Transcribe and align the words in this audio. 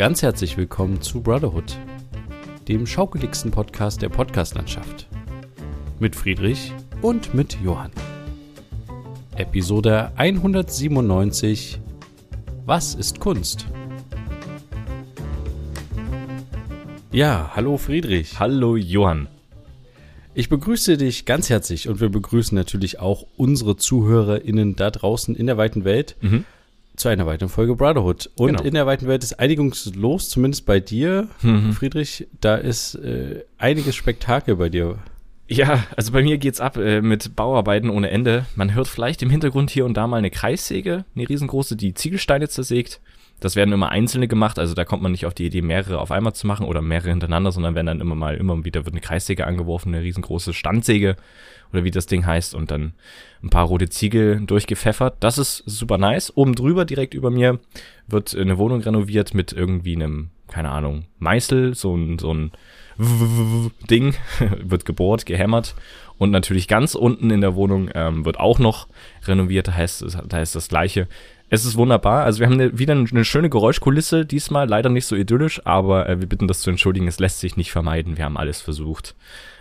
Ganz 0.00 0.22
herzlich 0.22 0.56
willkommen 0.56 1.02
zu 1.02 1.20
Brotherhood, 1.20 1.76
dem 2.68 2.86
schaukeligsten 2.86 3.50
Podcast 3.50 4.00
der 4.00 4.08
Podcastlandschaft. 4.08 5.06
Mit 5.98 6.16
Friedrich 6.16 6.72
und 7.02 7.34
mit 7.34 7.58
Johann. 7.62 7.90
Episode 9.36 10.10
197 10.16 11.80
Was 12.64 12.94
ist 12.94 13.20
Kunst? 13.20 13.66
Ja, 17.12 17.50
hallo 17.54 17.76
Friedrich. 17.76 18.40
Hallo 18.40 18.76
Johann. 18.76 19.28
Ich 20.32 20.48
begrüße 20.48 20.96
dich 20.96 21.26
ganz 21.26 21.50
herzlich 21.50 21.90
und 21.90 22.00
wir 22.00 22.08
begrüßen 22.08 22.56
natürlich 22.56 23.00
auch 23.00 23.26
unsere 23.36 23.76
ZuhörerInnen 23.76 24.76
da 24.76 24.90
draußen 24.90 25.36
in 25.36 25.46
der 25.46 25.58
weiten 25.58 25.84
Welt 25.84 26.16
Mhm. 26.22 26.46
Zu 27.00 27.08
einer 27.08 27.26
weiteren 27.26 27.48
Folge 27.48 27.74
Brotherhood. 27.74 28.30
Und 28.36 28.48
Genau. 28.48 28.62
in 28.62 28.74
der 28.74 28.86
weiten 28.86 29.06
Welt 29.08 29.22
ist 29.24 29.40
einigungslos, 29.40 30.28
zumindest 30.28 30.66
bei 30.66 30.80
dir, 30.80 31.28
Mhm. 31.42 31.72
Friedrich. 31.72 32.26
Da 32.40 32.56
ist 32.56 32.94
äh, 32.96 33.44
einiges 33.58 33.96
Spektakel 33.96 34.56
bei 34.56 34.68
dir. 34.68 34.98
Ja, 35.48 35.82
also 35.96 36.12
bei 36.12 36.22
mir 36.22 36.38
geht's 36.38 36.60
ab 36.60 36.76
äh, 36.76 37.00
mit 37.00 37.34
Bauarbeiten 37.34 37.90
ohne 37.90 38.10
Ende. 38.10 38.46
Man 38.54 38.72
hört 38.74 38.86
vielleicht 38.86 39.20
im 39.22 39.30
Hintergrund 39.30 39.70
hier 39.70 39.84
und 39.84 39.94
da 39.94 40.06
mal 40.06 40.18
eine 40.18 40.30
Kreissäge, 40.30 41.04
eine 41.16 41.28
riesengroße, 41.28 41.74
die 41.74 41.92
Ziegelsteine 41.94 42.48
zersägt. 42.48 43.00
Das 43.40 43.56
werden 43.56 43.72
immer 43.72 43.90
einzelne 43.90 44.28
gemacht, 44.28 44.58
also 44.58 44.74
da 44.74 44.84
kommt 44.84 45.02
man 45.02 45.12
nicht 45.12 45.26
auf 45.26 45.34
die 45.34 45.46
Idee, 45.46 45.62
mehrere 45.62 45.98
auf 45.98 46.10
einmal 46.10 46.34
zu 46.34 46.46
machen 46.46 46.66
oder 46.66 46.82
mehrere 46.82 47.08
hintereinander, 47.08 47.52
sondern 47.52 47.74
werden 47.74 47.86
dann 47.86 48.00
immer 48.00 48.14
mal, 48.14 48.36
immer 48.36 48.64
wieder 48.64 48.84
wird 48.84 48.94
eine 48.94 49.00
Kreissäge 49.00 49.46
angeworfen, 49.46 49.94
eine 49.94 50.04
riesengroße 50.04 50.52
Standsäge 50.52 51.16
oder 51.72 51.84
wie 51.84 51.90
das 51.90 52.06
Ding 52.06 52.26
heißt 52.26 52.54
und 52.54 52.70
dann 52.70 52.92
ein 53.42 53.50
paar 53.50 53.66
rote 53.66 53.88
Ziegel 53.88 54.40
durchgepfeffert. 54.44 55.16
Das 55.20 55.38
ist 55.38 55.62
super 55.66 55.98
nice. 55.98 56.36
Oben 56.36 56.54
drüber, 56.54 56.84
direkt 56.84 57.14
über 57.14 57.30
mir, 57.30 57.58
wird 58.06 58.34
eine 58.36 58.58
Wohnung 58.58 58.82
renoviert 58.82 59.34
mit 59.34 59.52
irgendwie 59.52 59.96
einem, 59.96 60.30
keine 60.48 60.70
Ahnung, 60.70 61.06
Meißel, 61.18 61.74
so 61.74 61.96
ein, 61.96 62.18
so 62.18 62.34
ein 62.34 62.52
Ding, 63.88 64.14
wird 64.62 64.84
gebohrt, 64.84 65.26
gehämmert. 65.26 65.74
Und 66.18 66.30
natürlich 66.30 66.68
ganz 66.68 66.94
unten 66.94 67.30
in 67.30 67.40
der 67.40 67.54
Wohnung 67.54 67.90
ähm, 67.94 68.24
wird 68.24 68.38
auch 68.38 68.58
noch 68.58 68.88
renoviert, 69.24 69.68
da 69.68 69.74
heißt, 69.74 70.04
da 70.28 70.36
heißt 70.36 70.54
das 70.54 70.68
Gleiche. 70.68 71.08
Es 71.48 71.64
ist 71.64 71.76
wunderbar. 71.76 72.24
Also 72.24 72.38
wir 72.40 72.46
haben 72.46 72.54
eine, 72.54 72.78
wieder 72.78 72.92
eine 72.92 73.24
schöne 73.24 73.50
Geräuschkulisse 73.50 74.24
diesmal, 74.24 74.68
leider 74.68 74.88
nicht 74.88 75.06
so 75.06 75.16
idyllisch, 75.16 75.60
aber 75.66 76.08
äh, 76.08 76.20
wir 76.20 76.28
bitten 76.28 76.46
das 76.46 76.60
zu 76.60 76.70
entschuldigen, 76.70 77.08
es 77.08 77.18
lässt 77.18 77.40
sich 77.40 77.56
nicht 77.56 77.72
vermeiden. 77.72 78.16
Wir 78.16 78.24
haben 78.24 78.36
alles 78.36 78.60
versucht. 78.60 79.16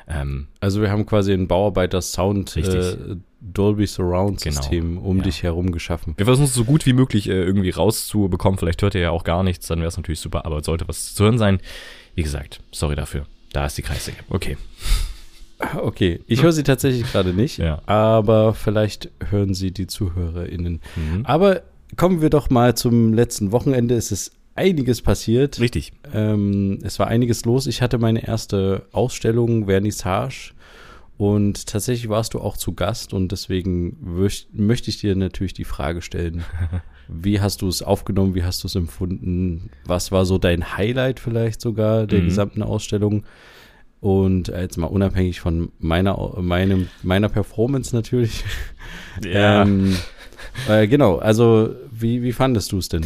Ähm, 0.07 0.47
Also 0.59 0.81
wir 0.81 0.91
haben 0.91 1.05
quasi 1.05 1.33
ein 1.33 1.47
Bauarbeiter-Sound 1.47 2.57
äh, 2.57 3.15
Dolby 3.41 3.87
Surround 3.87 4.39
System 4.39 4.95
Genau, 4.95 5.07
um 5.07 5.17
ja. 5.17 5.23
dich 5.23 5.43
herum 5.43 5.71
geschaffen. 5.71 6.13
wir 6.17 6.25
versuchen 6.25 6.45
es 6.45 6.53
so 6.53 6.65
gut 6.65 6.85
wie 6.85 6.93
möglich 6.93 7.29
äh, 7.29 7.33
irgendwie 7.41 7.69
rauszubekommen. 7.69 8.59
Vielleicht 8.59 8.81
hört 8.81 8.95
ihr 8.95 9.01
ja 9.01 9.11
auch 9.11 9.23
gar 9.23 9.43
nichts, 9.43 9.67
dann 9.67 9.79
wäre 9.79 9.87
es 9.87 9.97
natürlich 9.97 10.19
super, 10.19 10.45
aber 10.45 10.61
sollte 10.61 10.87
was 10.87 11.15
zu 11.15 11.23
hören 11.23 11.37
sein. 11.37 11.59
Wie 12.19 12.23
gesagt, 12.23 12.59
sorry 12.71 12.97
dafür. 12.97 13.25
Da 13.53 13.65
ist 13.65 13.77
die 13.77 13.81
Kreissäge. 13.81 14.17
Okay. 14.29 14.57
Okay, 15.81 16.19
ich 16.27 16.43
höre 16.43 16.51
sie 16.51 16.63
tatsächlich 16.63 17.09
gerade 17.09 17.33
nicht, 17.33 17.57
Ja. 17.59 17.81
aber 17.85 18.53
vielleicht 18.53 19.09
hören 19.29 19.53
sie 19.53 19.71
die 19.71 19.87
ZuhörerInnen. 19.87 20.81
Mhm. 20.97 21.25
Aber 21.25 21.61
kommen 21.95 22.21
wir 22.21 22.29
doch 22.29 22.49
mal 22.49 22.75
zum 22.75 23.13
letzten 23.13 23.53
Wochenende. 23.53 23.95
Es 23.95 24.11
ist 24.11 24.33
einiges 24.55 25.01
passiert. 25.01 25.61
Richtig. 25.61 25.93
Ähm, 26.13 26.79
es 26.83 26.99
war 26.99 27.07
einiges 27.07 27.45
los. 27.45 27.67
Ich 27.67 27.81
hatte 27.81 27.97
meine 27.99 28.27
erste 28.27 28.85
Ausstellung, 28.91 29.65
Vernissage. 29.67 30.51
Und 31.17 31.67
tatsächlich 31.67 32.09
warst 32.09 32.33
du 32.33 32.39
auch 32.41 32.57
zu 32.57 32.73
Gast 32.73 33.13
und 33.13 33.31
deswegen 33.31 33.97
möchte 34.53 34.89
ich 34.89 34.99
dir 34.99 35.15
natürlich 35.15 35.53
die 35.53 35.63
Frage 35.65 36.01
stellen, 36.01 36.43
wie 37.11 37.41
hast 37.41 37.61
du 37.61 37.67
es 37.67 37.81
aufgenommen, 37.81 38.35
wie 38.35 38.43
hast 38.43 38.63
du 38.63 38.67
es 38.67 38.75
empfunden, 38.75 39.69
was 39.85 40.11
war 40.11 40.25
so 40.25 40.37
dein 40.37 40.77
Highlight 40.77 41.19
vielleicht 41.19 41.59
sogar 41.61 42.05
der 42.07 42.19
Mhm. 42.21 42.25
gesamten 42.25 42.63
Ausstellung 42.63 43.23
und 43.99 44.49
äh, 44.49 44.61
jetzt 44.61 44.77
mal 44.77 44.87
unabhängig 44.87 45.39
von 45.41 45.71
meiner, 45.79 46.17
meinem, 46.41 46.87
meiner 47.03 47.27
Performance 47.29 47.95
natürlich. 47.95 48.43
Ähm, 49.25 49.97
äh, 50.69 50.87
genau, 50.87 51.17
also 51.17 51.75
wie, 51.91 52.21
wie 52.23 52.31
fandest 52.31 52.71
du 52.71 52.77
es 52.77 52.87
denn? 52.89 53.05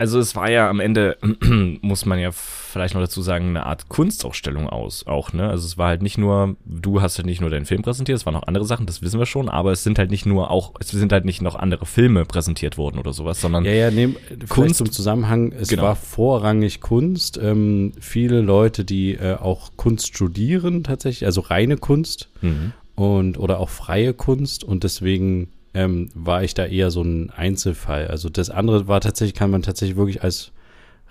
Also 0.00 0.18
es 0.18 0.34
war 0.34 0.50
ja 0.50 0.70
am 0.70 0.80
Ende, 0.80 1.18
muss 1.82 2.06
man 2.06 2.18
ja 2.18 2.30
vielleicht 2.32 2.94
noch 2.94 3.02
dazu 3.02 3.20
sagen, 3.20 3.48
eine 3.50 3.66
Art 3.66 3.90
Kunstausstellung 3.90 4.66
aus, 4.68 5.06
auch, 5.06 5.34
ne? 5.34 5.48
Also 5.50 5.66
es 5.66 5.76
war 5.76 5.88
halt 5.88 6.00
nicht 6.00 6.16
nur, 6.16 6.56
du 6.64 7.02
hast 7.02 7.18
halt 7.18 7.26
nicht 7.26 7.42
nur 7.42 7.50
deinen 7.50 7.66
Film 7.66 7.82
präsentiert, 7.82 8.16
es 8.16 8.24
waren 8.24 8.32
noch 8.32 8.46
andere 8.46 8.64
Sachen, 8.64 8.86
das 8.86 9.02
wissen 9.02 9.18
wir 9.18 9.26
schon, 9.26 9.50
aber 9.50 9.72
es 9.72 9.84
sind 9.84 9.98
halt 9.98 10.10
nicht 10.10 10.24
nur 10.24 10.50
auch, 10.50 10.72
es 10.80 10.88
sind 10.88 11.12
halt 11.12 11.26
nicht 11.26 11.42
noch 11.42 11.54
andere 11.54 11.84
Filme 11.84 12.24
präsentiert 12.24 12.78
worden 12.78 12.98
oder 12.98 13.12
sowas, 13.12 13.42
sondern 13.42 13.66
Ja, 13.66 13.72
ja, 13.72 13.90
nehm, 13.90 14.16
Kunst 14.38 14.48
Kunst- 14.48 14.76
zum 14.76 14.90
Zusammenhang. 14.90 15.52
Es 15.52 15.68
Genau. 15.68 15.82
war 15.82 15.96
vorrangig 15.96 16.80
Kunst. 16.80 17.36
Ähm, 17.36 17.92
viele 18.00 18.40
Leute, 18.40 18.86
die 18.86 19.12
äh, 19.16 19.34
auch 19.34 19.72
Kunst 19.76 20.06
studieren 20.08 20.82
tatsächlich, 20.82 21.26
also 21.26 21.42
reine 21.42 21.76
Kunst 21.76 22.30
Mhm. 22.40 22.72
und 22.94 23.38
oder 23.38 23.60
auch 23.60 23.68
freie 23.68 24.14
Kunst 24.14 24.64
und 24.64 24.82
deswegen 24.82 25.48
ähm, 25.74 26.10
war 26.14 26.42
ich 26.42 26.54
da 26.54 26.66
eher 26.66 26.90
so 26.90 27.02
ein 27.02 27.30
Einzelfall. 27.30 28.08
Also 28.08 28.28
das 28.28 28.50
andere 28.50 28.88
war 28.88 29.00
tatsächlich, 29.00 29.34
kann 29.34 29.50
man 29.50 29.62
tatsächlich 29.62 29.96
wirklich 29.96 30.22
als 30.22 30.52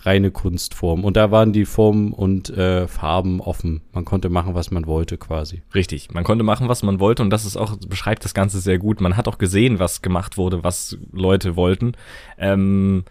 reine 0.02 0.32
Kunstform. 0.32 1.04
Und 1.04 1.18
da 1.18 1.32
waren 1.32 1.54
die 1.54 1.66
Formen 1.66 2.14
und 2.14 2.50
äh, 2.50 2.88
Farben 2.88 3.42
offen. 3.42 3.82
Man 3.94 4.06
konnte 4.06 4.30
machen, 4.30 4.56
was 4.56 4.72
man 4.72 4.86
wollte 4.86 5.18
quasi. 5.18 5.62
Richtig, 5.76 6.12
man 6.12 6.24
konnte 6.24 6.44
machen, 6.44 6.70
was 6.70 6.84
man 6.84 7.00
wollte 7.00 7.22
und 7.22 7.30
das 7.30 7.46
ist 7.46 7.58
auch, 7.58 7.78
beschreibt 7.88 8.24
das 8.24 8.34
Ganze 8.34 8.60
sehr 8.60 8.80
gut. 8.80 9.02
Man 9.02 9.18
hat 9.18 9.28
auch 9.28 9.38
gesehen, 9.38 9.80
was 9.80 10.02
gemacht 10.02 10.38
wurde, 10.38 10.64
was 10.64 10.98
Leute 11.12 11.56
wollten. 11.56 11.94
Ähm, 12.38 13.04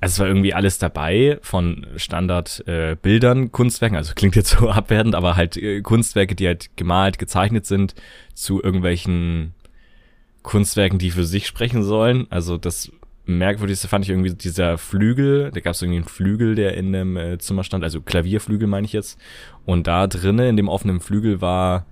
also 0.00 0.14
es 0.14 0.18
war 0.18 0.26
irgendwie 0.26 0.54
alles 0.54 0.78
dabei, 0.78 1.38
von 1.40 1.86
Standardbildern, 1.96 3.44
äh, 3.44 3.48
Kunstwerken, 3.48 3.96
also 3.96 4.12
klingt 4.14 4.36
jetzt 4.36 4.50
so 4.50 4.68
abwertend, 4.70 5.14
aber 5.14 5.36
halt 5.36 5.56
äh, 5.56 5.80
Kunstwerke, 5.82 6.34
die 6.34 6.46
halt 6.46 6.76
gemalt, 6.76 7.18
gezeichnet 7.18 7.66
sind, 7.66 7.94
zu 8.34 8.62
irgendwelchen 8.62 9.54
Kunstwerken, 10.44 11.00
die 11.00 11.10
für 11.10 11.24
sich 11.24 11.48
sprechen 11.48 11.82
sollen. 11.82 12.28
Also 12.30 12.56
das 12.56 12.92
merkwürdigste 13.26 13.88
fand 13.88 14.04
ich 14.04 14.10
irgendwie 14.10 14.34
dieser 14.34 14.78
Flügel, 14.78 15.50
da 15.50 15.60
gab 15.60 15.74
es 15.74 15.82
irgendwie 15.82 15.98
einen 15.98 16.08
Flügel, 16.08 16.54
der 16.54 16.76
in 16.76 16.94
einem 16.94 17.16
äh, 17.16 17.38
Zimmer 17.38 17.64
stand, 17.64 17.82
also 17.82 18.00
Klavierflügel 18.00 18.68
meine 18.68 18.84
ich 18.84 18.92
jetzt. 18.92 19.18
Und 19.64 19.86
da 19.86 20.06
drinnen, 20.06 20.46
in 20.46 20.56
dem 20.56 20.68
offenen 20.68 21.00
Flügel, 21.00 21.40
war, 21.40 21.86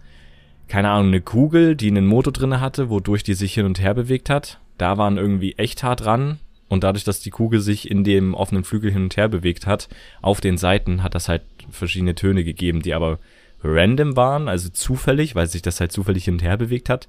keine 0.69 0.91
Ahnung, 0.91 1.09
eine 1.09 1.23
Kugel, 1.23 1.75
die 1.75 1.89
einen 1.89 2.07
Motor 2.07 2.33
drinne 2.33 2.61
hatte, 2.61 2.91
wodurch 2.91 3.23
die 3.23 3.35
sich 3.35 3.55
hin 3.55 3.67
und 3.67 3.81
her 3.81 3.95
bewegt 3.95 4.31
hat. 4.31 4.61
Da 4.79 4.99
waren 4.99 5.17
irgendwie 5.17 5.55
Echthaar 5.55 5.97
dran. 5.97 6.39
Und 6.69 6.85
dadurch, 6.85 7.05
dass 7.05 7.21
die 7.21 7.31
Kugel 7.31 7.61
sich 7.61 7.91
in 7.91 8.03
dem 8.05 8.33
offenen 8.33 8.65
Flügel 8.65 8.91
hin 8.91 9.03
und 9.03 9.17
her 9.17 9.29
bewegt 9.29 9.67
hat, 9.67 9.89
auf 10.23 10.41
den 10.41 10.57
Seiten 10.57 11.03
hat 11.03 11.15
das 11.15 11.29
halt 11.29 11.43
verschiedene 11.71 12.15
Töne 12.15 12.45
gegeben, 12.45 12.81
die 12.81 12.95
aber 12.95 13.19
random 13.63 14.17
waren, 14.17 14.49
also 14.49 14.71
zufällig, 14.71 15.35
weil 15.35 15.47
sich 15.47 15.63
das 15.63 15.81
halt 15.81 15.93
zufällig 15.93 16.25
hin 16.25 16.35
und 16.35 16.43
her 16.43 16.57
bewegt 16.57 16.89
hat. 16.89 17.09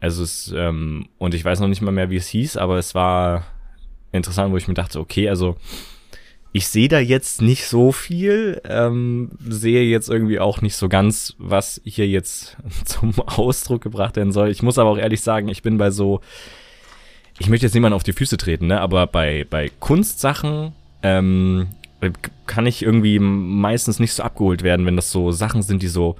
Also 0.00 0.22
es, 0.22 0.52
ähm, 0.56 1.08
und 1.18 1.34
ich 1.34 1.44
weiß 1.44 1.60
noch 1.60 1.68
nicht 1.68 1.82
mal 1.82 1.92
mehr, 1.92 2.10
wie 2.10 2.16
es 2.16 2.28
hieß, 2.28 2.56
aber 2.56 2.78
es 2.78 2.94
war 2.94 3.46
interessant, 4.12 4.52
wo 4.52 4.56
ich 4.56 4.68
mir 4.68 4.74
dachte, 4.74 5.00
okay, 5.00 5.28
also 5.28 5.56
ich 6.52 6.68
sehe 6.68 6.88
da 6.88 7.00
jetzt 7.00 7.42
nicht 7.42 7.66
so 7.66 7.90
viel, 7.90 8.60
ähm, 8.64 9.30
sehe 9.40 9.82
jetzt 9.82 10.08
irgendwie 10.08 10.38
auch 10.38 10.62
nicht 10.62 10.76
so 10.76 10.88
ganz, 10.88 11.34
was 11.38 11.80
hier 11.84 12.06
jetzt 12.06 12.56
zum 12.84 13.18
Ausdruck 13.18 13.82
gebracht 13.82 14.16
werden 14.16 14.32
soll. 14.32 14.50
Ich 14.50 14.62
muss 14.62 14.78
aber 14.78 14.90
auch 14.90 14.98
ehrlich 14.98 15.20
sagen, 15.20 15.48
ich 15.48 15.62
bin 15.62 15.78
bei 15.78 15.90
so, 15.90 16.20
ich 17.38 17.48
möchte 17.48 17.66
jetzt 17.66 17.74
niemanden 17.74 17.96
auf 17.96 18.04
die 18.04 18.12
Füße 18.12 18.36
treten, 18.36 18.68
ne, 18.68 18.80
aber 18.80 19.06
bei, 19.06 19.46
bei 19.50 19.70
Kunstsachen, 19.80 20.72
ähm, 21.02 21.66
kann 22.46 22.66
ich 22.66 22.82
irgendwie 22.82 23.18
meistens 23.18 23.98
nicht 23.98 24.12
so 24.12 24.22
abgeholt 24.22 24.62
werden, 24.62 24.86
wenn 24.86 24.96
das 24.96 25.10
so 25.10 25.32
Sachen 25.32 25.62
sind, 25.62 25.82
die 25.82 25.88
so, 25.88 26.16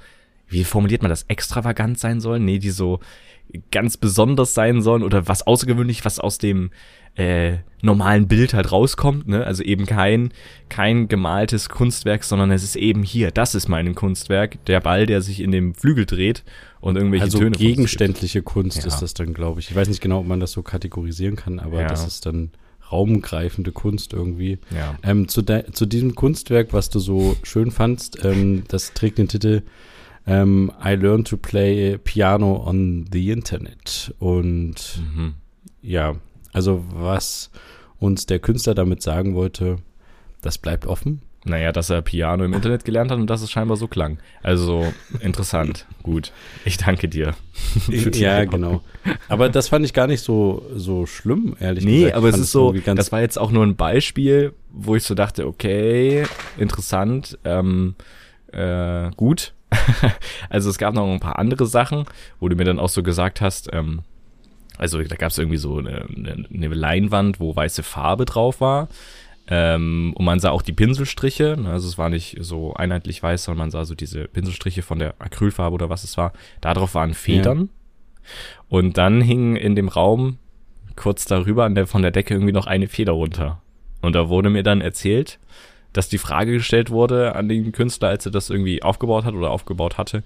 wie 0.47 0.63
formuliert 0.63 1.01
man 1.01 1.09
das, 1.09 1.23
extravagant 1.23 1.99
sein 1.99 2.19
sollen? 2.19 2.45
Nee, 2.45 2.59
die 2.59 2.71
so 2.71 2.99
ganz 3.71 3.97
besonders 3.97 4.53
sein 4.53 4.81
sollen 4.81 5.03
oder 5.03 5.27
was 5.27 5.45
außergewöhnlich, 5.47 6.03
was 6.05 6.19
aus 6.19 6.37
dem 6.37 6.71
äh, 7.15 7.59
normalen 7.81 8.27
Bild 8.27 8.53
halt 8.53 8.71
rauskommt, 8.73 9.27
ne? 9.27 9.45
Also 9.45 9.63
eben 9.63 9.85
kein, 9.85 10.33
kein 10.67 11.07
gemaltes 11.07 11.69
Kunstwerk, 11.69 12.25
sondern 12.25 12.51
es 12.51 12.63
ist 12.63 12.75
eben 12.75 13.03
hier, 13.03 13.31
das 13.31 13.55
ist 13.55 13.69
mein 13.69 13.95
Kunstwerk, 13.95 14.63
der 14.65 14.81
Ball, 14.81 15.05
der 15.05 15.21
sich 15.21 15.39
in 15.39 15.51
dem 15.51 15.73
Flügel 15.75 16.05
dreht 16.05 16.43
und 16.81 16.97
irgendwelche 16.97 17.23
Also 17.25 17.39
Töne 17.39 17.51
gegenständliche 17.55 18.41
Kunst 18.41 18.79
Ja. 18.79 18.87
ist 18.87 18.99
das 18.99 19.13
dann, 19.13 19.33
glaube 19.33 19.61
ich. 19.61 19.69
Ich 19.69 19.75
weiß 19.75 19.87
nicht 19.87 20.01
genau, 20.01 20.19
ob 20.19 20.27
man 20.27 20.41
das 20.41 20.51
so 20.51 20.61
kategorisieren 20.61 21.37
kann, 21.37 21.59
aber 21.59 21.81
Ja. 21.81 21.87
das 21.87 22.05
ist 22.05 22.25
dann 22.25 22.51
raumgreifende 22.91 23.71
Kunst 23.71 24.13
irgendwie. 24.13 24.57
Ja. 24.75 24.95
Ähm, 25.03 25.27
zu, 25.27 25.41
zu 25.43 25.85
diesem 25.85 26.15
Kunstwerk, 26.15 26.73
was 26.73 26.89
du 26.89 26.99
so 26.99 27.35
schön 27.43 27.71
fandst, 27.71 28.23
ähm, 28.25 28.63
das 28.67 28.93
trägt 28.93 29.17
den 29.17 29.27
Titel 29.27 29.61
ähm, 30.27 30.71
I 30.83 30.95
Learned 30.95 31.27
to 31.27 31.37
Play 31.37 31.97
Piano 31.97 32.63
on 32.65 33.05
the 33.11 33.31
Internet. 33.31 34.13
Und 34.19 35.01
Mhm. 35.01 35.35
ja, 35.81 36.15
also 36.53 36.83
was 36.89 37.51
uns 37.99 38.25
der 38.25 38.39
Künstler 38.39 38.75
damit 38.75 39.01
sagen 39.01 39.35
wollte, 39.35 39.77
das 40.41 40.57
bleibt 40.57 40.85
offen. 40.85 41.21
Naja, 41.47 41.71
dass 41.71 41.91
er 41.91 42.01
Piano 42.01 42.43
im 42.43 42.53
Internet 42.53 42.85
gelernt 42.85 43.11
hat 43.11 43.19
und 43.19 43.29
dass 43.29 43.43
es 43.43 43.51
scheinbar 43.51 43.77
so 43.77 43.87
klang. 43.87 44.17
Also 44.41 44.91
interessant. 45.19 45.85
Gut. 46.03 46.31
Ich 46.65 46.77
danke 46.77 47.07
dir. 47.07 47.35
ja, 47.87 48.45
genau. 48.45 48.81
Aber 49.29 49.49
das 49.49 49.67
fand 49.67 49.85
ich 49.85 49.93
gar 49.93 50.07
nicht 50.07 50.21
so, 50.21 50.65
so 50.75 51.05
schlimm, 51.05 51.55
ehrlich 51.59 51.85
nee, 51.85 52.05
gesagt. 52.05 52.13
Nee, 52.13 52.17
aber 52.17 52.29
es 52.29 52.39
ist 52.39 52.51
so, 52.51 52.71
das 52.73 53.11
war 53.11 53.21
jetzt 53.21 53.37
auch 53.37 53.51
nur 53.51 53.63
ein 53.63 53.75
Beispiel, 53.75 54.53
wo 54.71 54.95
ich 54.95 55.03
so 55.03 55.13
dachte, 55.13 55.45
okay, 55.45 56.25
interessant, 56.57 57.37
ähm, 57.43 57.93
äh, 58.51 59.11
gut. 59.15 59.53
also 60.49 60.69
es 60.69 60.77
gab 60.77 60.93
noch 60.93 61.07
ein 61.07 61.19
paar 61.19 61.39
andere 61.39 61.65
Sachen, 61.65 62.05
wo 62.39 62.49
du 62.49 62.55
mir 62.55 62.65
dann 62.65 62.79
auch 62.79 62.89
so 62.89 63.03
gesagt 63.03 63.41
hast, 63.41 63.69
ähm, 63.73 64.01
also 64.77 65.01
da 65.01 65.15
gab 65.15 65.31
es 65.31 65.37
irgendwie 65.37 65.57
so 65.57 65.77
eine, 65.77 66.05
eine, 66.05 66.67
Leinwand, 66.67 67.39
wo 67.39 67.55
weiße 67.55 67.83
Farbe 67.83 68.25
drauf 68.25 68.61
war. 68.61 68.89
Ähm, 69.47 70.13
und 70.15 70.25
man 70.25 70.39
sah 70.39 70.49
auch 70.49 70.63
die 70.63 70.73
Pinselstriche, 70.73 71.55
ne, 71.57 71.71
also 71.71 71.87
es 71.87 71.97
war 71.97 72.09
nicht 72.09 72.37
so 72.39 72.73
einheitlich 72.73 73.21
weiß, 73.21 73.43
sondern 73.43 73.65
man 73.65 73.71
sah 73.71 73.85
so 73.85 73.93
diese 73.93 74.27
Pinselstriche 74.27 74.81
von 74.81 74.97
der 74.97 75.13
Acrylfarbe 75.19 75.75
oder 75.75 75.89
was 75.89 76.03
es 76.03 76.17
war. 76.17 76.33
Darauf 76.61 76.95
waren 76.95 77.13
Federn. 77.13 77.59
Ja. 77.59 77.67
Und 78.69 78.97
dann 78.97 79.21
hing 79.21 79.55
in 79.55 79.75
dem 79.75 79.87
Raum 79.87 80.39
kurz 80.95 81.25
darüber 81.25 81.65
an 81.65 81.75
der, 81.75 81.85
von 81.85 82.01
der 82.01 82.11
Decke 82.11 82.33
irgendwie 82.33 82.53
noch 82.53 82.67
eine 82.67 82.87
Feder 82.87 83.13
runter. 83.13 83.61
Und 84.01 84.13
da 84.13 84.29
wurde 84.29 84.49
mir 84.49 84.63
dann 84.63 84.81
erzählt, 84.81 85.39
dass 85.95 86.09
die 86.09 86.17
Frage 86.17 86.53
gestellt 86.53 86.89
wurde 86.89 87.35
an 87.35 87.47
den 87.47 87.71
Künstler, 87.71 88.09
als 88.09 88.25
er 88.25 88.31
das 88.31 88.49
irgendwie 88.49 88.83
aufgebaut 88.83 89.23
hat 89.23 89.33
oder 89.33 89.49
aufgebaut 89.49 89.97
hatte, 89.97 90.23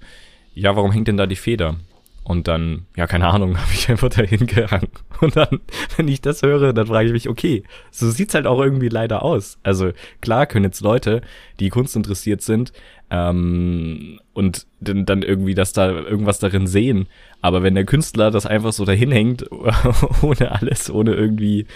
ja, 0.54 0.74
warum 0.74 0.90
hängt 0.90 1.08
denn 1.08 1.16
da 1.16 1.26
die 1.26 1.36
Feder? 1.36 1.76
Und 2.24 2.48
dann, 2.48 2.86
ja, 2.96 3.06
keine 3.06 3.28
Ahnung, 3.28 3.56
habe 3.60 3.72
ich 3.72 3.88
einfach 3.88 4.08
dahin 4.08 4.46
gehangen. 4.46 4.90
Und 5.20 5.36
dann, 5.36 5.60
wenn 5.96 6.08
ich 6.08 6.20
das 6.20 6.42
höre, 6.42 6.72
dann 6.72 6.86
frage 6.86 7.06
ich 7.06 7.12
mich, 7.12 7.28
okay, 7.28 7.62
so 7.90 8.10
sieht's 8.10 8.34
halt 8.34 8.46
auch 8.46 8.60
irgendwie 8.60 8.88
leider 8.88 9.22
aus. 9.22 9.58
Also 9.62 9.92
klar 10.20 10.46
können 10.46 10.64
jetzt 10.64 10.80
Leute, 10.80 11.22
die 11.60 11.68
Kunst 11.70 11.94
interessiert 11.94 12.42
sind, 12.42 12.72
ähm, 13.10 14.20
und 14.32 14.66
dann, 14.80 15.22
irgendwie 15.22 15.54
das 15.54 15.72
da 15.72 15.90
irgendwas 15.90 16.38
darin 16.38 16.66
sehen. 16.66 17.08
Aber 17.40 17.62
wenn 17.62 17.74
der 17.74 17.84
Künstler 17.84 18.30
das 18.30 18.46
einfach 18.46 18.72
so 18.72 18.84
dahin 18.84 19.10
hängt, 19.10 19.44
ohne 20.22 20.52
alles, 20.52 20.90
ohne 20.90 21.14
irgendwie 21.14 21.66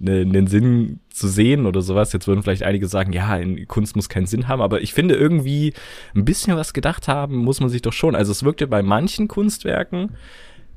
ne, 0.00 0.20
einen 0.20 0.48
Sinn 0.48 0.98
zu 1.08 1.28
sehen 1.28 1.66
oder 1.66 1.80
sowas, 1.80 2.12
jetzt 2.12 2.26
würden 2.26 2.42
vielleicht 2.42 2.64
einige 2.64 2.88
sagen, 2.88 3.12
ja, 3.12 3.40
Kunst 3.66 3.94
muss 3.94 4.08
keinen 4.08 4.26
Sinn 4.26 4.48
haben, 4.48 4.60
aber 4.60 4.82
ich 4.82 4.92
finde 4.92 5.14
irgendwie 5.14 5.74
ein 6.14 6.24
bisschen 6.24 6.56
was 6.56 6.72
gedacht 6.72 7.06
haben, 7.06 7.36
muss 7.36 7.60
man 7.60 7.70
sich 7.70 7.82
doch 7.82 7.92
schon. 7.92 8.16
Also 8.16 8.32
es 8.32 8.42
wirkte 8.42 8.66
bei 8.66 8.82
manchen 8.82 9.28
Kunstwerken 9.28 10.16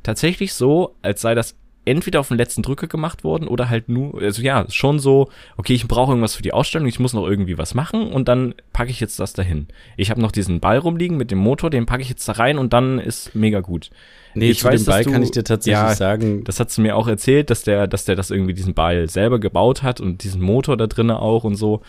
tatsächlich 0.04 0.54
so, 0.54 0.95
als 1.01 1.21
sei 1.21 1.33
das 1.33 1.56
entweder 1.85 2.19
auf 2.19 2.30
den 2.30 2.38
letzten 2.38 2.62
Drücke 2.62 2.88
gemacht 2.88 3.24
worden 3.24 3.47
oder 3.47 3.69
halt 3.69 3.89
nur, 3.89 4.21
also 4.21 4.41
ja, 4.41 4.65
schon 4.69 5.00
so, 5.00 5.30
okay, 5.57 5.74
ich 5.74 5.88
brauche 5.88 6.12
irgendwas 6.12 6.35
für 6.35 6.41
die 6.41 6.53
Ausstellung, 6.53 6.88
ich 6.88 7.00
muss 7.00 7.13
noch 7.13 7.27
irgendwie 7.27 7.57
was 7.57 7.74
machen 7.74 8.12
und 8.12 8.27
dann 8.27 8.56
packe 8.71 8.91
ich 8.91 9.00
jetzt 9.00 9.19
das 9.19 9.33
dahin. 9.33 9.68
Ich 9.97 10.09
habe 10.09 10.21
noch 10.21 10.31
diesen 10.31 10.59
Ball 10.59 10.77
rumliegen 10.77 11.18
mit 11.18 11.31
dem 11.31 11.39
Motor, 11.39 11.69
den 11.69 11.85
packe 11.85 12.01
ich 12.01 12.09
jetzt 12.09 12.27
da 12.27 12.33
rein 12.33 12.57
und 12.57 12.74
dann 12.74 13.00
ist 13.00 13.35
mega 13.35 13.59
gut. 13.59 13.89
Nee, 14.35 14.51
ich 14.51 14.59
zu 14.59 14.65
weiß, 14.65 14.83
dem 14.83 14.91
Ball 14.91 15.03
du, 15.03 15.12
kann 15.12 15.24
ich 15.24 15.31
dir 15.31 15.44
tatsächlich 15.44 15.81
ja, 15.81 15.95
sagen. 15.95 16.44
Das 16.44 16.59
hat 16.59 16.75
du 16.75 16.81
mir 16.81 16.95
auch 16.95 17.07
erzählt, 17.07 17.50
dass 17.50 17.63
der, 17.63 17.88
dass 17.88 18.06
der 18.06 18.15
das 18.15 18.31
irgendwie 18.31 18.53
diesen 18.53 18.74
Ball 18.74 19.09
selber 19.09 19.39
gebaut 19.39 19.83
hat 19.83 20.00
und 20.00 20.24
diesen 20.24 20.41
Motor 20.41 20.77
da 20.77 20.88
drinnen 20.88 21.12
auch 21.12 21.44
und 21.44 21.56
so. 21.56 21.81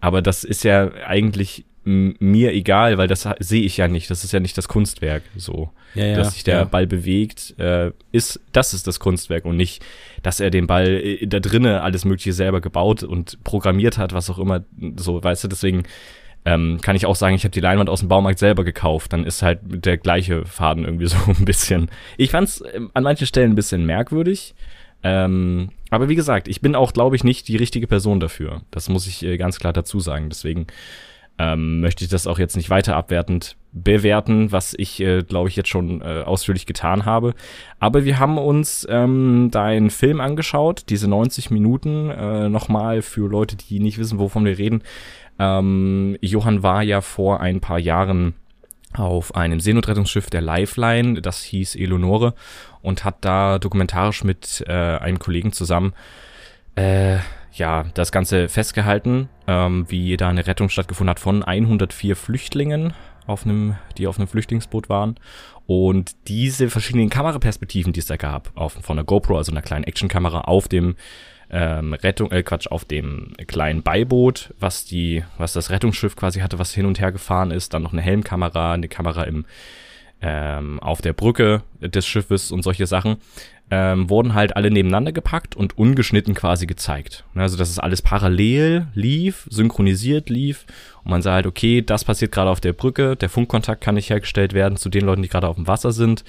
Aber 0.00 0.22
das 0.22 0.44
ist 0.44 0.64
ja 0.64 0.90
eigentlich 1.06 1.64
mir 1.84 2.52
egal, 2.52 2.98
weil 2.98 3.08
das 3.08 3.26
sehe 3.38 3.62
ich 3.62 3.76
ja 3.76 3.88
nicht. 3.88 4.10
Das 4.10 4.24
ist 4.24 4.32
ja 4.32 4.40
nicht 4.40 4.56
das 4.58 4.68
Kunstwerk, 4.68 5.22
so. 5.36 5.70
Ja, 5.94 6.06
ja, 6.06 6.16
dass 6.16 6.34
sich 6.34 6.44
der 6.44 6.54
ja. 6.56 6.64
Ball 6.64 6.86
bewegt, 6.86 7.58
äh, 7.58 7.90
ist, 8.12 8.40
das 8.52 8.74
ist 8.74 8.86
das 8.86 9.00
Kunstwerk 9.00 9.44
und 9.44 9.56
nicht, 9.56 9.82
dass 10.22 10.38
er 10.38 10.50
den 10.50 10.66
Ball 10.66 10.86
äh, 10.86 11.26
da 11.26 11.40
drinnen 11.40 11.74
alles 11.74 12.04
Mögliche 12.04 12.32
selber 12.32 12.60
gebaut 12.60 13.02
und 13.02 13.42
programmiert 13.42 13.98
hat, 13.98 14.12
was 14.12 14.30
auch 14.30 14.38
immer, 14.38 14.64
so, 14.96 15.22
weißt 15.22 15.44
du, 15.44 15.48
deswegen, 15.48 15.84
ähm, 16.44 16.78
kann 16.80 16.96
ich 16.96 17.06
auch 17.06 17.16
sagen, 17.16 17.34
ich 17.34 17.44
habe 17.44 17.52
die 17.52 17.60
Leinwand 17.60 17.90
aus 17.90 18.00
dem 18.00 18.08
Baumarkt 18.08 18.38
selber 18.38 18.64
gekauft. 18.64 19.12
Dann 19.12 19.24
ist 19.24 19.42
halt 19.42 19.60
der 19.62 19.98
gleiche 19.98 20.46
Faden 20.46 20.84
irgendwie 20.84 21.06
so 21.08 21.18
ein 21.26 21.44
bisschen. 21.44 21.90
Ich 22.16 22.30
fand's 22.30 22.60
äh, 22.62 22.80
an 22.94 23.04
manchen 23.04 23.26
Stellen 23.26 23.52
ein 23.52 23.56
bisschen 23.56 23.84
merkwürdig. 23.84 24.54
Ähm, 25.02 25.70
aber 25.90 26.08
wie 26.08 26.14
gesagt, 26.14 26.48
ich 26.48 26.60
bin 26.60 26.74
auch, 26.74 26.92
glaube 26.92 27.16
ich, 27.16 27.24
nicht 27.24 27.48
die 27.48 27.56
richtige 27.56 27.86
Person 27.86 28.20
dafür. 28.20 28.62
Das 28.70 28.88
muss 28.88 29.06
ich 29.06 29.22
äh, 29.22 29.36
ganz 29.36 29.58
klar 29.58 29.72
dazu 29.72 30.00
sagen. 30.00 30.28
Deswegen 30.28 30.66
ähm, 31.40 31.80
möchte 31.80 32.04
ich 32.04 32.10
das 32.10 32.26
auch 32.26 32.38
jetzt 32.38 32.54
nicht 32.54 32.68
weiter 32.68 32.96
abwertend 32.96 33.56
bewerten, 33.72 34.52
was 34.52 34.74
ich, 34.76 35.00
äh, 35.00 35.22
glaube 35.22 35.48
ich, 35.48 35.56
jetzt 35.56 35.70
schon 35.70 36.02
äh, 36.02 36.22
ausführlich 36.22 36.66
getan 36.66 37.06
habe. 37.06 37.34
Aber 37.78 38.04
wir 38.04 38.18
haben 38.18 38.36
uns 38.36 38.86
ähm, 38.90 39.48
da 39.50 39.64
einen 39.64 39.88
Film 39.88 40.20
angeschaut, 40.20 40.84
diese 40.90 41.08
90 41.08 41.50
Minuten, 41.50 42.10
äh, 42.10 42.50
nochmal 42.50 43.00
für 43.00 43.26
Leute, 43.26 43.56
die 43.56 43.80
nicht 43.80 43.96
wissen, 43.96 44.18
wovon 44.18 44.44
wir 44.44 44.58
reden. 44.58 44.82
Ähm, 45.38 46.18
Johann 46.20 46.62
war 46.62 46.82
ja 46.82 47.00
vor 47.00 47.40
ein 47.40 47.60
paar 47.60 47.78
Jahren 47.78 48.34
auf 48.92 49.34
einem 49.34 49.60
Seenotrettungsschiff 49.60 50.28
der 50.28 50.42
Lifeline, 50.42 51.22
das 51.22 51.42
hieß 51.42 51.74
Eleonore, 51.74 52.34
und 52.82 53.04
hat 53.06 53.24
da 53.24 53.58
dokumentarisch 53.58 54.24
mit 54.24 54.62
äh, 54.66 54.72
einem 54.72 55.18
Kollegen 55.18 55.52
zusammen 55.52 55.94
äh, 56.74 57.18
ja, 57.52 57.84
das 57.94 58.12
Ganze 58.12 58.48
festgehalten, 58.48 59.28
ähm, 59.46 59.86
wie 59.88 60.16
da 60.16 60.28
eine 60.28 60.46
Rettung 60.46 60.68
stattgefunden 60.68 61.10
hat 61.10 61.20
von 61.20 61.42
104 61.42 62.16
Flüchtlingen, 62.16 62.94
auf 63.26 63.44
einem, 63.44 63.76
die 63.98 64.06
auf 64.06 64.18
einem 64.18 64.28
Flüchtlingsboot 64.28 64.88
waren. 64.88 65.16
Und 65.66 66.28
diese 66.28 66.68
verschiedenen 66.68 67.10
Kameraperspektiven, 67.10 67.92
die 67.92 68.00
es 68.00 68.06
da 68.06 68.16
gab, 68.16 68.50
auf, 68.56 68.72
von 68.72 68.96
der 68.96 69.04
GoPro, 69.04 69.36
also 69.36 69.52
einer 69.52 69.62
kleinen 69.62 69.84
Actionkamera, 69.84 70.42
auf 70.42 70.68
dem 70.68 70.96
ähm, 71.50 71.92
Rettung, 71.94 72.30
äh, 72.30 72.42
Quatsch, 72.42 72.68
auf 72.68 72.84
dem 72.84 73.34
kleinen 73.46 73.82
Beiboot, 73.82 74.54
was 74.58 74.84
die, 74.84 75.24
was 75.36 75.52
das 75.52 75.70
Rettungsschiff 75.70 76.16
quasi 76.16 76.40
hatte, 76.40 76.58
was 76.58 76.72
hin 76.72 76.86
und 76.86 77.00
her 77.00 77.12
gefahren 77.12 77.50
ist, 77.50 77.74
dann 77.74 77.82
noch 77.82 77.92
eine 77.92 78.02
Helmkamera, 78.02 78.72
eine 78.72 78.88
Kamera 78.88 79.24
im 79.24 79.44
ähm, 80.22 80.80
auf 80.80 81.00
der 81.00 81.12
Brücke 81.12 81.62
des 81.80 82.06
Schiffes 82.06 82.52
und 82.52 82.62
solche 82.62 82.86
Sachen 82.86 83.16
ähm, 83.70 84.10
wurden 84.10 84.34
halt 84.34 84.56
alle 84.56 84.70
nebeneinander 84.70 85.12
gepackt 85.12 85.54
und 85.56 85.78
ungeschnitten 85.78 86.34
quasi 86.34 86.66
gezeigt. 86.66 87.24
Also 87.34 87.56
dass 87.56 87.70
es 87.70 87.78
alles 87.78 88.02
parallel 88.02 88.88
lief, 88.94 89.46
synchronisiert 89.50 90.28
lief 90.28 90.66
und 91.04 91.10
man 91.10 91.22
sah 91.22 91.34
halt, 91.34 91.46
okay, 91.46 91.82
das 91.82 92.04
passiert 92.04 92.32
gerade 92.32 92.50
auf 92.50 92.60
der 92.60 92.72
Brücke, 92.72 93.16
der 93.16 93.28
Funkkontakt 93.28 93.80
kann 93.80 93.94
nicht 93.94 94.10
hergestellt 94.10 94.52
werden 94.52 94.76
zu 94.76 94.88
den 94.88 95.04
Leuten, 95.04 95.22
die 95.22 95.28
gerade 95.28 95.48
auf 95.48 95.56
dem 95.56 95.68
Wasser 95.68 95.92
sind 95.92 96.24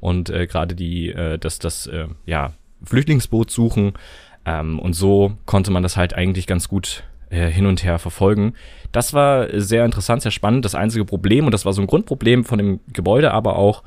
und 0.00 0.30
äh, 0.30 0.46
gerade 0.46 0.74
die, 0.74 1.10
äh, 1.10 1.38
das, 1.38 1.58
das, 1.58 1.86
äh, 1.86 2.06
ja, 2.26 2.52
Flüchtlingsboot 2.84 3.50
suchen 3.50 3.94
ähm, 4.46 4.78
und 4.78 4.92
so 4.92 5.32
konnte 5.46 5.70
man 5.72 5.82
das 5.82 5.96
halt 5.96 6.14
eigentlich 6.14 6.46
ganz 6.46 6.68
gut 6.68 7.02
äh, 7.30 7.50
hin 7.50 7.66
und 7.66 7.82
her 7.82 7.98
verfolgen. 7.98 8.54
Das 8.92 9.12
war 9.12 9.48
sehr 9.60 9.84
interessant, 9.84 10.22
sehr 10.22 10.30
spannend. 10.30 10.64
Das 10.64 10.76
einzige 10.76 11.04
Problem, 11.04 11.46
und 11.46 11.52
das 11.52 11.64
war 11.64 11.72
so 11.72 11.80
ein 11.80 11.88
Grundproblem 11.88 12.44
von 12.44 12.58
dem 12.58 12.80
Gebäude, 12.92 13.32
aber 13.32 13.56
auch, 13.56 13.82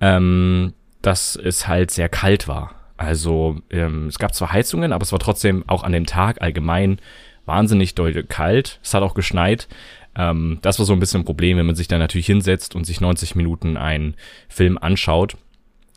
ähm, 0.00 0.74
dass 1.02 1.36
es 1.36 1.68
halt 1.68 1.90
sehr 1.90 2.08
kalt 2.08 2.48
war. 2.48 2.74
Also 2.96 3.60
ähm, 3.70 4.06
es 4.06 4.18
gab 4.18 4.34
zwar 4.34 4.52
Heizungen, 4.52 4.92
aber 4.92 5.02
es 5.02 5.12
war 5.12 5.18
trotzdem 5.18 5.64
auch 5.68 5.82
an 5.82 5.92
dem 5.92 6.06
Tag 6.06 6.40
allgemein 6.40 7.00
wahnsinnig 7.44 7.94
doll 7.94 8.22
kalt. 8.22 8.78
Es 8.82 8.94
hat 8.94 9.02
auch 9.02 9.14
geschneit. 9.14 9.68
Ähm, 10.16 10.58
das 10.62 10.78
war 10.78 10.86
so 10.86 10.92
ein 10.92 11.00
bisschen 11.00 11.22
ein 11.22 11.24
Problem, 11.24 11.58
wenn 11.58 11.66
man 11.66 11.74
sich 11.74 11.88
dann 11.88 11.98
natürlich 11.98 12.26
hinsetzt 12.26 12.74
und 12.74 12.84
sich 12.84 13.00
90 13.00 13.34
Minuten 13.34 13.76
einen 13.76 14.14
Film 14.48 14.78
anschaut 14.78 15.36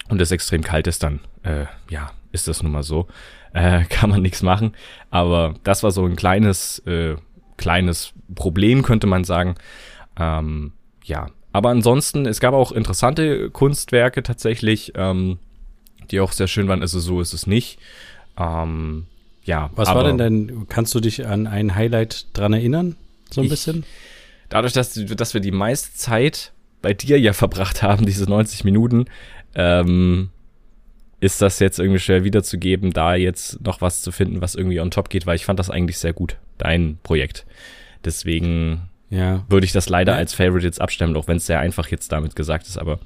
und 0.09 0.21
es 0.21 0.31
extrem 0.31 0.63
kalt 0.63 0.87
ist, 0.87 1.03
dann 1.03 1.19
äh, 1.43 1.65
ja, 1.89 2.11
ist 2.31 2.47
das 2.47 2.63
nun 2.63 2.71
mal 2.71 2.83
so. 2.83 3.07
Äh, 3.53 3.83
kann 3.89 4.09
man 4.09 4.21
nichts 4.21 4.41
machen. 4.41 4.73
Aber 5.09 5.55
das 5.63 5.83
war 5.83 5.91
so 5.91 6.05
ein 6.05 6.15
kleines, 6.15 6.79
äh, 6.79 7.15
kleines 7.57 8.13
Problem, 8.33 8.83
könnte 8.83 9.07
man 9.07 9.23
sagen. 9.23 9.55
Ähm, 10.17 10.73
ja, 11.03 11.27
aber 11.55 11.69
ansonsten, 11.69 12.25
es 12.25 12.41
gab 12.41 12.53
auch 12.53 12.73
interessante 12.73 13.49
Kunstwerke 13.49 14.23
tatsächlich, 14.23 14.91
ähm, 14.95 15.39
die 16.11 16.19
auch 16.19 16.33
sehr 16.33 16.49
schön 16.49 16.67
waren. 16.67 16.81
Also 16.81 16.99
so 16.99 17.21
ist 17.21 17.33
es 17.33 17.47
nicht. 17.47 17.79
Ähm, 18.37 19.05
ja. 19.45 19.69
Was 19.73 19.87
war 19.87 20.03
denn 20.03 20.17
dein, 20.17 20.65
kannst 20.67 20.93
du 20.95 20.99
dich 20.99 21.25
an 21.25 21.47
ein 21.47 21.73
Highlight 21.73 22.27
dran 22.33 22.51
erinnern? 22.51 22.97
So 23.31 23.39
ein 23.39 23.45
ich, 23.45 23.51
bisschen? 23.51 23.85
Dadurch, 24.49 24.73
dass, 24.73 24.95
dass 24.95 25.33
wir 25.33 25.39
die 25.39 25.51
meiste 25.51 25.93
Zeit 25.93 26.51
bei 26.81 26.93
dir 26.93 27.17
ja 27.21 27.31
verbracht 27.31 27.81
haben, 27.81 28.05
diese 28.05 28.25
90 28.25 28.65
Minuten, 28.65 29.05
ähm, 29.55 30.31
ist 31.21 31.41
das 31.41 31.59
jetzt 31.59 31.79
irgendwie 31.79 31.99
schwer 31.99 32.25
wiederzugeben, 32.25 32.91
da 32.91 33.15
jetzt 33.15 33.63
noch 33.63 33.79
was 33.79 34.01
zu 34.01 34.11
finden, 34.11 34.41
was 34.41 34.55
irgendwie 34.55 34.81
on 34.81 34.91
top 34.91 35.09
geht, 35.09 35.25
weil 35.25 35.37
ich 35.37 35.45
fand 35.45 35.57
das 35.59 35.69
eigentlich 35.69 35.99
sehr 35.99 36.11
gut, 36.11 36.35
dein 36.57 36.97
Projekt. 37.01 37.45
Deswegen 38.03 38.89
ja. 39.15 39.45
würde 39.49 39.65
ich 39.65 39.71
das 39.71 39.89
leider 39.89 40.13
ja. 40.13 40.17
als 40.17 40.33
Favorite 40.33 40.65
jetzt 40.65 40.81
abstimmen, 40.81 41.15
auch 41.15 41.27
wenn 41.27 41.37
es 41.37 41.45
sehr 41.45 41.59
einfach 41.59 41.87
jetzt 41.89 42.11
damit 42.11 42.35
gesagt 42.35 42.67
ist, 42.67 42.77
aber 42.77 42.99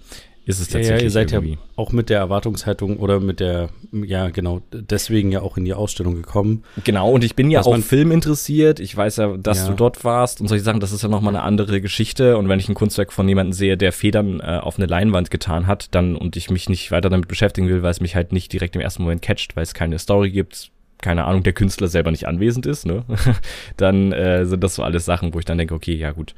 ist 0.49 0.59
es 0.59 0.67
tatsächlich. 0.67 0.89
Ja, 0.89 0.97
ja 0.97 1.03
ihr 1.03 1.11
seid 1.11 1.31
irgendwie. 1.31 1.53
ja 1.53 1.57
auch 1.75 1.91
mit 1.91 2.09
der 2.09 2.17
Erwartungshaltung 2.17 2.97
oder 2.97 3.19
mit 3.19 3.39
der, 3.39 3.69
ja, 3.91 4.29
genau, 4.29 4.61
deswegen 4.71 5.31
ja 5.31 5.41
auch 5.41 5.57
in 5.57 5.65
die 5.65 5.75
Ausstellung 5.75 6.15
gekommen. 6.15 6.63
Genau, 6.83 7.11
und 7.11 7.23
ich 7.23 7.35
bin 7.35 7.51
ja 7.51 7.61
auch 7.61 7.77
Film 7.77 8.11
interessiert. 8.11 8.79
Ich 8.79 8.97
weiß 8.97 9.17
ja, 9.17 9.37
dass 9.37 9.59
ja. 9.59 9.67
du 9.67 9.75
dort 9.75 10.03
warst 10.03 10.41
und 10.41 10.47
solche 10.47 10.63
Sachen, 10.63 10.79
das 10.79 10.91
ist 10.91 11.03
ja 11.03 11.07
nochmal 11.07 11.35
eine 11.35 11.43
andere 11.43 11.81
Geschichte. 11.81 12.35
Und 12.35 12.49
wenn 12.49 12.59
ich 12.59 12.67
ein 12.67 12.73
Kunstwerk 12.73 13.13
von 13.13 13.29
jemandem 13.29 13.53
sehe, 13.53 13.77
der 13.77 13.91
Federn 13.91 14.39
äh, 14.39 14.57
auf 14.57 14.77
eine 14.77 14.87
Leinwand 14.87 15.29
getan 15.29 15.67
hat, 15.67 15.93
dann 15.93 16.15
und 16.15 16.35
ich 16.35 16.49
mich 16.49 16.67
nicht 16.67 16.89
weiter 16.89 17.11
damit 17.11 17.27
beschäftigen 17.27 17.67
will, 17.67 17.83
weil 17.83 17.91
es 17.91 18.01
mich 18.01 18.15
halt 18.15 18.33
nicht 18.33 18.51
direkt 18.51 18.75
im 18.75 18.81
ersten 18.81 19.03
Moment 19.03 19.21
catcht, 19.21 19.55
weil 19.55 19.63
es 19.63 19.75
keine 19.75 19.99
Story 19.99 20.31
gibt, 20.31 20.71
keine 21.01 21.25
Ahnung, 21.25 21.43
der 21.43 21.53
Künstler 21.53 21.87
selber 21.87 22.11
nicht 22.11 22.27
anwesend 22.27 22.65
ist, 22.65 22.85
ne? 22.85 23.03
dann 23.77 24.11
äh, 24.11 24.45
sind 24.45 24.63
das 24.63 24.75
so 24.75 24.83
alles 24.83 25.05
Sachen, 25.05 25.33
wo 25.33 25.39
ich 25.39 25.45
dann 25.45 25.57
denke, 25.57 25.73
okay, 25.73 25.95
ja 25.95 26.11
gut, 26.11 26.35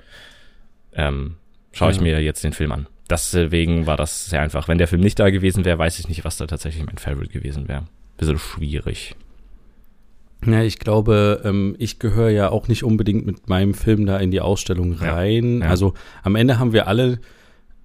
ähm, 0.93 1.35
schaue 1.71 1.91
ich 1.91 1.97
ja. 1.97 2.03
mir 2.03 2.21
jetzt 2.21 2.43
den 2.43 2.53
Film 2.53 2.71
an. 2.71 2.87
Deswegen 3.09 3.87
war 3.87 3.97
das 3.97 4.27
sehr 4.27 4.41
einfach. 4.41 4.67
Wenn 4.67 4.77
der 4.77 4.87
Film 4.87 5.01
nicht 5.01 5.19
da 5.19 5.29
gewesen 5.29 5.65
wäre, 5.65 5.77
weiß 5.77 5.99
ich 5.99 6.07
nicht, 6.07 6.23
was 6.23 6.37
da 6.37 6.47
tatsächlich 6.47 6.85
mein 6.85 6.97
Favorite 6.97 7.33
gewesen 7.33 7.67
wäre. 7.67 7.83
Bisschen 8.17 8.37
schwierig. 8.37 9.15
Ja, 10.45 10.63
ich 10.63 10.79
glaube, 10.79 11.41
ähm, 11.43 11.75
ich 11.77 11.99
gehöre 11.99 12.29
ja 12.29 12.49
auch 12.49 12.67
nicht 12.67 12.83
unbedingt 12.83 13.25
mit 13.25 13.49
meinem 13.49 13.73
Film 13.73 14.05
da 14.05 14.17
in 14.17 14.31
die 14.31 14.41
Ausstellung 14.41 14.93
rein. 14.93 15.59
Ja, 15.59 15.65
ja. 15.65 15.69
Also 15.69 15.93
am 16.23 16.35
Ende 16.35 16.57
haben 16.57 16.73
wir 16.73 16.87
alle 16.87 17.19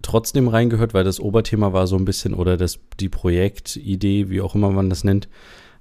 trotzdem 0.03 0.49
reingehört, 0.49 0.95
weil 0.95 1.05
das 1.05 1.21
Oberthema 1.21 1.73
war 1.73 1.87
so 1.87 1.97
ein 1.97 2.05
bisschen 2.05 2.33
oder 2.33 2.57
das 2.57 2.79
die 3.01 3.09
Projektidee, 3.09 4.31
wie 4.31 4.41
auch 4.41 4.55
immer 4.55 4.71
man 4.71 4.89
das 4.89 5.05
nennt, 5.05 5.29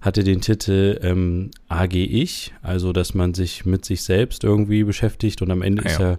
hatte 0.01 0.23
den 0.23 0.41
Titel 0.41 0.99
ähm, 1.01 1.51
AG 1.67 1.93
Ich, 1.93 2.53
also 2.61 2.93
dass 2.93 3.13
man 3.13 3.33
sich 3.33 3.65
mit 3.65 3.85
sich 3.85 4.03
selbst 4.03 4.43
irgendwie 4.43 4.83
beschäftigt 4.83 5.41
und 5.41 5.51
am 5.51 5.61
Ende 5.61 5.83
ah, 5.83 5.89
ist 5.89 5.99
ja 5.99 6.17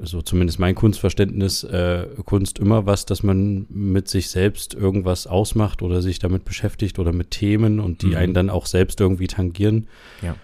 so 0.00 0.22
zumindest 0.22 0.58
mein 0.58 0.74
Kunstverständnis, 0.74 1.64
äh, 1.64 2.06
Kunst 2.24 2.58
immer 2.58 2.86
was, 2.86 3.04
dass 3.04 3.22
man 3.22 3.66
mit 3.68 4.08
sich 4.08 4.30
selbst 4.30 4.74
irgendwas 4.74 5.26
ausmacht 5.26 5.82
oder 5.82 6.02
sich 6.02 6.18
damit 6.18 6.44
beschäftigt 6.44 6.98
oder 6.98 7.12
mit 7.12 7.32
Themen 7.32 7.80
und 7.80 8.02
die 8.02 8.08
mhm. 8.08 8.16
einen 8.16 8.34
dann 8.34 8.50
auch 8.50 8.66
selbst 8.66 9.00
irgendwie 9.00 9.26
tangieren. 9.26 9.88
Ja. 10.22 10.36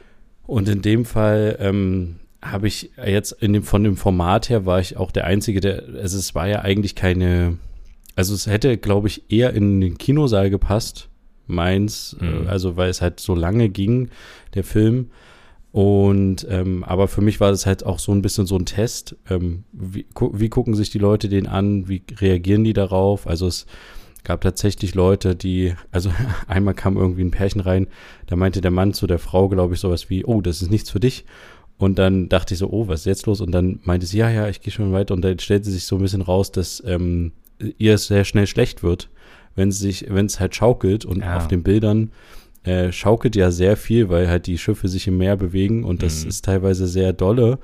Und 0.47 0.69
in 0.69 0.83
dem 0.83 1.05
Fall 1.05 1.57
ähm, 1.61 2.17
habe 2.43 2.67
ich 2.67 2.91
jetzt 3.05 3.37
dem, 3.41 3.63
von 3.63 3.85
dem 3.85 3.97
Format 3.97 4.49
her 4.51 4.67
war 4.67 4.81
ich 4.81 4.97
auch 4.97 5.11
der 5.11 5.25
Einzige, 5.25 5.61
der, 5.61 5.85
also 6.01 6.19
es 6.19 6.35
war 6.35 6.49
ja 6.49 6.61
eigentlich 6.61 6.95
keine, 6.95 7.59
also 8.17 8.35
es 8.35 8.47
hätte, 8.47 8.77
glaube 8.77 9.09
ich, 9.09 9.31
eher 9.31 9.55
in 9.55 9.81
den 9.81 9.99
Kinosaal 9.99 10.51
gepasst, 10.51 11.09
meins, 11.47 12.17
mhm. 12.21 12.47
also 12.49 12.77
weil 12.77 12.91
es 12.91 13.01
halt 13.01 13.21
so 13.21 13.35
lange 13.35 13.69
ging, 13.69 14.11
der 14.55 14.65
Film. 14.65 15.11
Und 15.73 16.47
ähm, 16.49 16.85
aber 16.85 17.09
für 17.09 17.21
mich 17.21 17.41
war 17.41 17.51
das 17.51 17.67
halt 17.67 17.85
auch 17.85 17.99
so 17.99 18.13
ein 18.13 18.23
bisschen 18.23 18.47
so 18.47 18.57
ein 18.57 18.65
Test. 18.65 19.17
Ähm, 19.29 19.65
wie, 19.73 20.07
gu 20.15 20.31
wie 20.33 20.49
gucken 20.49 20.75
sich 20.75 20.91
die 20.91 21.01
Leute 21.01 21.29
den 21.29 21.49
an? 21.49 21.89
Wie 21.89 22.03
reagieren 22.17 22.63
die 22.63 22.75
darauf? 22.75 23.27
Also 23.27 23.49
es 23.49 23.67
gab 24.23 24.41
tatsächlich 24.41 24.95
Leute, 24.95 25.35
die, 25.35 25.75
also 25.91 26.13
einmal 26.47 26.75
kam 26.75 26.97
irgendwie 26.97 27.23
ein 27.23 27.31
Pärchen 27.31 27.61
rein, 27.61 27.89
da 28.27 28.37
meinte 28.37 28.61
der 28.61 28.71
Mann 28.71 28.95
zu 28.95 29.07
der 29.07 29.19
Frau, 29.19 29.49
glaube 29.49 29.75
ich, 29.75 29.81
sowas 29.81 30.09
wie, 30.11 30.25
oh, 30.25 30.41
das 30.41 30.63
ist 30.63 30.71
nichts 30.71 30.91
für 30.91 31.01
dich. 31.01 31.25
Und 31.77 31.99
dann 31.99 32.29
dachte 32.29 32.55
ich 32.55 32.61
so, 32.61 32.71
oh, 32.71 32.89
was 32.89 33.01
ist 33.01 33.07
jetzt 33.07 33.27
los? 33.27 33.41
Und 33.41 33.51
dann 33.53 33.81
meinte 33.83 34.07
sie, 34.07 34.19
ja, 34.19 34.31
ja, 34.31 34.49
ich 34.49 34.61
gehe 34.61 34.73
schon 34.73 34.93
weiter. 34.93 35.13
Und 35.13 35.23
dann 35.23 35.39
stellte 35.39 35.71
sich 35.71 35.87
so 35.87 35.97
ein 35.97 36.03
bisschen 36.03 36.23
raus, 36.23 36.53
dass 36.53 36.83
ähm, 36.87 37.33
ihr 37.79 37.95
es 37.95 38.07
sehr 38.07 38.25
schnell 38.25 38.47
schlecht 38.47 38.83
wird, 38.83 39.11
wenn 39.55 39.69
es 39.69 39.79
sich, 39.79 40.07
wenn 40.09 40.27
es 40.27 40.41
halt 40.41 40.55
schaukelt 40.55 41.05
und 41.05 41.21
ja. 41.21 41.37
auf 41.37 41.49
den 41.49 41.63
Bildern 41.63 42.11
äh, 42.65 42.93
schaukelt 42.93 43.37
ja 43.37 43.51
sehr 43.51 43.77
viel, 43.77 44.09
weil 44.09 44.29
halt 44.29 44.47
die 44.47 44.59
Schiffe 44.59 44.89
sich 44.89 45.07
im 45.07 45.19
Meer 45.19 45.37
bewegen 45.37 45.85
und 45.85 46.03
das 46.03 46.25
mhm. 46.25 46.31
ist 46.31 46.45
teilweise 46.45 46.87
sehr 46.87 47.13
dolle. 47.13 47.59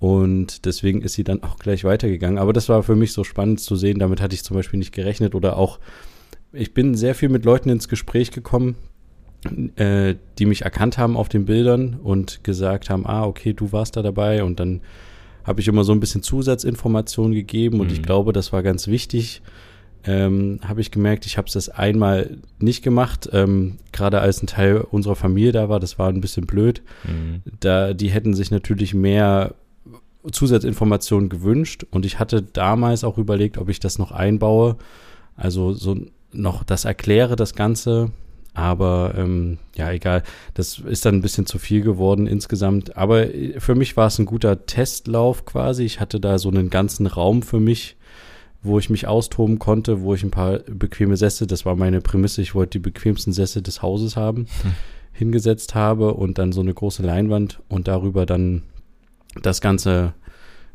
Und 0.00 0.64
deswegen 0.64 1.02
ist 1.02 1.12
sie 1.12 1.24
dann 1.24 1.42
auch 1.42 1.58
gleich 1.58 1.84
weitergegangen. 1.84 2.38
Aber 2.38 2.54
das 2.54 2.70
war 2.70 2.82
für 2.82 2.96
mich 2.96 3.12
so 3.12 3.22
spannend 3.22 3.60
zu 3.60 3.76
sehen. 3.76 3.98
Damit 3.98 4.22
hatte 4.22 4.34
ich 4.34 4.42
zum 4.42 4.56
Beispiel 4.56 4.78
nicht 4.78 4.92
gerechnet. 4.92 5.34
Oder 5.34 5.58
auch, 5.58 5.78
ich 6.54 6.72
bin 6.72 6.94
sehr 6.94 7.14
viel 7.14 7.28
mit 7.28 7.44
Leuten 7.44 7.68
ins 7.68 7.86
Gespräch 7.86 8.30
gekommen, 8.30 8.76
äh, 9.76 10.14
die 10.38 10.46
mich 10.46 10.62
erkannt 10.62 10.96
haben 10.96 11.18
auf 11.18 11.28
den 11.28 11.44
Bildern 11.44 12.00
und 12.02 12.42
gesagt 12.44 12.88
haben, 12.88 13.06
ah, 13.06 13.26
okay, 13.26 13.52
du 13.52 13.72
warst 13.72 13.98
da 13.98 14.02
dabei. 14.02 14.42
Und 14.42 14.58
dann 14.58 14.80
habe 15.44 15.60
ich 15.60 15.68
immer 15.68 15.84
so 15.84 15.92
ein 15.92 16.00
bisschen 16.00 16.22
Zusatzinformationen 16.22 17.34
gegeben. 17.34 17.78
Und 17.78 17.88
mhm. 17.88 17.92
ich 17.92 18.02
glaube, 18.02 18.32
das 18.32 18.54
war 18.54 18.62
ganz 18.62 18.86
wichtig, 18.88 19.42
ähm, 20.04 20.60
habe 20.66 20.80
ich 20.80 20.90
gemerkt, 20.90 21.26
ich 21.26 21.36
habe 21.36 21.46
es 21.46 21.54
das 21.54 21.68
einmal 21.68 22.38
nicht 22.58 22.82
gemacht, 22.82 23.28
ähm, 23.32 23.76
gerade 23.92 24.20
als 24.20 24.42
ein 24.42 24.46
Teil 24.46 24.78
unserer 24.78 25.16
Familie 25.16 25.52
da 25.52 25.68
war, 25.68 25.80
das 25.80 25.98
war 25.98 26.08
ein 26.08 26.20
bisschen 26.20 26.46
blöd. 26.46 26.82
Mhm. 27.04 27.42
Da, 27.60 27.92
die 27.92 28.10
hätten 28.10 28.34
sich 28.34 28.50
natürlich 28.50 28.94
mehr 28.94 29.54
Zusatzinformationen 30.30 31.28
gewünscht 31.28 31.84
und 31.90 32.04
ich 32.04 32.18
hatte 32.18 32.42
damals 32.42 33.04
auch 33.04 33.18
überlegt, 33.18 33.58
ob 33.58 33.68
ich 33.68 33.80
das 33.80 33.98
noch 33.98 34.12
einbaue, 34.12 34.76
also 35.36 35.72
so 35.72 35.96
noch 36.32 36.64
das 36.64 36.84
erkläre, 36.84 37.36
das 37.36 37.54
Ganze. 37.54 38.10
Aber 38.52 39.14
ähm, 39.16 39.58
ja, 39.76 39.92
egal. 39.92 40.22
Das 40.54 40.78
ist 40.78 41.06
dann 41.06 41.16
ein 41.16 41.22
bisschen 41.22 41.46
zu 41.46 41.58
viel 41.58 41.82
geworden 41.82 42.26
insgesamt. 42.26 42.96
Aber 42.96 43.26
für 43.58 43.74
mich 43.74 43.96
war 43.96 44.08
es 44.08 44.18
ein 44.18 44.26
guter 44.26 44.66
Testlauf 44.66 45.44
quasi. 45.44 45.84
Ich 45.84 46.00
hatte 46.00 46.18
da 46.18 46.38
so 46.38 46.48
einen 46.48 46.68
ganzen 46.68 47.06
Raum 47.06 47.42
für 47.42 47.60
mich 47.60 47.96
wo 48.62 48.78
ich 48.78 48.90
mich 48.90 49.06
austoben 49.06 49.58
konnte, 49.58 50.02
wo 50.02 50.14
ich 50.14 50.22
ein 50.22 50.30
paar 50.30 50.58
bequeme 50.58 51.16
Sätze, 51.16 51.46
das 51.46 51.64
war 51.64 51.76
meine 51.76 52.00
Prämisse, 52.00 52.42
ich 52.42 52.54
wollte 52.54 52.72
die 52.72 52.78
bequemsten 52.80 53.32
Sätze 53.32 53.62
des 53.62 53.82
Hauses 53.82 54.16
haben, 54.16 54.46
hm. 54.62 54.72
hingesetzt 55.12 55.74
habe 55.74 56.14
und 56.14 56.38
dann 56.38 56.52
so 56.52 56.60
eine 56.60 56.74
große 56.74 57.02
Leinwand 57.02 57.60
und 57.68 57.88
darüber 57.88 58.26
dann 58.26 58.62
das 59.42 59.60
Ganze 59.60 60.14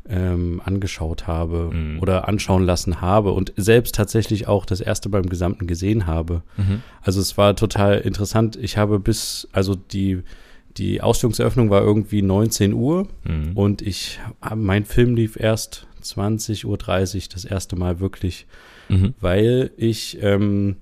ähm, 0.08 0.60
angeschaut 0.64 1.26
habe 1.26 1.70
mhm. 1.72 2.00
oder 2.00 2.28
anschauen 2.28 2.64
lassen 2.64 3.00
habe 3.00 3.32
und 3.32 3.52
selbst 3.56 3.94
tatsächlich 3.94 4.46
auch 4.46 4.64
das 4.64 4.80
erste 4.80 5.08
beim 5.08 5.28
Gesamten 5.28 5.66
gesehen 5.66 6.06
habe. 6.06 6.42
Mhm. 6.56 6.82
Also 7.02 7.20
es 7.20 7.36
war 7.36 7.56
total 7.56 7.98
interessant. 7.98 8.56
Ich 8.56 8.76
habe 8.76 9.00
bis, 9.00 9.48
also 9.52 9.74
die, 9.74 10.22
die 10.76 11.00
Ausstellungseröffnung 11.00 11.70
war 11.70 11.82
irgendwie 11.82 12.22
19 12.22 12.72
Uhr 12.72 13.08
mhm. 13.24 13.56
und 13.56 13.82
ich, 13.82 14.20
mein 14.54 14.84
Film 14.84 15.16
lief 15.16 15.36
erst 15.38 15.85
20.30 16.14 16.64
Uhr 16.66 17.28
das 17.32 17.44
erste 17.44 17.76
Mal 17.76 18.00
wirklich, 18.00 18.46
mhm. 18.88 19.14
weil 19.20 19.70
ich, 19.76 20.18
ähm, 20.22 20.76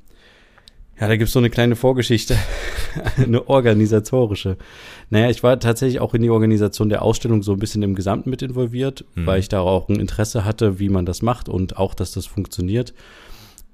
ja, 1.00 1.08
da 1.08 1.16
gibt 1.16 1.28
es 1.28 1.32
so 1.32 1.38
eine 1.38 1.50
kleine 1.50 1.76
Vorgeschichte, 1.76 2.36
eine 3.16 3.48
organisatorische. 3.48 4.56
Naja, 5.10 5.30
ich 5.30 5.42
war 5.42 5.58
tatsächlich 5.58 6.00
auch 6.00 6.14
in 6.14 6.22
die 6.22 6.30
Organisation 6.30 6.88
der 6.88 7.02
Ausstellung 7.02 7.42
so 7.42 7.52
ein 7.52 7.58
bisschen 7.58 7.82
im 7.82 7.94
Gesamten 7.94 8.30
mit 8.30 8.42
involviert, 8.42 9.04
mhm. 9.14 9.26
weil 9.26 9.40
ich 9.40 9.48
da 9.48 9.60
auch 9.60 9.88
ein 9.88 10.00
Interesse 10.00 10.44
hatte, 10.44 10.78
wie 10.78 10.88
man 10.88 11.06
das 11.06 11.22
macht 11.22 11.48
und 11.48 11.76
auch, 11.76 11.94
dass 11.94 12.12
das 12.12 12.26
funktioniert. 12.26 12.94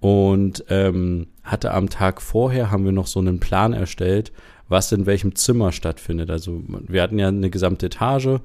Und 0.00 0.64
ähm, 0.70 1.26
hatte 1.42 1.72
am 1.72 1.90
Tag 1.90 2.22
vorher, 2.22 2.70
haben 2.70 2.86
wir 2.86 2.92
noch 2.92 3.06
so 3.06 3.20
einen 3.20 3.38
Plan 3.38 3.74
erstellt, 3.74 4.32
was 4.70 4.92
in 4.92 5.04
welchem 5.04 5.34
Zimmer 5.34 5.72
stattfindet. 5.72 6.30
Also 6.30 6.62
wir 6.66 7.02
hatten 7.02 7.18
ja 7.18 7.28
eine 7.28 7.50
gesamte 7.50 7.86
Etage 7.86 8.40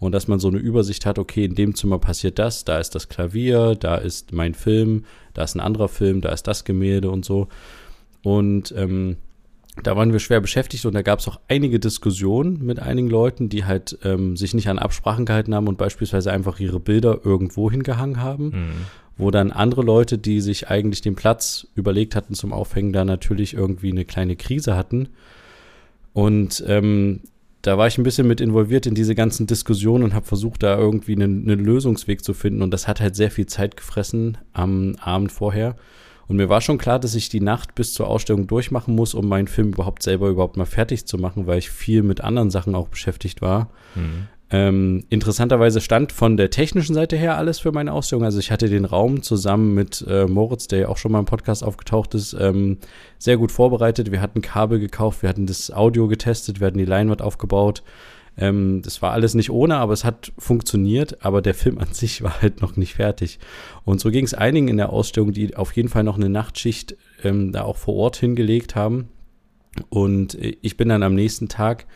und 0.00 0.12
dass 0.12 0.26
man 0.26 0.40
so 0.40 0.48
eine 0.48 0.58
Übersicht 0.58 1.06
hat, 1.06 1.18
okay, 1.18 1.44
in 1.44 1.54
dem 1.54 1.74
Zimmer 1.74 1.98
passiert 1.98 2.38
das, 2.38 2.64
da 2.64 2.78
ist 2.78 2.94
das 2.94 3.08
Klavier, 3.08 3.76
da 3.78 3.96
ist 3.96 4.32
mein 4.32 4.54
Film, 4.54 5.04
da 5.34 5.44
ist 5.44 5.54
ein 5.54 5.60
anderer 5.60 5.88
Film, 5.88 6.22
da 6.22 6.30
ist 6.30 6.46
das 6.48 6.64
Gemälde 6.64 7.10
und 7.10 7.24
so. 7.24 7.48
Und 8.22 8.74
ähm, 8.76 9.18
da 9.82 9.96
waren 9.96 10.12
wir 10.12 10.18
schwer 10.18 10.40
beschäftigt 10.40 10.84
und 10.86 10.94
da 10.94 11.02
gab 11.02 11.20
es 11.20 11.28
auch 11.28 11.38
einige 11.48 11.78
Diskussionen 11.78 12.64
mit 12.64 12.80
einigen 12.80 13.08
Leuten, 13.08 13.48
die 13.50 13.66
halt 13.66 13.98
ähm, 14.02 14.36
sich 14.36 14.54
nicht 14.54 14.68
an 14.68 14.78
Absprachen 14.78 15.26
gehalten 15.26 15.54
haben 15.54 15.68
und 15.68 15.78
beispielsweise 15.78 16.32
einfach 16.32 16.58
ihre 16.60 16.80
Bilder 16.80 17.20
irgendwo 17.24 17.70
hingehangen 17.70 18.20
haben. 18.20 18.44
Mhm. 18.44 18.86
Wo 19.16 19.30
dann 19.30 19.52
andere 19.52 19.82
Leute, 19.82 20.16
die 20.16 20.40
sich 20.40 20.70
eigentlich 20.70 21.02
den 21.02 21.14
Platz 21.14 21.66
überlegt 21.74 22.16
hatten 22.16 22.32
zum 22.32 22.54
Aufhängen, 22.54 22.94
da 22.94 23.04
natürlich 23.04 23.52
irgendwie 23.52 23.90
eine 23.90 24.06
kleine 24.06 24.34
Krise 24.34 24.76
hatten. 24.76 25.10
Und 26.14 26.64
ähm, 26.66 27.20
da 27.62 27.76
war 27.76 27.86
ich 27.86 27.98
ein 27.98 28.04
bisschen 28.04 28.26
mit 28.26 28.40
involviert 28.40 28.86
in 28.86 28.94
diese 28.94 29.14
ganzen 29.14 29.46
Diskussionen 29.46 30.04
und 30.04 30.14
habe 30.14 30.26
versucht, 30.26 30.62
da 30.62 30.78
irgendwie 30.78 31.12
einen, 31.12 31.48
einen, 31.48 31.64
Lösungsweg 31.64 32.24
zu 32.24 32.32
finden. 32.32 32.62
Und 32.62 32.70
das 32.70 32.88
hat 32.88 33.00
halt 33.00 33.16
sehr 33.16 33.30
viel 33.30 33.46
Zeit 33.46 33.76
gefressen 33.76 34.38
am 34.52 34.96
Abend 35.00 35.30
vorher. 35.30 35.76
Und 36.26 36.36
mir 36.36 36.48
war 36.48 36.60
schon 36.60 36.78
klar, 36.78 36.98
dass 36.98 37.14
ich 37.14 37.28
die 37.28 37.40
Nacht 37.40 37.74
bis 37.74 37.92
zur 37.92 38.06
Ausstellung 38.06 38.46
durchmachen 38.46 38.94
muss, 38.94 39.14
um 39.14 39.28
meinen 39.28 39.48
Film 39.48 39.72
überhaupt 39.72 40.02
selber 40.02 40.28
überhaupt 40.28 40.56
mal 40.56 40.64
fertig 40.64 41.06
zu 41.06 41.18
machen, 41.18 41.46
weil 41.46 41.58
ich 41.58 41.70
viel 41.70 42.02
mit 42.02 42.20
anderen 42.20 42.50
Sachen 42.50 42.74
auch 42.74 42.88
beschäftigt 42.88 43.42
war. 43.42 43.70
Mhm. 43.94 44.28
Ähm, 44.52 45.04
interessanterweise 45.10 45.80
stand 45.80 46.10
von 46.10 46.36
der 46.36 46.50
technischen 46.50 46.94
Seite 46.94 47.16
her 47.16 47.36
alles 47.36 47.60
für 47.60 47.70
meine 47.70 47.92
Ausstellung. 47.92 48.24
Also 48.24 48.40
ich 48.40 48.50
hatte 48.50 48.68
den 48.68 48.84
Raum 48.84 49.22
zusammen 49.22 49.74
mit 49.74 50.04
äh, 50.08 50.26
Moritz, 50.26 50.66
der 50.66 50.80
ja 50.80 50.88
auch 50.88 50.96
schon 50.96 51.12
mal 51.12 51.20
im 51.20 51.24
Podcast 51.24 51.62
aufgetaucht 51.62 52.14
ist, 52.14 52.32
ähm, 52.38 52.78
sehr 53.18 53.36
gut 53.36 53.52
vorbereitet. 53.52 54.10
Wir 54.10 54.20
hatten 54.20 54.42
Kabel 54.42 54.80
gekauft, 54.80 55.22
wir 55.22 55.28
hatten 55.28 55.46
das 55.46 55.70
Audio 55.70 56.08
getestet, 56.08 56.58
wir 56.58 56.66
hatten 56.66 56.78
die 56.78 56.84
Leinwand 56.84 57.22
aufgebaut. 57.22 57.84
Ähm, 58.36 58.82
das 58.82 59.02
war 59.02 59.12
alles 59.12 59.34
nicht 59.34 59.50
ohne, 59.50 59.76
aber 59.76 59.92
es 59.92 60.04
hat 60.04 60.32
funktioniert. 60.36 61.24
Aber 61.24 61.42
der 61.42 61.54
Film 61.54 61.78
an 61.78 61.88
sich 61.92 62.22
war 62.22 62.42
halt 62.42 62.60
noch 62.60 62.76
nicht 62.76 62.94
fertig. 62.94 63.38
Und 63.84 64.00
so 64.00 64.10
ging 64.10 64.24
es 64.24 64.34
einigen 64.34 64.66
in 64.66 64.78
der 64.78 64.90
Ausstellung, 64.90 65.32
die 65.32 65.56
auf 65.56 65.76
jeden 65.76 65.88
Fall 65.88 66.02
noch 66.02 66.16
eine 66.16 66.28
Nachtschicht 66.28 66.96
ähm, 67.22 67.52
da 67.52 67.62
auch 67.62 67.76
vor 67.76 67.94
Ort 67.94 68.16
hingelegt 68.16 68.74
haben. 68.74 69.10
Und 69.88 70.34
ich 70.34 70.76
bin 70.76 70.88
dann 70.88 71.04
am 71.04 71.14
nächsten 71.14 71.48
Tag 71.48 71.86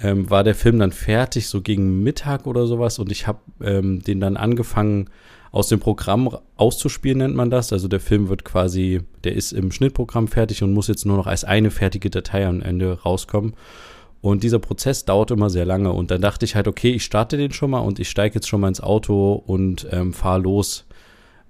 ähm, 0.00 0.30
war 0.30 0.44
der 0.44 0.54
Film 0.54 0.78
dann 0.78 0.92
fertig, 0.92 1.48
so 1.48 1.60
gegen 1.60 2.02
Mittag 2.02 2.46
oder 2.46 2.66
sowas. 2.66 2.98
Und 2.98 3.10
ich 3.10 3.26
habe 3.26 3.40
ähm, 3.60 4.02
den 4.02 4.20
dann 4.20 4.36
angefangen 4.36 5.10
aus 5.50 5.68
dem 5.68 5.80
Programm 5.80 6.36
auszuspielen, 6.56 7.18
nennt 7.18 7.34
man 7.34 7.50
das. 7.50 7.72
Also 7.72 7.88
der 7.88 8.00
Film 8.00 8.28
wird 8.28 8.44
quasi, 8.44 9.00
der 9.24 9.34
ist 9.34 9.52
im 9.52 9.72
Schnittprogramm 9.72 10.28
fertig 10.28 10.62
und 10.62 10.72
muss 10.72 10.88
jetzt 10.88 11.06
nur 11.06 11.16
noch 11.16 11.26
als 11.26 11.44
eine 11.44 11.70
fertige 11.70 12.10
Datei 12.10 12.46
am 12.46 12.60
Ende 12.60 13.00
rauskommen. 13.02 13.54
Und 14.20 14.42
dieser 14.42 14.58
Prozess 14.58 15.04
dauert 15.04 15.30
immer 15.30 15.48
sehr 15.48 15.64
lange. 15.64 15.92
Und 15.92 16.10
dann 16.10 16.20
dachte 16.20 16.44
ich 16.44 16.54
halt, 16.54 16.68
okay, 16.68 16.90
ich 16.90 17.04
starte 17.04 17.36
den 17.36 17.52
schon 17.52 17.70
mal 17.70 17.78
und 17.80 17.98
ich 17.98 18.08
steige 18.08 18.36
jetzt 18.36 18.48
schon 18.48 18.60
mal 18.60 18.68
ins 18.68 18.80
Auto 18.80 19.32
und 19.32 19.86
ähm, 19.90 20.12
fahre 20.12 20.40
los. 20.40 20.86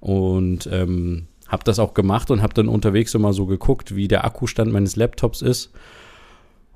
Und 0.00 0.69
ähm, 0.71 1.26
habe 1.49 1.64
das 1.64 1.78
auch 1.78 1.93
gemacht 1.93 2.31
und 2.31 2.43
habe 2.43 2.55
dann 2.55 2.69
unterwegs 2.69 3.14
immer 3.14 3.33
so 3.33 3.47
geguckt, 3.47 3.97
wie 3.97 4.07
der 4.07 4.25
Akkustand 4.25 4.71
meines 4.71 4.97
Laptops 4.97 5.43
ist 5.43 5.73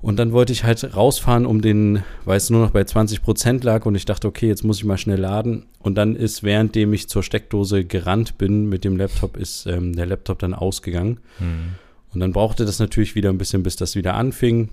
Und 0.03 0.19
dann 0.19 0.33
wollte 0.33 0.51
ich 0.51 0.65
halt 0.65 0.97
rausfahren, 0.97 1.45
um 1.45 1.61
den, 1.61 2.03
weil 2.25 2.35
es 2.35 2.49
nur 2.49 2.61
noch 2.61 2.71
bei 2.71 2.83
20 2.83 3.23
Prozent 3.23 3.63
lag 3.63 3.85
und 3.85 3.95
ich 3.95 4.03
dachte, 4.03 4.27
okay, 4.27 4.49
jetzt 4.49 4.65
muss 4.65 4.79
ich 4.79 4.83
mal 4.83 4.97
schnell 4.97 5.17
laden. 5.17 5.65
Und 5.79 5.95
dann 5.95 6.17
ist, 6.17 6.43
währenddem 6.43 6.91
ich 6.91 7.07
zur 7.07 7.23
Steckdose 7.23 7.85
gerannt 7.85 8.37
bin 8.37 8.67
mit 8.67 8.83
dem 8.83 8.97
Laptop, 8.97 9.37
ist 9.37 9.65
ähm, 9.65 9.95
der 9.95 10.05
Laptop 10.05 10.39
dann 10.39 10.53
ausgegangen. 10.53 11.21
Mhm. 11.39 11.75
Und 12.13 12.19
dann 12.19 12.33
brauchte 12.33 12.65
das 12.65 12.79
natürlich 12.79 13.15
wieder 13.15 13.29
ein 13.29 13.37
bisschen, 13.37 13.63
bis 13.63 13.77
das 13.77 13.95
wieder 13.95 14.15
anfing. 14.15 14.67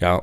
Ja, 0.00 0.22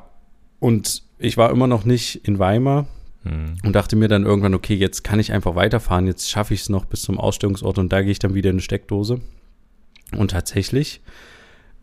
und 0.59 1.03
ich 1.19 1.37
war 1.37 1.51
immer 1.51 1.67
noch 1.67 1.85
nicht 1.85 2.27
in 2.27 2.39
Weimar 2.39 2.87
mhm. 3.23 3.57
und 3.63 3.75
dachte 3.75 3.95
mir 3.95 4.07
dann 4.07 4.25
irgendwann, 4.25 4.55
okay, 4.55 4.73
jetzt 4.73 5.03
kann 5.03 5.19
ich 5.19 5.33
einfach 5.33 5.53
weiterfahren, 5.53 6.07
jetzt 6.07 6.31
schaffe 6.31 6.55
ich 6.55 6.61
es 6.61 6.69
noch 6.69 6.85
bis 6.85 7.03
zum 7.03 7.19
Ausstellungsort 7.19 7.77
und 7.77 7.93
da 7.93 8.01
gehe 8.01 8.11
ich 8.11 8.17
dann 8.17 8.33
wieder 8.33 8.49
in 8.49 8.55
eine 8.55 8.61
Steckdose. 8.63 9.21
Und 10.17 10.31
tatsächlich 10.31 11.01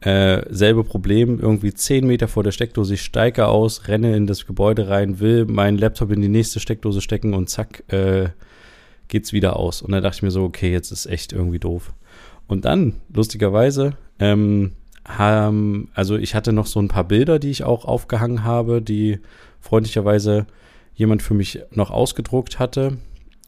äh, 0.00 0.42
selbe 0.48 0.84
Problem, 0.84 1.38
irgendwie 1.40 1.74
zehn 1.74 2.06
Meter 2.06 2.26
vor 2.26 2.42
der 2.42 2.52
Steckdose, 2.52 2.94
ich 2.94 3.02
steige 3.02 3.48
aus, 3.48 3.88
renne 3.88 4.16
in 4.16 4.26
das 4.26 4.46
Gebäude 4.46 4.88
rein, 4.88 5.20
will 5.20 5.44
meinen 5.44 5.76
Laptop 5.76 6.10
in 6.10 6.22
die 6.22 6.28
nächste 6.28 6.60
Steckdose 6.60 7.00
stecken 7.00 7.34
und 7.34 7.50
zack, 7.50 7.84
äh, 7.92 8.30
geht's 9.08 9.32
wieder 9.32 9.56
aus. 9.56 9.82
Und 9.82 9.92
dann 9.92 10.02
dachte 10.02 10.16
ich 10.16 10.22
mir 10.22 10.30
so, 10.30 10.44
okay, 10.44 10.72
jetzt 10.72 10.90
ist 10.90 11.06
echt 11.06 11.32
irgendwie 11.32 11.58
doof. 11.58 11.92
Und 12.46 12.64
dann, 12.64 12.94
lustigerweise, 13.12 13.94
ähm, 14.18 14.72
haben, 15.06 15.90
also 15.94 16.16
ich 16.16 16.34
hatte 16.34 16.52
noch 16.52 16.66
so 16.66 16.80
ein 16.80 16.88
paar 16.88 17.04
Bilder, 17.04 17.38
die 17.38 17.50
ich 17.50 17.64
auch 17.64 17.84
aufgehangen 17.84 18.44
habe, 18.44 18.80
die 18.80 19.18
freundlicherweise 19.60 20.46
jemand 20.94 21.22
für 21.22 21.34
mich 21.34 21.60
noch 21.72 21.90
ausgedruckt 21.90 22.58
hatte. 22.58 22.98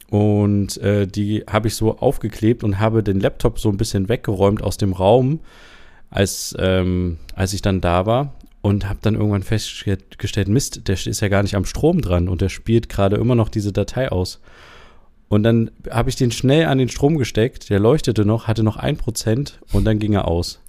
Und 0.09 0.77
äh, 0.77 1.07
die 1.07 1.43
habe 1.49 1.67
ich 1.67 1.75
so 1.75 1.97
aufgeklebt 1.97 2.63
und 2.63 2.79
habe 2.79 3.01
den 3.01 3.19
Laptop 3.19 3.59
so 3.59 3.69
ein 3.69 3.77
bisschen 3.77 4.09
weggeräumt 4.09 4.61
aus 4.61 4.77
dem 4.77 4.93
Raum, 4.93 5.39
als, 6.13 6.55
ähm, 6.59 7.17
als 7.35 7.53
ich 7.53 7.61
dann 7.61 7.81
da 7.81 8.05
war 8.05 8.35
und 8.61 8.87
habe 8.87 8.99
dann 9.01 9.15
irgendwann 9.15 9.41
festgestellt, 9.41 10.47
Mist, 10.47 10.87
der 10.87 10.93
ist 10.93 11.19
ja 11.21 11.27
gar 11.27 11.41
nicht 11.41 11.55
am 11.55 11.65
Strom 11.65 12.01
dran 12.01 12.29
und 12.29 12.41
der 12.41 12.49
spielt 12.49 12.87
gerade 12.87 13.15
immer 13.15 13.35
noch 13.35 13.49
diese 13.49 13.73
Datei 13.73 14.11
aus. 14.11 14.39
Und 15.27 15.41
dann 15.41 15.71
habe 15.89 16.09
ich 16.09 16.15
den 16.15 16.31
schnell 16.31 16.67
an 16.67 16.77
den 16.77 16.89
Strom 16.89 17.17
gesteckt, 17.17 17.71
der 17.71 17.79
leuchtete 17.79 18.25
noch, 18.25 18.47
hatte 18.47 18.61
noch 18.61 18.77
ein 18.77 18.97
Prozent 18.97 19.59
und 19.71 19.85
dann 19.85 19.97
ging 19.97 20.13
er 20.13 20.27
aus. 20.27 20.61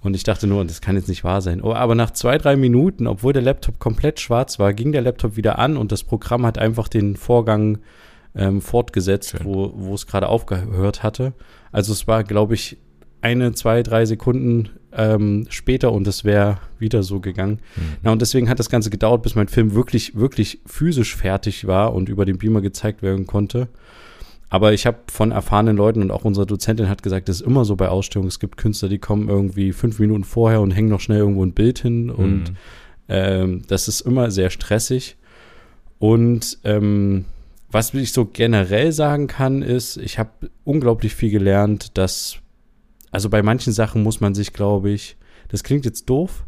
Und 0.00 0.14
ich 0.14 0.22
dachte 0.22 0.46
nur, 0.46 0.64
das 0.64 0.80
kann 0.80 0.94
jetzt 0.94 1.08
nicht 1.08 1.24
wahr 1.24 1.42
sein. 1.42 1.60
Oh, 1.60 1.74
aber 1.74 1.96
nach 1.96 2.12
zwei, 2.12 2.38
drei 2.38 2.54
Minuten, 2.54 3.08
obwohl 3.08 3.32
der 3.32 3.42
Laptop 3.42 3.80
komplett 3.80 4.20
schwarz 4.20 4.60
war, 4.60 4.72
ging 4.72 4.92
der 4.92 5.02
Laptop 5.02 5.36
wieder 5.36 5.58
an 5.58 5.76
und 5.76 5.90
das 5.90 6.04
Programm 6.04 6.46
hat 6.46 6.58
einfach 6.58 6.86
den 6.86 7.16
Vorgang 7.16 7.78
ähm, 8.36 8.60
fortgesetzt, 8.60 9.44
wo, 9.44 9.72
wo 9.74 9.94
es 9.94 10.06
gerade 10.06 10.28
aufgehört 10.28 11.02
hatte. 11.02 11.32
Also 11.72 11.92
es 11.92 12.06
war, 12.06 12.22
glaube 12.22 12.54
ich, 12.54 12.78
eine, 13.22 13.52
zwei, 13.54 13.82
drei 13.82 14.04
Sekunden 14.04 14.70
ähm, 14.92 15.46
später 15.48 15.92
und 15.92 16.06
es 16.06 16.24
wäre 16.24 16.58
wieder 16.78 17.02
so 17.02 17.20
gegangen. 17.20 17.60
Mhm. 17.76 17.82
Na, 18.02 18.12
und 18.12 18.20
deswegen 18.20 18.48
hat 18.48 18.58
das 18.58 18.68
Ganze 18.68 18.90
gedauert, 18.90 19.22
bis 19.22 19.34
mein 19.34 19.48
Film 19.48 19.74
wirklich, 19.74 20.16
wirklich 20.16 20.60
physisch 20.66 21.16
fertig 21.16 21.66
war 21.66 21.94
und 21.94 22.08
über 22.08 22.24
den 22.24 22.38
Beamer 22.38 22.60
gezeigt 22.60 23.02
werden 23.02 23.26
konnte. 23.26 23.68
Aber 24.50 24.74
ich 24.74 24.84
habe 24.84 24.98
von 25.06 25.30
erfahrenen 25.30 25.78
Leuten 25.78 26.02
und 26.02 26.10
auch 26.10 26.26
unsere 26.26 26.44
Dozentin 26.44 26.90
hat 26.90 27.02
gesagt, 27.02 27.30
das 27.30 27.36
ist 27.36 27.46
immer 27.46 27.64
so 27.64 27.74
bei 27.74 27.88
Ausstellungen. 27.88 28.28
Es 28.28 28.38
gibt 28.38 28.58
Künstler, 28.58 28.90
die 28.90 28.98
kommen 28.98 29.30
irgendwie 29.30 29.72
fünf 29.72 29.98
Minuten 29.98 30.24
vorher 30.24 30.60
und 30.60 30.72
hängen 30.72 30.90
noch 30.90 31.00
schnell 31.00 31.20
irgendwo 31.20 31.42
ein 31.42 31.54
Bild 31.54 31.78
hin. 31.78 32.04
Mhm. 32.04 32.10
Und 32.10 32.52
ähm, 33.08 33.62
das 33.68 33.88
ist 33.88 34.02
immer 34.02 34.30
sehr 34.30 34.50
stressig. 34.50 35.16
Und 35.98 36.58
ähm, 36.64 37.24
was 37.70 37.94
ich 37.94 38.12
so 38.12 38.26
generell 38.26 38.92
sagen 38.92 39.26
kann, 39.26 39.62
ist, 39.62 39.96
ich 39.96 40.18
habe 40.18 40.50
unglaublich 40.64 41.14
viel 41.14 41.30
gelernt, 41.30 41.96
dass 41.96 42.36
also 43.12 43.28
bei 43.30 43.42
manchen 43.42 43.72
Sachen 43.72 44.02
muss 44.02 44.20
man 44.20 44.34
sich, 44.34 44.52
glaube 44.52 44.90
ich, 44.90 45.16
das 45.48 45.62
klingt 45.62 45.84
jetzt 45.84 46.08
doof, 46.10 46.44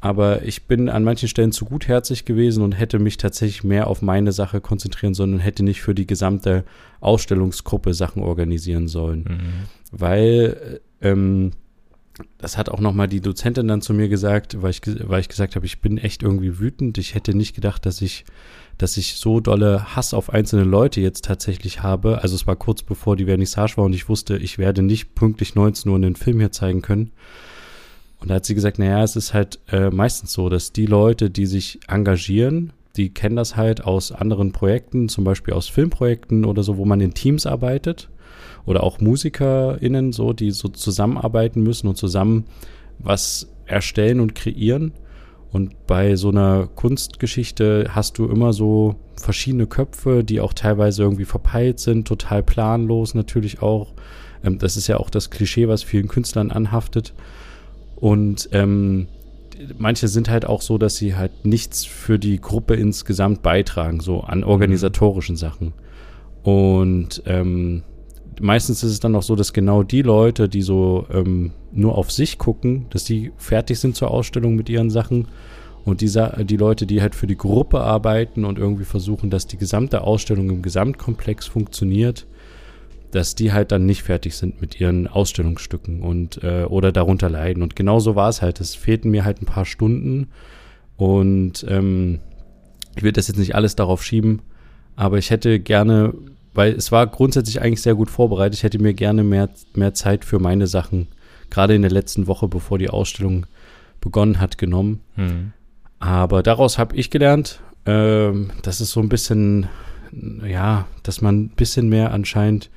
aber 0.00 0.42
ich 0.42 0.66
bin 0.66 0.88
an 0.88 1.04
manchen 1.04 1.28
Stellen 1.28 1.52
zu 1.52 1.64
gutherzig 1.64 2.24
gewesen 2.24 2.62
und 2.62 2.72
hätte 2.72 2.98
mich 2.98 3.16
tatsächlich 3.16 3.64
mehr 3.64 3.88
auf 3.88 4.02
meine 4.02 4.32
Sache 4.32 4.60
konzentrieren 4.60 5.14
sollen 5.14 5.34
und 5.34 5.40
hätte 5.40 5.64
nicht 5.64 5.82
für 5.82 5.94
die 5.94 6.06
gesamte 6.06 6.64
Ausstellungsgruppe 7.00 7.92
Sachen 7.92 8.22
organisieren 8.22 8.88
sollen. 8.88 9.24
Mhm. 9.28 9.98
Weil 9.98 10.80
ähm, 11.00 11.52
das 12.38 12.56
hat 12.56 12.68
auch 12.68 12.80
nochmal 12.80 13.08
die 13.08 13.20
Dozentin 13.20 13.68
dann 13.68 13.82
zu 13.82 13.94
mir 13.94 14.08
gesagt, 14.08 14.62
weil 14.62 14.70
ich, 14.70 14.80
weil 14.84 15.20
ich 15.20 15.28
gesagt 15.28 15.56
habe, 15.56 15.66
ich 15.66 15.80
bin 15.80 15.98
echt 15.98 16.22
irgendwie 16.22 16.58
wütend. 16.58 16.98
Ich 16.98 17.14
hätte 17.14 17.34
nicht 17.34 17.54
gedacht, 17.54 17.84
dass 17.84 18.00
ich 18.00 18.24
dass 18.78 18.96
ich 18.96 19.14
so 19.14 19.40
dolle 19.40 19.96
Hass 19.96 20.12
auf 20.12 20.30
einzelne 20.30 20.64
Leute 20.64 21.00
jetzt 21.00 21.24
tatsächlich 21.24 21.82
habe. 21.82 22.22
Also 22.22 22.34
es 22.34 22.46
war 22.46 22.56
kurz 22.56 22.82
bevor 22.82 23.16
die 23.16 23.24
Vernissage 23.24 23.76
war 23.76 23.84
und 23.84 23.94
ich 23.94 24.08
wusste, 24.08 24.36
ich 24.36 24.58
werde 24.58 24.82
nicht 24.82 25.14
pünktlich 25.14 25.54
19 25.54 25.90
Uhr 25.90 25.96
einen 25.96 26.16
Film 26.16 26.40
hier 26.40 26.52
zeigen 26.52 26.82
können. 26.82 27.12
Und 28.20 28.30
da 28.30 28.36
hat 28.36 28.46
sie 28.46 28.54
gesagt, 28.54 28.78
naja, 28.78 29.02
es 29.02 29.16
ist 29.16 29.34
halt 29.34 29.58
äh, 29.70 29.90
meistens 29.90 30.32
so, 30.32 30.48
dass 30.48 30.72
die 30.72 30.86
Leute, 30.86 31.30
die 31.30 31.46
sich 31.46 31.80
engagieren, 31.86 32.72
die 32.96 33.10
kennen 33.10 33.36
das 33.36 33.56
halt 33.56 33.84
aus 33.84 34.10
anderen 34.10 34.52
Projekten, 34.52 35.08
zum 35.08 35.24
Beispiel 35.24 35.54
aus 35.54 35.68
Filmprojekten 35.68 36.44
oder 36.44 36.62
so, 36.62 36.78
wo 36.78 36.84
man 36.84 37.00
in 37.00 37.14
Teams 37.14 37.46
arbeitet. 37.46 38.08
Oder 38.64 38.82
auch 38.82 39.00
MusikerInnen, 39.00 40.12
so, 40.12 40.32
die 40.32 40.50
so 40.50 40.68
zusammenarbeiten 40.68 41.62
müssen 41.62 41.86
und 41.86 41.96
zusammen 41.96 42.46
was 42.98 43.48
erstellen 43.66 44.20
und 44.20 44.34
kreieren. 44.34 44.92
Und 45.56 45.86
bei 45.86 46.16
so 46.16 46.28
einer 46.28 46.66
Kunstgeschichte 46.66 47.86
hast 47.88 48.18
du 48.18 48.26
immer 48.26 48.52
so 48.52 48.96
verschiedene 49.16 49.66
Köpfe, 49.66 50.22
die 50.22 50.42
auch 50.42 50.52
teilweise 50.52 51.02
irgendwie 51.02 51.24
verpeilt 51.24 51.80
sind, 51.80 52.06
total 52.06 52.42
planlos 52.42 53.14
natürlich 53.14 53.62
auch. 53.62 53.94
Ähm, 54.44 54.58
das 54.58 54.76
ist 54.76 54.86
ja 54.86 54.98
auch 54.98 55.08
das 55.08 55.30
Klischee, 55.30 55.66
was 55.66 55.82
vielen 55.82 56.08
Künstlern 56.08 56.50
anhaftet. 56.50 57.14
Und 57.94 58.50
ähm, 58.52 59.06
manche 59.78 60.08
sind 60.08 60.28
halt 60.28 60.44
auch 60.44 60.60
so, 60.60 60.76
dass 60.76 60.96
sie 60.96 61.14
halt 61.14 61.46
nichts 61.46 61.86
für 61.86 62.18
die 62.18 62.38
Gruppe 62.38 62.74
insgesamt 62.74 63.40
beitragen, 63.40 64.00
so 64.00 64.20
an 64.20 64.44
organisatorischen 64.44 65.38
Sachen. 65.38 65.72
Und 66.42 67.22
ähm, 67.24 67.82
meistens 68.40 68.82
ist 68.82 68.92
es 68.92 69.00
dann 69.00 69.14
auch 69.16 69.22
so, 69.22 69.36
dass 69.36 69.52
genau 69.52 69.82
die 69.82 70.02
Leute, 70.02 70.48
die 70.48 70.62
so 70.62 71.06
ähm, 71.12 71.52
nur 71.72 71.96
auf 71.96 72.10
sich 72.10 72.38
gucken, 72.38 72.86
dass 72.90 73.04
die 73.04 73.32
fertig 73.36 73.78
sind 73.78 73.96
zur 73.96 74.10
Ausstellung 74.10 74.54
mit 74.54 74.68
ihren 74.68 74.90
Sachen. 74.90 75.28
Und 75.84 76.00
die, 76.00 76.10
die 76.44 76.56
Leute, 76.56 76.84
die 76.84 77.00
halt 77.00 77.14
für 77.14 77.28
die 77.28 77.36
Gruppe 77.36 77.80
arbeiten 77.80 78.44
und 78.44 78.58
irgendwie 78.58 78.84
versuchen, 78.84 79.30
dass 79.30 79.46
die 79.46 79.56
gesamte 79.56 80.00
Ausstellung 80.00 80.50
im 80.50 80.62
Gesamtkomplex 80.62 81.46
funktioniert, 81.46 82.26
dass 83.12 83.36
die 83.36 83.52
halt 83.52 83.70
dann 83.70 83.86
nicht 83.86 84.02
fertig 84.02 84.36
sind 84.36 84.60
mit 84.60 84.80
ihren 84.80 85.06
Ausstellungsstücken 85.06 86.02
und 86.02 86.42
äh, 86.42 86.64
oder 86.64 86.90
darunter 86.90 87.30
leiden. 87.30 87.62
Und 87.62 87.76
genau 87.76 88.00
so 88.00 88.16
war 88.16 88.28
es 88.28 88.42
halt. 88.42 88.60
Es 88.60 88.74
fehlten 88.74 89.10
mir 89.10 89.24
halt 89.24 89.40
ein 89.40 89.46
paar 89.46 89.64
Stunden 89.64 90.26
und 90.96 91.64
ähm, 91.68 92.18
ich 92.96 93.02
will 93.02 93.12
das 93.12 93.28
jetzt 93.28 93.38
nicht 93.38 93.54
alles 93.54 93.76
darauf 93.76 94.02
schieben, 94.02 94.42
aber 94.96 95.18
ich 95.18 95.30
hätte 95.30 95.60
gerne 95.60 96.14
weil 96.56 96.72
es 96.72 96.90
war 96.90 97.06
grundsätzlich 97.06 97.60
eigentlich 97.60 97.82
sehr 97.82 97.94
gut 97.94 98.10
vorbereitet. 98.10 98.54
Ich 98.54 98.62
hätte 98.62 98.78
mir 98.78 98.94
gerne 98.94 99.22
mehr, 99.22 99.50
mehr 99.74 99.94
Zeit 99.94 100.24
für 100.24 100.38
meine 100.38 100.66
Sachen, 100.66 101.08
gerade 101.50 101.74
in 101.74 101.82
der 101.82 101.90
letzten 101.90 102.26
Woche, 102.26 102.48
bevor 102.48 102.78
die 102.78 102.90
Ausstellung 102.90 103.46
begonnen 104.00 104.40
hat, 104.40 104.58
genommen. 104.58 105.00
Mhm. 105.16 105.52
Aber 105.98 106.42
daraus 106.42 106.78
habe 106.78 106.96
ich 106.96 107.10
gelernt, 107.10 107.60
äh, 107.84 108.32
dass 108.62 108.80
es 108.80 108.90
so 108.90 109.00
ein 109.00 109.08
bisschen, 109.08 109.68
ja, 110.46 110.86
dass 111.02 111.20
man 111.20 111.44
ein 111.44 111.48
bisschen 111.50 111.88
mehr 111.88 112.12
anscheinend 112.12 112.70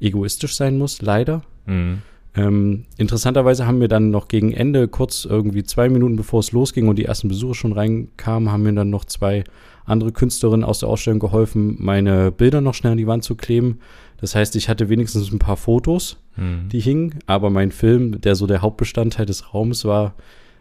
egoistisch 0.00 0.54
sein 0.54 0.78
muss, 0.78 1.02
leider. 1.02 1.42
Mhm. 1.66 2.02
Ähm, 2.36 2.84
interessanterweise 2.98 3.66
haben 3.66 3.80
wir 3.80 3.88
dann 3.88 4.10
noch 4.10 4.28
gegen 4.28 4.52
Ende, 4.52 4.88
kurz 4.88 5.24
irgendwie 5.24 5.64
zwei 5.64 5.88
Minuten 5.88 6.16
bevor 6.16 6.40
es 6.40 6.52
losging 6.52 6.86
und 6.86 6.96
die 6.96 7.06
ersten 7.06 7.28
Besucher 7.28 7.54
schon 7.54 7.72
reinkamen, 7.72 8.52
haben 8.52 8.62
mir 8.62 8.74
dann 8.74 8.90
noch 8.90 9.06
zwei 9.06 9.44
andere 9.86 10.12
Künstlerinnen 10.12 10.64
aus 10.64 10.80
der 10.80 10.88
Ausstellung 10.88 11.20
geholfen, 11.20 11.76
meine 11.78 12.30
Bilder 12.32 12.60
noch 12.60 12.74
schnell 12.74 12.92
an 12.92 12.98
die 12.98 13.06
Wand 13.06 13.24
zu 13.24 13.36
kleben. 13.36 13.80
Das 14.18 14.34
heißt, 14.34 14.56
ich 14.56 14.68
hatte 14.68 14.88
wenigstens 14.88 15.30
ein 15.30 15.38
paar 15.38 15.56
Fotos, 15.56 16.18
mhm. 16.36 16.68
die 16.70 16.80
hingen, 16.80 17.18
aber 17.26 17.50
mein 17.50 17.70
Film, 17.70 18.20
der 18.20 18.34
so 18.34 18.46
der 18.46 18.62
Hauptbestandteil 18.62 19.26
des 19.26 19.54
Raums 19.54 19.84
war, 19.84 20.14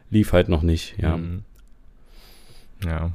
lief 0.09 0.33
halt 0.33 0.49
noch 0.49 0.61
nicht, 0.61 0.95
ja. 1.01 1.17
Mhm. 1.17 1.43
Ja. 2.85 3.11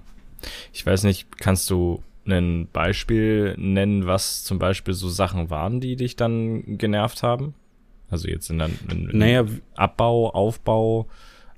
Ich 0.73 0.85
weiß 0.85 1.05
nicht, 1.05 1.39
kannst 1.39 1.69
du 1.71 2.03
ein 2.27 2.69
Beispiel 2.73 3.55
nennen, 3.59 4.07
was 4.07 4.45
zum 4.45 4.59
Beispiel 4.59 4.95
so 4.95 5.09
Sachen 5.09 5.51
waren, 5.51 5.81
die 5.81 5.97
dich 5.97 6.17
dann 6.17 6.79
genervt 6.79 7.23
haben? 7.23 7.55
Also 8.11 8.29
jetzt 8.29 8.51
in, 8.51 8.61
in 8.61 9.11
naja, 9.13 9.45
Abbau, 9.77 10.31
Aufbau. 10.31 11.07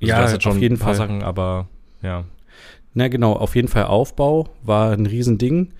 Also 0.00 0.06
ja, 0.06 0.50
auf 0.50 0.58
jeden 0.58 0.76
Fall. 0.76 0.94
Sachen, 0.94 1.22
aber 1.22 1.68
ja. 2.02 2.24
Na 2.94 3.08
genau, 3.08 3.32
auf 3.32 3.56
jeden 3.56 3.68
Fall 3.68 3.84
Aufbau 3.84 4.48
war 4.62 4.92
ein 4.92 5.06
Riesending. 5.06 5.72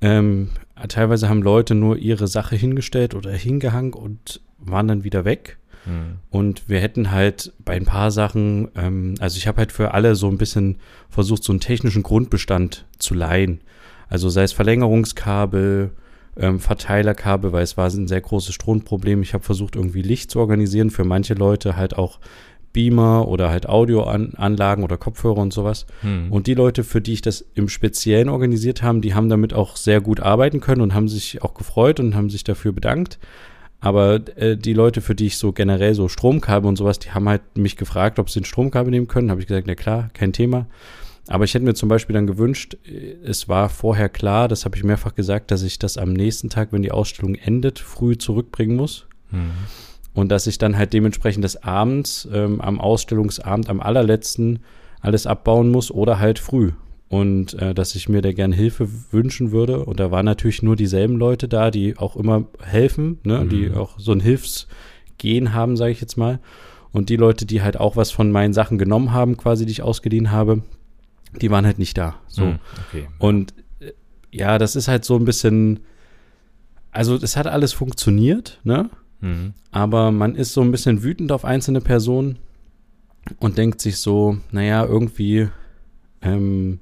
Ähm, 0.00 0.50
teilweise 0.88 1.28
haben 1.28 1.42
Leute 1.42 1.74
nur 1.74 1.96
ihre 1.96 2.26
Sache 2.26 2.56
hingestellt 2.56 3.14
oder 3.14 3.32
hingehangen 3.32 3.92
und 3.92 4.40
waren 4.58 4.88
dann 4.88 5.04
wieder 5.04 5.24
weg. 5.24 5.58
Mhm. 5.86 6.18
Und 6.30 6.68
wir 6.68 6.80
hätten 6.80 7.10
halt 7.10 7.52
bei 7.64 7.74
ein 7.74 7.84
paar 7.84 8.10
Sachen, 8.10 8.68
ähm, 8.76 9.14
also 9.20 9.36
ich 9.36 9.46
habe 9.46 9.58
halt 9.58 9.72
für 9.72 9.94
alle 9.94 10.14
so 10.14 10.28
ein 10.28 10.38
bisschen 10.38 10.76
versucht, 11.10 11.44
so 11.44 11.52
einen 11.52 11.60
technischen 11.60 12.02
Grundbestand 12.02 12.86
zu 12.98 13.14
leihen. 13.14 13.60
Also 14.08 14.28
sei 14.28 14.42
es 14.42 14.52
Verlängerungskabel, 14.52 15.90
ähm, 16.36 16.60
Verteilerkabel, 16.60 17.52
weil 17.52 17.62
es 17.62 17.76
war 17.76 17.88
ein 17.88 18.08
sehr 18.08 18.20
großes 18.20 18.54
Stromproblem. 18.54 19.22
Ich 19.22 19.34
habe 19.34 19.44
versucht, 19.44 19.76
irgendwie 19.76 20.02
Licht 20.02 20.30
zu 20.30 20.40
organisieren. 20.40 20.90
Für 20.90 21.04
manche 21.04 21.34
Leute 21.34 21.76
halt 21.76 21.96
auch 21.96 22.18
Beamer 22.74 23.26
oder 23.28 23.48
halt 23.48 23.66
Audioanlagen 23.66 24.84
oder 24.84 24.98
Kopfhörer 24.98 25.38
und 25.38 25.54
sowas. 25.54 25.86
Hm. 26.02 26.30
Und 26.30 26.46
die 26.46 26.52
Leute, 26.52 26.84
für 26.84 27.00
die 27.00 27.14
ich 27.14 27.22
das 27.22 27.46
im 27.54 27.70
Speziellen 27.70 28.28
organisiert 28.28 28.82
haben, 28.82 29.00
die 29.00 29.14
haben 29.14 29.30
damit 29.30 29.54
auch 29.54 29.76
sehr 29.76 30.02
gut 30.02 30.20
arbeiten 30.20 30.60
können 30.60 30.82
und 30.82 30.92
haben 30.92 31.08
sich 31.08 31.40
auch 31.40 31.54
gefreut 31.54 32.00
und 32.00 32.14
haben 32.14 32.28
sich 32.28 32.44
dafür 32.44 32.72
bedankt. 32.72 33.18
Aber 33.80 34.20
äh, 34.36 34.56
die 34.56 34.74
Leute, 34.74 35.00
für 35.00 35.14
die 35.14 35.26
ich 35.26 35.38
so 35.38 35.52
generell 35.52 35.94
so 35.94 36.08
Stromkabel 36.08 36.68
und 36.68 36.76
sowas, 36.76 36.98
die 36.98 37.12
haben 37.12 37.28
halt 37.28 37.42
mich 37.56 37.76
gefragt, 37.76 38.18
ob 38.18 38.28
sie 38.28 38.40
ein 38.40 38.44
Stromkabel 38.44 38.90
nehmen 38.90 39.08
können. 39.08 39.30
Habe 39.30 39.40
ich 39.40 39.46
gesagt, 39.46 39.66
na 39.66 39.74
klar, 39.74 40.10
kein 40.12 40.32
Thema. 40.32 40.66
Aber 41.28 41.44
ich 41.44 41.54
hätte 41.54 41.64
mir 41.64 41.74
zum 41.74 41.88
Beispiel 41.88 42.14
dann 42.14 42.26
gewünscht, 42.26 42.76
äh, 42.86 43.16
es 43.24 43.48
war 43.48 43.68
vorher 43.68 44.08
klar, 44.08 44.48
das 44.48 44.64
habe 44.64 44.76
ich 44.76 44.84
mehrfach 44.84 45.14
gesagt, 45.14 45.50
dass 45.50 45.62
ich 45.62 45.78
das 45.78 45.96
am 45.96 46.12
nächsten 46.12 46.50
Tag, 46.50 46.72
wenn 46.72 46.82
die 46.82 46.90
Ausstellung 46.90 47.36
endet, 47.36 47.78
früh 47.78 48.18
zurückbringen 48.18 48.76
muss. 48.76 49.06
Hm. 49.30 49.50
Und 50.14 50.30
dass 50.30 50.46
ich 50.46 50.58
dann 50.58 50.78
halt 50.78 50.92
dementsprechend 50.92 51.44
des 51.44 51.62
Abends, 51.62 52.28
ähm, 52.32 52.60
am 52.60 52.80
Ausstellungsabend, 52.80 53.68
am 53.68 53.80
allerletzten 53.80 54.60
alles 55.00 55.26
abbauen 55.26 55.70
muss 55.70 55.90
oder 55.90 56.18
halt 56.18 56.38
früh. 56.38 56.72
Und 57.08 57.54
äh, 57.54 57.74
dass 57.74 57.94
ich 57.94 58.08
mir 58.08 58.22
da 58.22 58.32
gerne 58.32 58.54
Hilfe 58.56 58.88
wünschen 59.10 59.52
würde. 59.52 59.84
Und 59.84 60.00
da 60.00 60.10
waren 60.10 60.24
natürlich 60.24 60.62
nur 60.62 60.76
dieselben 60.76 61.16
Leute 61.16 61.48
da, 61.48 61.70
die 61.70 61.98
auch 61.98 62.16
immer 62.16 62.44
helfen, 62.62 63.18
ne? 63.24 63.40
Mhm. 63.44 63.48
die 63.50 63.70
auch 63.72 63.98
so 63.98 64.12
ein 64.12 64.20
Hilfsgehen 64.20 65.52
haben, 65.52 65.76
sage 65.76 65.92
ich 65.92 66.00
jetzt 66.00 66.16
mal. 66.16 66.38
Und 66.92 67.08
die 67.08 67.16
Leute, 67.16 67.44
die 67.44 67.60
halt 67.60 67.78
auch 67.78 67.96
was 67.96 68.10
von 68.12 68.30
meinen 68.30 68.52
Sachen 68.54 68.78
genommen 68.78 69.12
haben, 69.12 69.36
quasi, 69.36 69.66
die 69.66 69.72
ich 69.72 69.82
ausgeliehen 69.82 70.30
habe, 70.30 70.62
die 71.42 71.50
waren 71.50 71.66
halt 71.66 71.78
nicht 71.80 71.98
da. 71.98 72.14
So. 72.28 72.42
Hm, 72.44 72.58
Okay. 72.88 73.08
Und 73.18 73.52
äh, 73.80 73.92
ja, 74.30 74.58
das 74.58 74.76
ist 74.76 74.88
halt 74.88 75.04
so 75.04 75.16
ein 75.16 75.24
bisschen, 75.24 75.80
also 76.92 77.16
es 77.16 77.36
hat 77.36 77.46
alles 77.48 77.72
funktioniert, 77.72 78.60
ne? 78.64 78.90
Hm. 79.24 79.54
Aber 79.70 80.12
man 80.12 80.34
ist 80.34 80.52
so 80.52 80.60
ein 80.60 80.70
bisschen 80.70 81.02
wütend 81.02 81.32
auf 81.32 81.46
einzelne 81.46 81.80
Personen 81.80 82.38
und 83.40 83.56
denkt 83.56 83.80
sich 83.80 83.96
so, 83.96 84.36
naja, 84.52 84.84
irgendwie 84.84 85.48
ähm, 86.20 86.78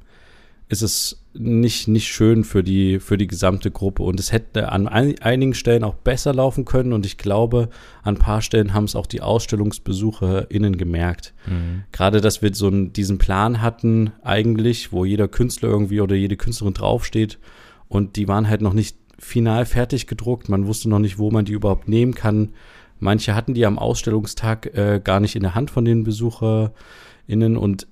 ist 0.68 0.82
es 0.82 1.22
nicht, 1.34 1.86
nicht 1.86 2.08
schön 2.08 2.42
für 2.42 2.64
die, 2.64 2.98
für 2.98 3.16
die 3.16 3.28
gesamte 3.28 3.70
Gruppe. 3.70 4.02
Und 4.02 4.18
es 4.18 4.32
hätte 4.32 4.72
an 4.72 4.88
ein, 4.88 5.18
einigen 5.20 5.54
Stellen 5.54 5.84
auch 5.84 5.94
besser 5.94 6.34
laufen 6.34 6.64
können. 6.64 6.92
Und 6.92 7.06
ich 7.06 7.16
glaube, 7.16 7.68
an 8.02 8.16
ein 8.16 8.18
paar 8.18 8.42
Stellen 8.42 8.74
haben 8.74 8.84
es 8.84 8.96
auch 8.96 9.06
die 9.06 9.22
AusstellungsbesucherInnen 9.22 10.76
gemerkt. 10.76 11.34
Hm. 11.44 11.84
Gerade, 11.92 12.20
dass 12.20 12.42
wir 12.42 12.52
so 12.54 12.66
einen, 12.66 12.92
diesen 12.92 13.18
Plan 13.18 13.62
hatten, 13.62 14.10
eigentlich, 14.22 14.92
wo 14.92 15.04
jeder 15.04 15.28
Künstler 15.28 15.68
irgendwie 15.68 16.00
oder 16.00 16.16
jede 16.16 16.36
Künstlerin 16.36 16.74
draufsteht. 16.74 17.38
Und 17.86 18.16
die 18.16 18.26
waren 18.26 18.48
halt 18.48 18.62
noch 18.62 18.72
nicht 18.72 18.96
final 19.22 19.64
fertig 19.66 20.06
gedruckt. 20.06 20.48
Man 20.48 20.66
wusste 20.66 20.88
noch 20.88 20.98
nicht, 20.98 21.18
wo 21.18 21.30
man 21.30 21.44
die 21.44 21.52
überhaupt 21.52 21.88
nehmen 21.88 22.14
kann. 22.14 22.50
Manche 22.98 23.34
hatten 23.34 23.54
die 23.54 23.64
am 23.64 23.78
Ausstellungstag 23.78 24.66
äh, 24.74 25.00
gar 25.02 25.20
nicht 25.20 25.36
in 25.36 25.42
der 25.42 25.54
Hand 25.54 25.70
von 25.70 25.84
den 25.84 26.04
BesucherInnen. 26.04 27.56
Und 27.56 27.86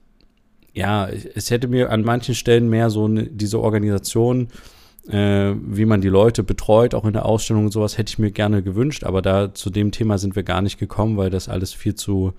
ja, 0.73 1.09
es 1.09 1.51
hätte 1.51 1.69
mir 1.69 1.91
an 1.91 2.03
manchen 2.03 2.35
Stellen 2.35 2.69
mehr 2.69 2.91
so 2.91 3.05
eine, 3.05 3.25
diese 3.25 3.61
Organisation, 3.61 4.49
äh, 5.09 5.55
wie 5.55 5.87
man 5.87 6.01
die 6.01 6.09
Leute 6.09 6.43
betreut, 6.43 6.95
auch 6.95 7.05
in 7.05 7.13
der 7.13 7.27
Ausstellung 7.27 7.67
und 7.67 7.73
sowas, 7.73 7.97
hätte 7.97 8.11
ich 8.11 8.19
mir 8.19 8.33
gerne 8.33 8.63
gewünscht. 8.63 9.05
Aber 9.05 9.23
da 9.23 9.55
zu 9.55 9.71
dem 9.71 9.93
Thema 9.93 10.19
sind 10.19 10.37
wir 10.37 10.43
gar 10.43 10.63
nicht 10.63 10.79
gekommen, 10.79 11.17
weil 11.17 11.31
das 11.31 11.49
alles 11.49 11.73
viel 11.73 11.95
zu 11.95 12.35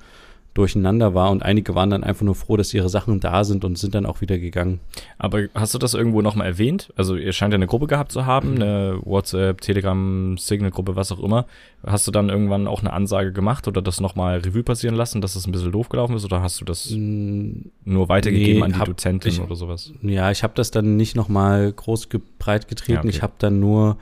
durcheinander 0.53 1.13
war 1.13 1.31
und 1.31 1.43
einige 1.43 1.75
waren 1.75 1.89
dann 1.89 2.03
einfach 2.03 2.23
nur 2.25 2.35
froh, 2.35 2.57
dass 2.57 2.73
ihre 2.73 2.89
Sachen 2.89 3.21
da 3.21 3.45
sind 3.45 3.63
und 3.63 3.77
sind 3.77 3.95
dann 3.95 4.05
auch 4.05 4.19
wieder 4.19 4.37
gegangen. 4.37 4.81
Aber 5.17 5.43
hast 5.55 5.73
du 5.73 5.77
das 5.77 5.93
irgendwo 5.93 6.21
nochmal 6.21 6.47
erwähnt? 6.47 6.91
Also 6.97 7.15
ihr 7.15 7.31
scheint 7.31 7.53
ja 7.53 7.55
eine 7.55 7.67
Gruppe 7.67 7.87
gehabt 7.87 8.11
zu 8.11 8.25
haben, 8.25 8.55
Mhm. 8.55 8.61
eine 8.61 8.99
WhatsApp, 9.03 9.61
Telegram, 9.61 10.37
Signal-Gruppe, 10.37 10.97
was 10.97 11.11
auch 11.13 11.19
immer. 11.23 11.45
Hast 11.85 12.05
du 12.05 12.11
dann 12.11 12.27
irgendwann 12.29 12.67
auch 12.67 12.81
eine 12.81 12.91
Ansage 12.91 13.31
gemacht 13.31 13.67
oder 13.69 13.81
das 13.81 14.01
nochmal 14.01 14.39
Revue 14.39 14.63
passieren 14.63 14.95
lassen, 14.95 15.21
dass 15.21 15.35
es 15.37 15.47
ein 15.47 15.53
bisschen 15.53 15.71
doof 15.71 15.87
gelaufen 15.87 16.15
ist 16.17 16.25
oder 16.25 16.41
hast 16.41 16.59
du 16.59 16.65
das 16.65 16.91
Mm, 16.91 17.69
nur 17.85 18.09
weitergegeben 18.09 18.57
Nee, 18.59 18.63
an 18.65 18.73
die 18.73 18.79
hab 18.79 18.87
Dozentin 18.87 19.31
ich- 19.31 19.39
oder 19.39 19.55
sowas? 19.55 19.93
Ja, 20.01 20.31
ich 20.31 20.43
habe 20.43 20.53
das 20.55 20.69
dann 20.71 20.97
nicht 20.97 21.15
nochmal 21.15 21.71
groß 21.71 22.09
breit 22.39 22.67
getreten. 22.67 22.93
Ja, 22.93 22.99
okay. 22.99 23.09
Ich 23.09 23.21
habe 23.21 23.33
dann 23.39 23.59
nur 23.61 23.97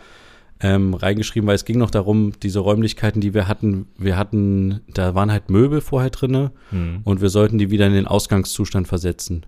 ähm, 0.61 0.93
reingeschrieben, 0.93 1.47
weil 1.47 1.55
es 1.55 1.65
ging 1.65 1.77
noch 1.77 1.91
darum, 1.91 2.33
diese 2.43 2.59
Räumlichkeiten, 2.59 3.21
die 3.21 3.33
wir 3.33 3.47
hatten, 3.47 3.87
wir 3.97 4.17
hatten, 4.17 4.81
da 4.93 5.15
waren 5.15 5.31
halt 5.31 5.49
Möbel 5.49 5.81
vorher 5.81 6.09
drinne 6.09 6.51
Hm. 6.71 7.01
und 7.03 7.21
wir 7.21 7.29
sollten 7.29 7.57
die 7.57 7.71
wieder 7.71 7.87
in 7.87 7.93
den 7.93 8.07
Ausgangszustand 8.07 8.87
versetzen. 8.87 9.45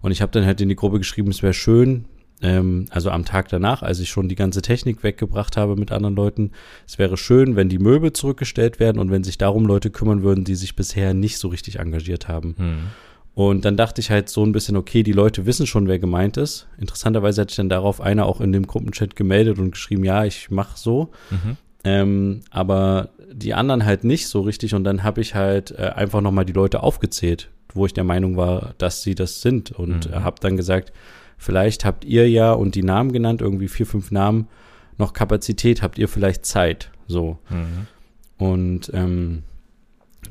Und 0.00 0.10
ich 0.10 0.22
habe 0.22 0.32
dann 0.32 0.46
halt 0.46 0.60
in 0.60 0.68
die 0.68 0.76
Gruppe 0.76 0.98
geschrieben, 0.98 1.30
es 1.30 1.42
wäre 1.42 1.54
schön, 1.54 2.06
ähm, 2.42 2.86
also 2.90 3.10
am 3.10 3.24
Tag 3.24 3.48
danach, 3.48 3.82
als 3.82 4.00
ich 4.00 4.08
schon 4.08 4.28
die 4.28 4.34
ganze 4.34 4.62
Technik 4.62 5.02
weggebracht 5.02 5.56
habe 5.56 5.76
mit 5.76 5.92
anderen 5.92 6.16
Leuten, 6.16 6.50
es 6.86 6.98
wäre 6.98 7.16
schön, 7.16 7.56
wenn 7.56 7.68
die 7.68 7.78
Möbel 7.78 8.12
zurückgestellt 8.12 8.80
werden 8.80 8.98
und 8.98 9.10
wenn 9.10 9.24
sich 9.24 9.38
darum 9.38 9.66
Leute 9.66 9.90
kümmern 9.90 10.22
würden, 10.22 10.44
die 10.44 10.54
sich 10.54 10.76
bisher 10.76 11.14
nicht 11.14 11.38
so 11.38 11.48
richtig 11.48 11.78
engagiert 11.78 12.28
haben. 12.28 12.54
Hm. 12.56 12.78
Und 13.34 13.64
dann 13.64 13.76
dachte 13.76 14.00
ich 14.00 14.10
halt 14.10 14.28
so 14.28 14.44
ein 14.44 14.52
bisschen, 14.52 14.76
okay, 14.76 15.02
die 15.02 15.12
Leute 15.12 15.44
wissen 15.44 15.66
schon, 15.66 15.88
wer 15.88 15.98
gemeint 15.98 16.36
ist. 16.36 16.68
Interessanterweise 16.78 17.40
hat 17.40 17.50
sich 17.50 17.56
dann 17.56 17.68
darauf 17.68 18.00
einer 18.00 18.26
auch 18.26 18.40
in 18.40 18.52
dem 18.52 18.66
Gruppenchat 18.66 19.16
gemeldet 19.16 19.58
und 19.58 19.72
geschrieben, 19.72 20.04
ja, 20.04 20.24
ich 20.24 20.50
mach 20.50 20.76
so. 20.76 21.10
Mhm. 21.30 21.56
Ähm, 21.82 22.40
aber 22.50 23.10
die 23.32 23.52
anderen 23.54 23.84
halt 23.84 24.04
nicht 24.04 24.28
so 24.28 24.42
richtig. 24.42 24.74
Und 24.74 24.84
dann 24.84 25.02
habe 25.02 25.20
ich 25.20 25.34
halt 25.34 25.72
äh, 25.72 25.90
einfach 25.96 26.20
nochmal 26.20 26.44
die 26.44 26.52
Leute 26.52 26.82
aufgezählt, 26.84 27.50
wo 27.74 27.86
ich 27.86 27.92
der 27.92 28.04
Meinung 28.04 28.36
war, 28.36 28.74
dass 28.78 29.02
sie 29.02 29.16
das 29.16 29.42
sind. 29.42 29.72
Und 29.72 30.10
Mhm. 30.10 30.22
habe 30.24 30.36
dann 30.40 30.56
gesagt, 30.56 30.92
vielleicht 31.36 31.84
habt 31.84 32.04
ihr 32.04 32.30
ja 32.30 32.52
und 32.52 32.76
die 32.76 32.84
Namen 32.84 33.10
genannt, 33.12 33.40
irgendwie 33.42 33.68
vier, 33.68 33.86
fünf 33.86 34.12
Namen, 34.12 34.46
noch 34.96 35.12
Kapazität, 35.12 35.82
habt 35.82 35.98
ihr 35.98 36.06
vielleicht 36.08 36.46
Zeit. 36.46 36.90
So. 37.08 37.38
Mhm. 37.50 37.88
Und 38.38 38.90
ähm, 38.94 39.42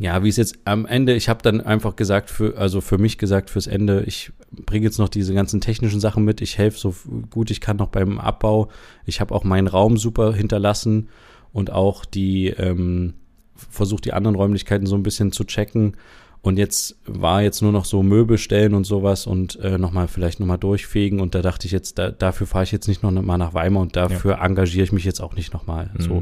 ja, 0.04 0.22
wie 0.22 0.28
es 0.28 0.36
jetzt 0.36 0.60
am 0.66 0.86
Ende, 0.86 1.13
ich 1.13 1.30
habe 1.30 1.42
dann 1.44 1.62
einfach 1.62 1.96
gesagt, 1.96 2.30
für, 2.30 2.58
also 2.58 2.82
für 2.82 2.98
mich 2.98 3.18
gesagt, 3.18 3.50
fürs 3.50 3.68
Ende, 3.68 4.04
ich 4.06 4.34
bringe 4.52 4.84
jetzt 4.84 5.00
noch 5.00 5.08
diese 5.08 5.34
ganzen 5.34 5.62
technischen 5.62 6.02
Sachen 6.02 6.26
mit, 6.26 6.42
ich 6.42 6.58
helfe 6.58 6.78
so 6.78 6.94
gut 7.32 7.50
ich 7.52 7.62
kann 7.62 7.78
noch 7.78 7.88
beim 7.88 8.20
Abbau. 8.20 8.68
Ich 9.06 9.22
habe 9.22 9.34
auch 9.34 9.46
meinen 9.46 9.68
Raum 9.68 9.96
super 9.96 10.34
hinterlassen 10.34 11.08
und 11.54 11.72
auch 11.72 12.04
die, 12.04 12.50
ähm, 12.50 13.13
versucht 13.56 14.04
die 14.04 14.12
anderen 14.12 14.36
Räumlichkeiten 14.36 14.88
so 14.88 14.96
ein 14.96 15.04
bisschen 15.04 15.32
zu 15.32 15.46
checken. 15.46 15.96
Und 16.42 16.58
jetzt 16.58 16.98
war 17.06 17.42
jetzt 17.42 17.62
nur 17.62 17.72
noch 17.72 17.86
so 17.86 18.04
Möbel 18.04 18.38
stellen 18.38 18.74
und 18.74 18.84
sowas 18.84 19.26
und 19.26 19.58
äh, 19.62 19.78
nochmal 19.78 20.10
vielleicht 20.10 20.42
nochmal 20.42 20.58
durchfegen. 20.58 21.22
Und 21.22 21.34
da 21.34 21.42
dachte 21.42 21.66
ich 21.66 21.72
jetzt, 21.72 21.98
da, 21.98 22.12
dafür 22.12 22.46
fahre 22.46 22.66
ich 22.66 22.74
jetzt 22.74 22.89
nicht 22.89 23.04
noch 23.04 23.12
mal 23.12 23.38
nach 23.38 23.54
Weimar 23.54 23.82
und 23.82 23.96
dafür 23.96 24.39
engagiere 24.42 24.84
ich 24.84 24.92
mich 24.92 25.06
jetzt 25.06 25.22
auch 25.22 25.38
nicht 25.38 25.54
nochmal. 25.54 25.92
So. 25.98 26.22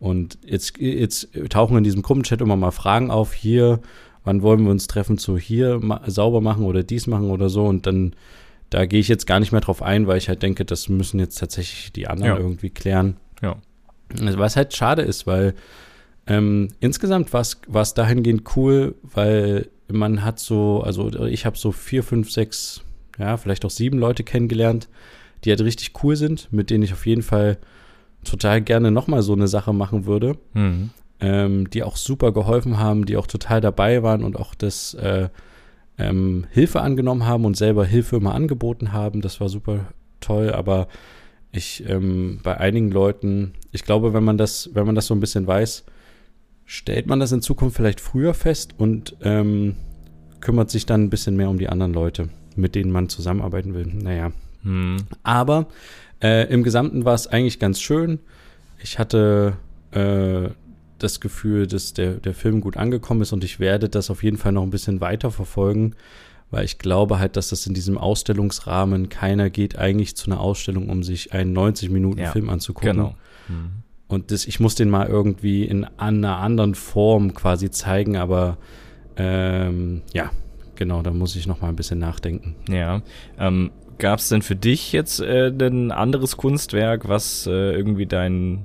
Und 0.00 0.38
jetzt, 0.44 0.78
jetzt 0.78 1.28
tauchen 1.50 1.76
in 1.76 1.84
diesem 1.84 2.02
Gruppenchat 2.02 2.40
immer 2.40 2.56
mal 2.56 2.70
Fragen 2.70 3.10
auf, 3.10 3.32
hier, 3.32 3.80
wann 4.24 4.42
wollen 4.42 4.62
wir 4.64 4.70
uns 4.70 4.86
treffen 4.86 5.18
zu 5.18 5.38
hier 5.38 5.80
ma 5.80 6.02
sauber 6.06 6.40
machen 6.40 6.64
oder 6.64 6.82
dies 6.82 7.06
machen 7.06 7.30
oder 7.30 7.48
so. 7.48 7.64
Und 7.64 7.86
dann, 7.86 8.14
da 8.70 8.86
gehe 8.86 9.00
ich 9.00 9.08
jetzt 9.08 9.26
gar 9.26 9.40
nicht 9.40 9.52
mehr 9.52 9.60
drauf 9.60 9.82
ein, 9.82 10.06
weil 10.06 10.18
ich 10.18 10.28
halt 10.28 10.42
denke, 10.42 10.64
das 10.64 10.88
müssen 10.88 11.18
jetzt 11.18 11.38
tatsächlich 11.38 11.92
die 11.92 12.06
anderen 12.06 12.34
Ja. 12.34 12.38
irgendwie 12.38 12.70
klären. 12.70 13.16
Ja. 13.42 13.56
Also, 14.20 14.38
Was 14.38 14.56
halt 14.56 14.74
schade 14.74 15.02
ist, 15.02 15.26
weil 15.26 15.54
ähm, 16.26 16.68
insgesamt 16.80 17.32
war 17.32 17.40
es 17.42 17.94
dahingehend 17.94 18.56
cool, 18.56 18.94
weil 19.02 19.68
man 19.90 20.24
hat 20.24 20.38
so, 20.38 20.82
also 20.82 21.10
ich 21.24 21.46
habe 21.46 21.56
so 21.56 21.72
vier, 21.72 22.02
fünf, 22.02 22.30
sechs, 22.30 22.82
ja, 23.18 23.36
vielleicht 23.36 23.64
auch 23.64 23.70
sieben 23.70 23.98
Leute 23.98 24.22
kennengelernt, 24.24 24.88
die 25.44 25.50
halt 25.50 25.62
richtig 25.62 25.92
cool 26.02 26.16
sind, 26.16 26.48
mit 26.52 26.70
denen 26.70 26.82
ich 26.82 26.92
auf 26.92 27.06
jeden 27.06 27.22
Fall 27.22 27.58
total 28.28 28.60
gerne 28.60 28.90
nochmal 28.90 29.22
so 29.22 29.32
eine 29.32 29.48
Sache 29.48 29.72
machen 29.72 30.06
würde, 30.06 30.36
Mhm. 30.54 30.90
ähm, 31.20 31.70
die 31.70 31.82
auch 31.82 31.96
super 31.96 32.32
geholfen 32.32 32.78
haben, 32.78 33.06
die 33.06 33.16
auch 33.16 33.26
total 33.26 33.60
dabei 33.60 34.02
waren 34.02 34.22
und 34.24 34.36
auch 34.36 34.54
das 34.54 34.94
äh, 34.94 35.28
ähm, 35.98 36.46
Hilfe 36.50 36.80
angenommen 36.80 37.26
haben 37.26 37.44
und 37.44 37.56
selber 37.56 37.84
Hilfe 37.84 38.16
immer 38.16 38.34
angeboten 38.34 38.92
haben. 38.92 39.20
Das 39.20 39.40
war 39.40 39.48
super 39.48 39.86
toll, 40.20 40.52
aber 40.52 40.86
ich 41.50 41.84
ähm, 41.88 42.40
bei 42.42 42.56
einigen 42.58 42.90
Leuten, 42.90 43.54
ich 43.72 43.82
glaube, 43.84 44.12
wenn 44.12 44.22
man 44.24 44.38
das, 44.38 44.70
wenn 44.74 44.86
man 44.86 44.94
das 44.94 45.06
so 45.06 45.14
ein 45.14 45.20
bisschen 45.20 45.46
weiß, 45.46 45.84
stellt 46.66 47.06
man 47.06 47.18
das 47.20 47.32
in 47.32 47.40
Zukunft 47.42 47.76
vielleicht 47.76 48.00
früher 48.00 48.34
fest 48.34 48.74
und 48.78 49.16
ähm, 49.22 49.76
kümmert 50.40 50.70
sich 50.70 50.86
dann 50.86 51.04
ein 51.04 51.10
bisschen 51.10 51.36
mehr 51.36 51.48
um 51.50 51.58
die 51.58 51.68
anderen 51.68 51.94
Leute, 51.94 52.28
mit 52.54 52.74
denen 52.74 52.92
man 52.92 53.08
zusammenarbeiten 53.08 53.74
will. 53.74 53.86
Naja. 53.86 54.30
Mhm. 54.62 54.98
Aber 55.22 55.66
äh, 56.22 56.52
im 56.52 56.62
Gesamten 56.62 57.04
war 57.04 57.14
es 57.14 57.26
eigentlich 57.26 57.58
ganz 57.58 57.80
schön. 57.80 58.18
Ich 58.82 58.98
hatte 58.98 59.56
äh, 59.92 60.50
das 60.98 61.20
Gefühl, 61.20 61.66
dass 61.66 61.92
der, 61.92 62.14
der 62.14 62.34
Film 62.34 62.60
gut 62.60 62.76
angekommen 62.76 63.22
ist 63.22 63.32
und 63.32 63.44
ich 63.44 63.60
werde 63.60 63.88
das 63.88 64.10
auf 64.10 64.22
jeden 64.22 64.36
Fall 64.36 64.52
noch 64.52 64.62
ein 64.62 64.70
bisschen 64.70 65.00
weiter 65.00 65.30
verfolgen, 65.30 65.94
weil 66.50 66.64
ich 66.64 66.78
glaube 66.78 67.18
halt, 67.18 67.36
dass 67.36 67.50
das 67.50 67.66
in 67.66 67.74
diesem 67.74 67.98
Ausstellungsrahmen 67.98 69.08
keiner 69.08 69.50
geht 69.50 69.78
eigentlich 69.78 70.16
zu 70.16 70.30
einer 70.30 70.40
Ausstellung, 70.40 70.88
um 70.88 71.02
sich 71.02 71.32
einen 71.32 71.52
90 71.52 71.90
Minuten 71.90 72.20
Ja, 72.20 72.32
Film 72.32 72.48
anzugucken. 72.48 72.90
Genau. 72.90 73.14
Mhm. 73.48 73.70
Und 74.08 74.30
das, 74.30 74.46
ich 74.46 74.58
muss 74.58 74.74
den 74.74 74.88
mal 74.88 75.06
irgendwie 75.06 75.64
in 75.64 75.84
einer 75.98 76.38
anderen 76.38 76.74
Form 76.74 77.34
quasi 77.34 77.70
zeigen, 77.70 78.16
aber 78.16 78.56
ähm, 79.16 80.02
ja, 80.14 80.30
genau, 80.76 81.02
da 81.02 81.10
muss 81.10 81.36
ich 81.36 81.46
noch 81.46 81.60
mal 81.60 81.68
ein 81.68 81.76
bisschen 81.76 81.98
nachdenken. 81.98 82.56
Ja. 82.70 83.02
Ähm, 83.38 83.70
Gab 83.98 84.18
es 84.20 84.28
denn 84.28 84.42
für 84.42 84.56
dich 84.56 84.92
jetzt 84.92 85.20
äh, 85.20 85.48
ein 85.48 85.90
anderes 85.92 86.36
Kunstwerk, 86.36 87.08
was 87.08 87.46
äh, 87.46 87.72
irgendwie 87.72 88.06
dein, 88.06 88.64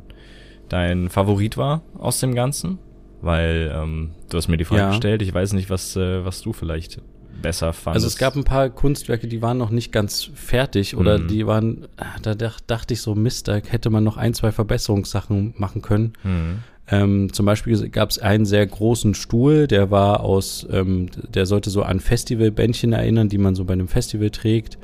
dein 0.70 1.10
Favorit 1.10 1.58
war 1.58 1.82
aus 1.98 2.20
dem 2.20 2.36
Ganzen? 2.36 2.80
weil 3.26 3.72
ähm, 3.74 4.10
du 4.30 4.36
hast 4.38 4.50
mir 4.50 4.58
die 4.58 4.66
Frage 4.66 4.82
Ja. 4.82 4.90
gestellt. 4.90 5.22
Ich 5.22 5.34
weiß 5.34 5.54
nicht, 5.54 5.70
was, 5.70 5.96
äh, 5.96 6.26
was 6.26 6.42
du 6.42 6.52
vielleicht 6.52 7.02
besser 7.42 7.72
fandest. 7.72 8.04
Also 8.04 8.08
es 8.08 8.18
gab 8.18 8.36
ein 8.36 8.44
paar 8.44 8.70
Kunstwerke, 8.70 9.30
die 9.30 9.42
waren 9.42 9.58
noch 9.58 9.70
nicht 9.70 9.94
ganz 9.94 10.30
fertig 10.36 10.98
oder 10.98 11.20
Mhm. 11.20 11.28
die 11.30 11.48
waren, 11.48 11.88
ah, 11.96 12.04
da 12.22 12.36
dach, 12.36 12.60
dachte 12.68 12.94
ich 12.96 13.02
so, 13.02 13.16
Mist, 13.16 13.48
da 13.48 13.56
hätte 13.56 13.90
man 13.92 14.04
noch 14.04 14.18
ein, 14.18 14.34
zwei 14.34 14.52
Verbesserungssachen 14.52 15.54
machen 15.58 15.82
können. 15.82 16.12
Hm. 16.24 16.60
Ähm, 16.90 17.32
zum 17.32 17.46
Beispiel 17.46 17.88
gab 17.88 18.10
es 18.10 18.20
einen 18.20 18.46
sehr 18.46 18.68
großen 18.68 19.14
Stuhl, 19.14 19.68
der 19.68 19.90
war 19.90 20.20
aus, 20.20 20.68
ähm, 20.70 21.08
der 21.34 21.46
sollte 21.46 21.70
so 21.70 21.82
an 21.82 22.02
Festivalbändchen 22.02 22.92
erinnern, 22.92 23.30
die 23.30 23.38
man 23.38 23.56
so 23.56 23.64
bei 23.64 23.72
einem 23.72 23.88
Festival 23.88 24.32
trägt. 24.32 24.78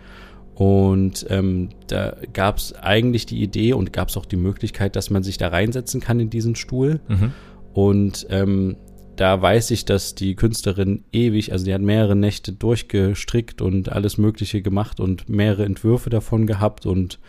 Und 0.59 1.25
ähm, 1.29 1.69
da 1.87 2.17
gab 2.33 2.57
es 2.57 2.73
eigentlich 2.75 3.25
die 3.25 3.41
Idee 3.41 3.71
und 3.71 3.93
gab 3.93 4.09
es 4.09 4.17
auch 4.17 4.25
die 4.25 4.35
Möglichkeit, 4.35 4.97
dass 4.97 5.09
man 5.09 5.23
sich 5.23 5.37
da 5.37 5.47
reinsetzen 5.47 6.01
kann 6.01 6.19
in 6.19 6.29
diesen 6.29 6.57
Stuhl. 6.57 6.99
Mhm. 7.07 7.31
Und 7.73 8.27
ähm, 8.29 8.75
da 9.15 9.41
weiß 9.41 9.71
ich, 9.71 9.85
dass 9.85 10.15
die 10.15 10.35
Künstlerin 10.35 11.05
ewig, 11.13 11.53
also 11.53 11.63
die 11.63 11.73
hat 11.73 11.81
mehrere 11.81 12.17
Nächte 12.17 12.51
durchgestrickt 12.51 13.61
und 13.61 13.89
alles 13.89 14.17
Mögliche 14.17 14.61
gemacht 14.61 14.99
und 14.99 15.29
mehrere 15.29 15.63
Entwürfe 15.63 16.09
davon 16.09 16.45
gehabt 16.45 16.85
und 16.85 17.19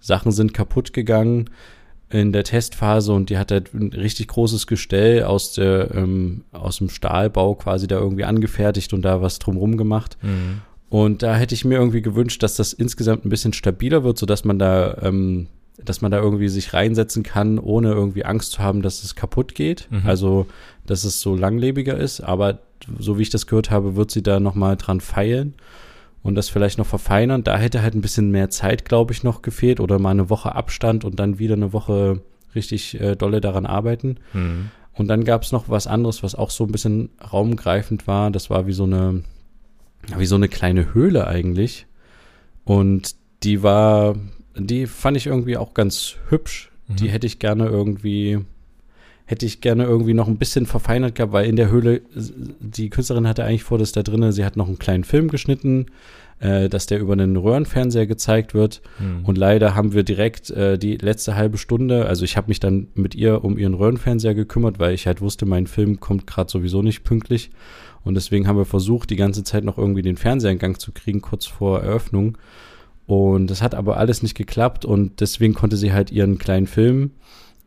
Sachen 0.00 0.32
sind 0.32 0.52
kaputt 0.52 0.92
gegangen 0.92 1.50
in 2.10 2.32
der 2.32 2.42
Testphase 2.42 3.12
und 3.12 3.30
die 3.30 3.38
hat 3.38 3.52
halt 3.52 3.72
ein 3.74 3.92
richtig 3.92 4.26
großes 4.26 4.66
Gestell 4.66 5.22
aus 5.22 5.52
der 5.52 5.94
ähm, 5.94 6.42
aus 6.50 6.78
dem 6.78 6.88
Stahlbau 6.88 7.54
quasi 7.54 7.86
da 7.86 8.00
irgendwie 8.00 8.24
angefertigt 8.24 8.92
und 8.92 9.02
da 9.02 9.22
was 9.22 9.38
drumrum 9.38 9.76
gemacht. 9.76 10.18
Mhm. 10.20 10.62
Und 10.92 11.22
da 11.22 11.36
hätte 11.36 11.54
ich 11.54 11.64
mir 11.64 11.78
irgendwie 11.78 12.02
gewünscht, 12.02 12.42
dass 12.42 12.56
das 12.56 12.74
insgesamt 12.74 13.24
ein 13.24 13.30
bisschen 13.30 13.54
stabiler 13.54 14.04
wird, 14.04 14.18
sodass 14.18 14.44
man 14.44 14.58
da, 14.58 14.98
ähm, 15.00 15.46
dass 15.82 16.02
man 16.02 16.10
da 16.10 16.18
irgendwie 16.18 16.50
sich 16.50 16.74
reinsetzen 16.74 17.22
kann, 17.22 17.58
ohne 17.58 17.92
irgendwie 17.92 18.26
Angst 18.26 18.52
zu 18.52 18.58
haben, 18.58 18.82
dass 18.82 19.02
es 19.02 19.14
kaputt 19.14 19.54
geht. 19.54 19.88
Mhm. 19.88 20.02
Also, 20.04 20.46
dass 20.84 21.04
es 21.04 21.22
so 21.22 21.34
langlebiger 21.34 21.96
ist. 21.96 22.20
Aber 22.20 22.58
so 22.98 23.16
wie 23.16 23.22
ich 23.22 23.30
das 23.30 23.46
gehört 23.46 23.70
habe, 23.70 23.96
wird 23.96 24.10
sie 24.10 24.22
da 24.22 24.38
nochmal 24.38 24.76
dran 24.76 25.00
feilen 25.00 25.54
und 26.22 26.34
das 26.34 26.50
vielleicht 26.50 26.76
noch 26.76 26.86
verfeinern. 26.86 27.42
Da 27.42 27.56
hätte 27.56 27.80
halt 27.80 27.94
ein 27.94 28.02
bisschen 28.02 28.30
mehr 28.30 28.50
Zeit, 28.50 28.84
glaube 28.84 29.14
ich, 29.14 29.22
noch 29.22 29.40
gefehlt 29.40 29.80
oder 29.80 29.98
mal 29.98 30.10
eine 30.10 30.28
Woche 30.28 30.54
Abstand 30.54 31.06
und 31.06 31.18
dann 31.18 31.38
wieder 31.38 31.54
eine 31.54 31.72
Woche 31.72 32.20
richtig 32.54 33.00
äh, 33.00 33.16
dolle 33.16 33.40
daran 33.40 33.64
arbeiten. 33.64 34.18
Mhm. 34.34 34.68
Und 34.92 35.08
dann 35.08 35.24
gab 35.24 35.42
es 35.42 35.52
noch 35.52 35.70
was 35.70 35.86
anderes, 35.86 36.22
was 36.22 36.34
auch 36.34 36.50
so 36.50 36.64
ein 36.64 36.72
bisschen 36.72 37.08
raumgreifend 37.32 38.06
war. 38.06 38.30
Das 38.30 38.50
war 38.50 38.66
wie 38.66 38.74
so 38.74 38.84
eine, 38.84 39.22
wie 40.18 40.26
so 40.26 40.34
eine 40.34 40.48
kleine 40.48 40.94
Höhle 40.94 41.26
eigentlich. 41.26 41.86
Und 42.64 43.14
die 43.42 43.62
war, 43.62 44.16
die 44.56 44.86
fand 44.86 45.16
ich 45.16 45.26
irgendwie 45.26 45.56
auch 45.56 45.74
ganz 45.74 46.16
hübsch. 46.28 46.70
Die 46.88 47.04
Mhm. 47.04 47.08
hätte 47.08 47.26
ich 47.26 47.38
gerne 47.38 47.66
irgendwie, 47.66 48.38
hätte 49.26 49.46
ich 49.46 49.60
gerne 49.60 49.84
irgendwie 49.84 50.14
noch 50.14 50.28
ein 50.28 50.36
bisschen 50.36 50.66
verfeinert 50.66 51.14
gehabt, 51.14 51.32
weil 51.32 51.48
in 51.48 51.56
der 51.56 51.70
Höhle, 51.70 52.02
die 52.14 52.90
Künstlerin 52.90 53.26
hatte 53.26 53.44
eigentlich 53.44 53.64
vor, 53.64 53.78
dass 53.78 53.92
da 53.92 54.02
drinnen, 54.02 54.32
sie 54.32 54.44
hat 54.44 54.56
noch 54.56 54.66
einen 54.68 54.78
kleinen 54.78 55.04
Film 55.04 55.28
geschnitten, 55.28 55.86
äh, 56.40 56.68
dass 56.68 56.86
der 56.86 56.98
über 57.00 57.14
einen 57.14 57.36
Röhrenfernseher 57.36 58.06
gezeigt 58.06 58.52
wird. 58.52 58.82
Mhm. 58.98 59.24
Und 59.24 59.38
leider 59.38 59.74
haben 59.74 59.92
wir 59.94 60.02
direkt 60.02 60.50
äh, 60.50 60.76
die 60.76 60.96
letzte 60.96 61.34
halbe 61.36 61.56
Stunde, 61.56 62.06
also 62.06 62.24
ich 62.24 62.36
habe 62.36 62.48
mich 62.48 62.60
dann 62.60 62.88
mit 62.94 63.14
ihr 63.14 63.42
um 63.44 63.56
ihren 63.58 63.74
Röhrenfernseher 63.74 64.34
gekümmert, 64.34 64.78
weil 64.78 64.92
ich 64.94 65.06
halt 65.06 65.20
wusste, 65.20 65.46
mein 65.46 65.66
Film 65.66 65.98
kommt 66.00 66.26
gerade 66.26 66.50
sowieso 66.50 66.82
nicht 66.82 67.04
pünktlich. 67.04 67.50
Und 68.04 68.14
deswegen 68.14 68.46
haben 68.48 68.56
wir 68.56 68.64
versucht, 68.64 69.10
die 69.10 69.16
ganze 69.16 69.44
Zeit 69.44 69.64
noch 69.64 69.78
irgendwie 69.78 70.02
den 70.02 70.16
Fernseher 70.16 70.50
in 70.50 70.58
Gang 70.58 70.80
zu 70.80 70.92
kriegen, 70.92 71.20
kurz 71.20 71.46
vor 71.46 71.80
Eröffnung. 71.80 72.36
Und 73.06 73.48
das 73.48 73.62
hat 73.62 73.74
aber 73.74 73.96
alles 73.96 74.22
nicht 74.22 74.36
geklappt 74.36 74.84
und 74.84 75.20
deswegen 75.20 75.54
konnte 75.54 75.76
sie 75.76 75.92
halt 75.92 76.10
ihren 76.10 76.38
kleinen 76.38 76.66
Film 76.66 77.10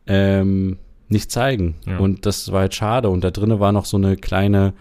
ähm, 0.07 0.77
nicht 1.07 1.31
zeigen. 1.31 1.75
Ja. 1.85 1.97
Und 1.99 2.25
das 2.25 2.51
war 2.51 2.61
halt 2.61 2.73
schade. 2.73 3.09
Und 3.09 3.23
da 3.23 3.31
drinnen 3.31 3.59
war 3.59 3.71
noch 3.71 3.85
so 3.85 3.97
eine 3.97 4.17
kleine 4.17 4.73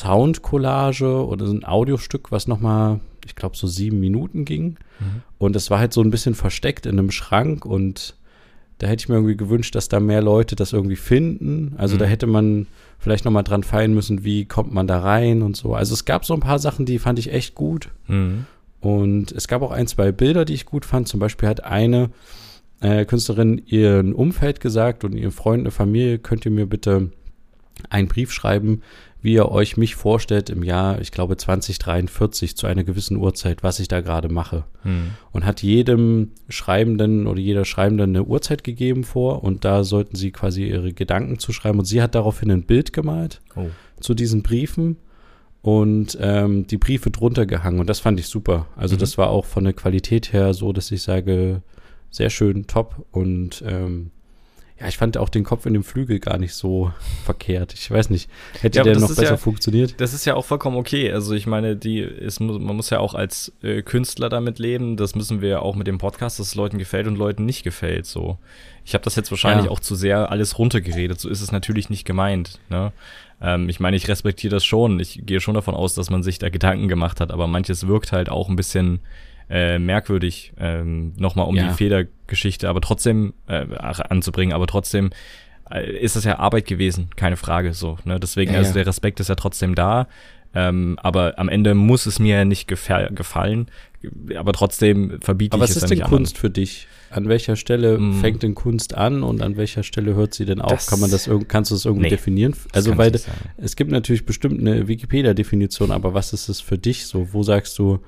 Soundcollage 0.00 1.26
oder 1.26 1.46
so 1.46 1.52
ein 1.52 1.64
Audiostück, 1.64 2.30
was 2.32 2.46
nochmal, 2.48 3.00
ich 3.24 3.34
glaube, 3.36 3.56
so 3.56 3.66
sieben 3.66 4.00
Minuten 4.00 4.44
ging. 4.44 4.76
Mhm. 4.98 5.22
Und 5.38 5.56
es 5.56 5.70
war 5.70 5.78
halt 5.78 5.92
so 5.92 6.02
ein 6.02 6.10
bisschen 6.10 6.34
versteckt 6.34 6.86
in 6.86 6.98
einem 6.98 7.10
Schrank 7.10 7.64
und 7.64 8.16
da 8.78 8.86
hätte 8.86 9.02
ich 9.02 9.08
mir 9.08 9.16
irgendwie 9.16 9.36
gewünscht, 9.36 9.74
dass 9.74 9.88
da 9.88 10.00
mehr 10.00 10.22
Leute 10.22 10.56
das 10.56 10.72
irgendwie 10.72 10.96
finden. 10.96 11.74
Also 11.76 11.96
da 11.98 12.06
Mhm. 12.06 12.10
hätte 12.10 12.26
man 12.26 12.66
vielleicht 13.00 13.24
nochmal 13.24 13.42
dran 13.42 13.64
feilen 13.64 13.94
müssen, 13.94 14.24
wie 14.24 14.44
kommt 14.44 14.72
man 14.72 14.86
da 14.86 15.00
rein 15.00 15.42
und 15.42 15.56
so. 15.56 15.74
Also 15.74 15.94
es 15.94 16.04
gab 16.04 16.24
so 16.24 16.34
ein 16.34 16.40
paar 16.40 16.58
Sachen, 16.58 16.84
die 16.86 16.98
fand 16.98 17.18
ich 17.18 17.32
echt 17.32 17.54
gut. 17.54 17.88
Mhm. 18.06 18.44
Und 18.80 19.32
es 19.32 19.48
gab 19.48 19.62
auch 19.62 19.72
ein, 19.72 19.86
zwei 19.86 20.12
Bilder, 20.12 20.44
die 20.44 20.54
ich 20.54 20.66
gut 20.66 20.84
fand. 20.84 21.08
Zum 21.08 21.18
Beispiel 21.18 21.48
hat 21.48 21.64
eine 21.64 22.10
äh, 22.80 23.04
Künstlerin 23.06 23.60
ihren 23.66 24.12
Umfeld 24.12 24.60
gesagt 24.60 25.02
und 25.04 25.14
ihren 25.14 25.32
Freunden, 25.32 25.66
eine 25.66 25.70
Familie, 25.70 26.18
könnt 26.18 26.44
ihr 26.44 26.50
mir 26.50 26.66
bitte 26.66 27.10
einen 27.88 28.08
Brief 28.08 28.32
schreiben, 28.32 28.82
wie 29.22 29.34
ihr 29.34 29.50
euch 29.50 29.76
mich 29.76 29.94
vorstellt 29.96 30.48
im 30.50 30.62
Jahr, 30.62 31.00
ich 31.00 31.10
glaube 31.12 31.36
2043 31.36 32.56
zu 32.56 32.66
einer 32.66 32.84
gewissen 32.84 33.16
Uhrzeit, 33.16 33.62
was 33.62 33.78
ich 33.80 33.88
da 33.88 34.00
gerade 34.00 34.28
mache. 34.28 34.64
Mhm. 34.84 35.10
Und 35.32 35.44
hat 35.44 35.62
jedem 35.62 36.30
Schreibenden 36.48 37.26
oder 37.26 37.40
jeder 37.40 37.64
Schreibenden 37.64 38.10
eine 38.16 38.24
Uhrzeit 38.24 38.64
gegeben 38.64 39.04
vor 39.04 39.44
und 39.44 39.64
da 39.64 39.84
sollten 39.84 40.16
sie 40.16 40.30
quasi 40.30 40.64
ihre 40.68 40.92
Gedanken 40.92 41.38
zu 41.38 41.52
schreiben. 41.52 41.78
Und 41.78 41.84
sie 41.84 42.00
hat 42.02 42.14
daraufhin 42.14 42.50
ein 42.50 42.62
Bild 42.64 42.92
gemalt 42.92 43.40
Oh. 43.56 43.66
zu 44.00 44.14
diesen 44.14 44.42
Briefen 44.42 44.96
und 45.62 46.16
ähm, 46.20 46.66
die 46.66 46.78
Briefe 46.78 47.10
drunter 47.10 47.44
gehangen 47.44 47.80
und 47.80 47.88
das 47.88 48.00
fand 48.00 48.18
ich 48.18 48.26
super. 48.28 48.66
Also 48.76 48.94
Mhm. 48.94 49.00
das 49.00 49.18
war 49.18 49.28
auch 49.30 49.44
von 49.44 49.64
der 49.64 49.74
Qualität 49.74 50.32
her 50.32 50.54
so, 50.54 50.72
dass 50.72 50.90
ich 50.90 51.02
sage, 51.02 51.62
sehr 52.10 52.30
schön, 52.30 52.66
top 52.66 53.06
und 53.12 53.62
ähm, 53.66 54.10
ja, 54.80 54.88
ich 54.88 54.96
fand 54.96 55.18
auch 55.18 55.28
den 55.28 55.44
Kopf 55.44 55.66
in 55.66 55.74
dem 55.74 55.84
Flügel 55.84 56.18
gar 56.20 56.38
nicht 56.38 56.54
so 56.54 56.90
verkehrt. 57.24 57.74
Ich 57.74 57.90
weiß 57.90 58.08
nicht, 58.10 58.30
hätte 58.60 58.78
Ja, 58.78 58.84
der 58.84 58.98
noch 58.98 59.08
besser 59.08 59.24
ja- 59.24 59.36
funktioniert? 59.36 60.00
Das 60.00 60.14
ist 60.14 60.24
ja 60.24 60.34
auch 60.34 60.44
vollkommen 60.46 60.76
okay. 60.78 61.12
Also 61.12 61.34
ich 61.34 61.46
meine, 61.46 61.76
die 61.76 61.98
ist, 62.00 62.40
man 62.40 62.62
muss 62.76 62.88
ja 62.90 62.98
auch 62.98 63.14
als 63.14 63.52
äh, 63.62 63.82
Künstler 63.82 64.28
damit 64.30 64.58
leben. 64.58 64.96
Das 64.96 65.14
müssen 65.14 65.40
wir 65.42 65.48
ja 65.50 65.58
auch 65.60 65.76
mit 65.76 65.86
dem 65.86 65.98
Podcast, 65.98 66.38
dass 66.40 66.48
es 66.48 66.54
Leuten 66.54 66.78
gefällt 66.78 67.06
und 67.06 67.16
Leuten 67.16 67.44
nicht 67.44 67.62
gefällt. 67.62 68.06
So, 68.06 68.38
ich 68.84 68.94
habe 68.94 69.04
das 69.04 69.16
jetzt 69.16 69.30
wahrscheinlich 69.30 69.66
Ja. 69.66 69.70
auch 69.70 69.80
zu 69.80 69.94
sehr 69.94 70.30
alles 70.30 70.58
runtergeredet. 70.58 71.20
So 71.20 71.28
ist 71.28 71.42
es 71.42 71.52
natürlich 71.52 71.90
nicht 71.90 72.06
gemeint. 72.06 72.58
Ne? 72.70 72.92
Ähm, 73.42 73.68
ich 73.68 73.80
meine, 73.80 73.96
ich 73.96 74.08
respektiere 74.08 74.52
das 74.54 74.64
schon. 74.64 74.98
Ich 74.98 75.20
gehe 75.26 75.40
schon 75.40 75.54
davon 75.54 75.74
aus, 75.74 75.94
dass 75.94 76.08
man 76.10 76.22
sich 76.22 76.38
da 76.38 76.48
Gedanken 76.48 76.88
gemacht 76.88 77.20
hat. 77.20 77.30
Aber 77.30 77.46
manches 77.46 77.86
wirkt 77.86 78.12
halt 78.12 78.30
auch 78.30 78.48
ein 78.48 78.56
bisschen 78.56 79.00
äh, 79.50 79.78
merkwürdig, 79.78 80.52
ähm, 80.58 81.12
nochmal 81.18 81.46
um 81.46 81.56
Ja. 81.56 81.68
die 81.68 81.74
Federgeschichte, 81.74 82.68
aber 82.68 82.80
trotzdem 82.80 83.34
äh, 83.48 83.66
anzubringen. 83.76 84.54
Aber 84.54 84.66
trotzdem 84.68 85.10
äh, 85.70 85.90
ist 85.98 86.14
es 86.16 86.24
ja 86.24 86.38
Arbeit 86.38 86.66
gewesen, 86.66 87.08
keine 87.16 87.36
Frage. 87.36 87.74
So, 87.74 87.98
ne? 88.04 88.18
Deswegen, 88.20 88.52
Ja, 88.52 88.58
also 88.58 88.70
ja. 88.70 88.74
der 88.74 88.86
Respekt 88.86 89.18
ist 89.20 89.28
ja 89.28 89.34
trotzdem 89.34 89.74
da. 89.74 90.06
Ähm, 90.52 90.98
aber 91.00 91.38
am 91.38 91.48
Ende 91.48 91.74
muss 91.74 92.06
es 92.06 92.18
mir 92.18 92.36
ja 92.38 92.44
nicht 92.44 92.68
gefa- 92.68 93.12
gefallen. 93.14 93.68
Aber 94.36 94.52
trotzdem 94.52 95.18
verbiete 95.20 95.54
Aber 95.54 95.64
ich 95.64 95.70
was 95.70 95.76
es 95.76 95.82
ist 95.82 95.82
ja 95.82 95.88
denn 95.90 95.98
nicht 95.98 96.08
Kunst 96.08 96.38
für 96.38 96.50
dich? 96.50 96.88
An 97.10 97.28
welcher 97.28 97.54
Stelle 97.56 97.98
Mm. 97.98 98.20
fängt 98.20 98.42
denn 98.42 98.54
Kunst 98.56 98.94
an 98.96 99.22
und 99.22 99.42
an 99.42 99.56
welcher 99.56 99.82
Stelle 99.84 100.14
hört 100.14 100.32
sie 100.34 100.44
denn 100.46 100.60
auf? 100.60 100.70
Das- 100.72 100.86
Kann 100.88 100.98
man 101.00 101.10
das 101.10 101.28
kannst 101.48 101.70
du 101.70 101.74
das 101.76 101.84
irgendwie 101.84 102.04
Nee, 102.04 102.10
definieren? 102.10 102.52
anderen. 102.52 102.70
Also 102.72 102.90
Das 102.90 102.98
weil 102.98 103.10
nicht 103.12 103.28
es 103.58 103.76
gibt 103.76 103.90
natürlich 103.92 104.26
bestimmt 104.26 104.58
eine 104.60 104.88
Wikipedia-Definition, 104.88 105.90
aber 105.92 106.14
was 106.14 106.32
ist 106.32 106.48
es 106.48 106.60
für 106.60 106.78
dich 106.78 107.06
so? 107.06 107.32
Wo 107.32 107.42
sagst 107.44 107.78
du? 107.78 108.00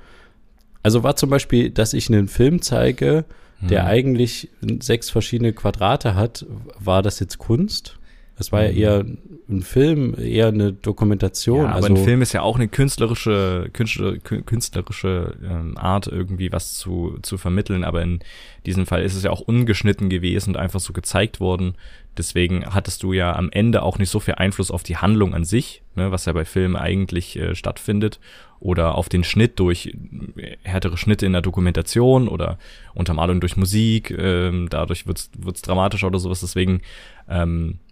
Also 0.83 1.03
war 1.03 1.15
zum 1.15 1.29
Beispiel, 1.29 1.69
dass 1.69 1.93
ich 1.93 2.09
einen 2.09 2.27
Film 2.27 2.61
zeige, 2.61 3.25
der 3.61 3.83
Mhm. 3.83 3.87
eigentlich 3.87 4.49
sechs 4.81 5.09
verschiedene 5.09 5.53
Quadrate 5.53 6.15
hat, 6.15 6.45
war 6.77 7.01
das 7.01 7.19
jetzt 7.19 7.37
Kunst? 7.37 7.97
Es 8.37 8.51
war 8.51 8.63
ja 8.63 8.71
Mhm. 8.71 8.77
eher 8.77 9.05
ein 9.49 9.61
Film, 9.61 10.15
eher 10.17 10.47
eine 10.47 10.73
Dokumentation. 10.73 11.59
Ja, 11.65 11.65
aber 11.67 11.75
also 11.75 11.87
ein 11.89 11.97
Film 11.97 12.21
ist 12.21 12.33
ja 12.33 12.41
auch 12.41 12.55
eine 12.55 12.67
künstlerische, 12.67 13.69
künstler- 13.73 14.13
kü- 14.13 14.41
künstlerische 14.43 15.35
ähm, 15.43 15.77
Art, 15.77 16.07
irgendwie 16.07 16.51
was 16.51 16.75
zu, 16.75 17.17
zu 17.21 17.37
vermitteln. 17.37 17.83
Aber 17.83 18.01
in 18.01 18.19
diesem 18.65 18.85
Fall 18.85 19.03
ist 19.03 19.15
es 19.15 19.23
ja 19.23 19.31
auch 19.31 19.41
ungeschnitten 19.41 20.09
gewesen 20.09 20.51
und 20.51 20.57
einfach 20.57 20.79
so 20.79 20.93
gezeigt 20.93 21.39
worden. 21.39 21.75
Deswegen 22.17 22.65
hattest 22.73 23.03
du 23.03 23.11
ja 23.13 23.35
am 23.35 23.49
Ende 23.51 23.81
auch 23.83 23.97
nicht 23.99 24.09
so 24.09 24.19
viel 24.19 24.35
Einfluss 24.35 24.71
auf 24.71 24.83
die 24.83 24.97
Handlung 24.97 25.33
an 25.33 25.45
sich, 25.45 25.81
ne, 25.95 26.11
was 26.11 26.25
ja 26.25 26.33
bei 26.33 26.45
Filmen 26.45 26.75
eigentlich 26.75 27.37
äh, 27.37 27.55
stattfindet. 27.55 28.19
Oder 28.59 28.95
auf 28.95 29.09
den 29.09 29.25
Schnitt 29.25 29.59
durch 29.59 29.93
äh, 30.37 30.55
härtere 30.63 30.95
Schnitte 30.97 31.25
in 31.25 31.33
der 31.33 31.41
Dokumentation 31.41 32.27
oder 32.29 32.57
Untermalung 32.93 33.41
durch 33.41 33.57
Musik. 33.57 34.09
Ähm, 34.17 34.67
dadurch 34.69 35.05
wird's 35.05 35.29
wird's 35.37 35.61
dramatischer 35.61 36.07
oder 36.07 36.19
sowas. 36.19 36.39
Deswegen 36.39 36.81
ähm, 37.27 37.79
äh, 37.79 37.82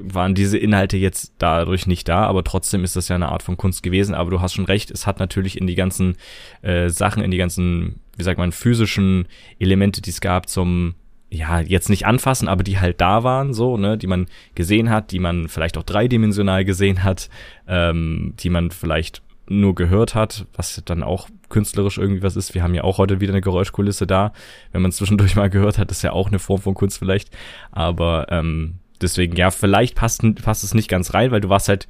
waren 0.00 0.34
diese 0.34 0.58
Inhalte 0.58 0.96
jetzt 0.96 1.34
dadurch 1.38 1.86
nicht 1.86 2.08
da, 2.08 2.24
aber 2.24 2.44
trotzdem 2.44 2.84
ist 2.84 2.96
das 2.96 3.08
ja 3.08 3.16
eine 3.16 3.28
Art 3.28 3.42
von 3.42 3.56
Kunst 3.56 3.82
gewesen. 3.82 4.14
Aber 4.14 4.30
du 4.30 4.40
hast 4.40 4.54
schon 4.54 4.64
recht, 4.64 4.90
es 4.90 5.06
hat 5.06 5.20
natürlich 5.20 5.58
in 5.58 5.66
die 5.66 5.74
ganzen 5.74 6.16
äh, 6.62 6.88
Sachen, 6.88 7.22
in 7.22 7.30
die 7.30 7.36
ganzen, 7.36 8.00
wie 8.16 8.22
sagt 8.22 8.38
man, 8.38 8.52
physischen 8.52 9.26
Elemente, 9.58 10.02
die 10.02 10.10
es 10.10 10.20
gab, 10.20 10.48
zum 10.48 10.94
ja, 11.32 11.60
jetzt 11.60 11.88
nicht 11.88 12.06
anfassen, 12.06 12.48
aber 12.48 12.64
die 12.64 12.80
halt 12.80 13.00
da 13.00 13.22
waren, 13.22 13.54
so, 13.54 13.76
ne, 13.76 13.96
die 13.96 14.08
man 14.08 14.26
gesehen 14.56 14.90
hat, 14.90 15.12
die 15.12 15.20
man 15.20 15.48
vielleicht 15.48 15.78
auch 15.78 15.84
dreidimensional 15.84 16.64
gesehen 16.64 17.04
hat, 17.04 17.30
ähm, 17.68 18.34
die 18.40 18.50
man 18.50 18.72
vielleicht 18.72 19.22
nur 19.48 19.76
gehört 19.76 20.16
hat, 20.16 20.46
was 20.54 20.82
dann 20.84 21.04
auch 21.04 21.28
künstlerisch 21.48 21.98
irgendwie 21.98 22.22
was 22.22 22.36
ist. 22.36 22.54
Wir 22.54 22.62
haben 22.64 22.74
ja 22.74 22.82
auch 22.82 22.98
heute 22.98 23.20
wieder 23.20 23.32
eine 23.32 23.40
Geräuschkulisse 23.40 24.06
da. 24.06 24.32
Wenn 24.72 24.82
man 24.82 24.92
zwischendurch 24.92 25.36
mal 25.36 25.50
gehört 25.50 25.78
hat, 25.78 25.90
ist 25.90 26.02
ja 26.02 26.12
auch 26.12 26.28
eine 26.28 26.38
Form 26.40 26.60
von 26.60 26.74
Kunst 26.74 26.98
vielleicht. 26.98 27.30
Aber 27.70 28.26
ähm, 28.30 28.79
deswegen, 29.00 29.36
ja, 29.36 29.50
vielleicht 29.50 29.94
passt, 29.94 30.22
passt 30.42 30.64
es 30.64 30.74
nicht 30.74 30.88
ganz 30.88 31.14
rein, 31.14 31.30
weil 31.30 31.40
du 31.40 31.48
warst 31.48 31.68
halt, 31.68 31.88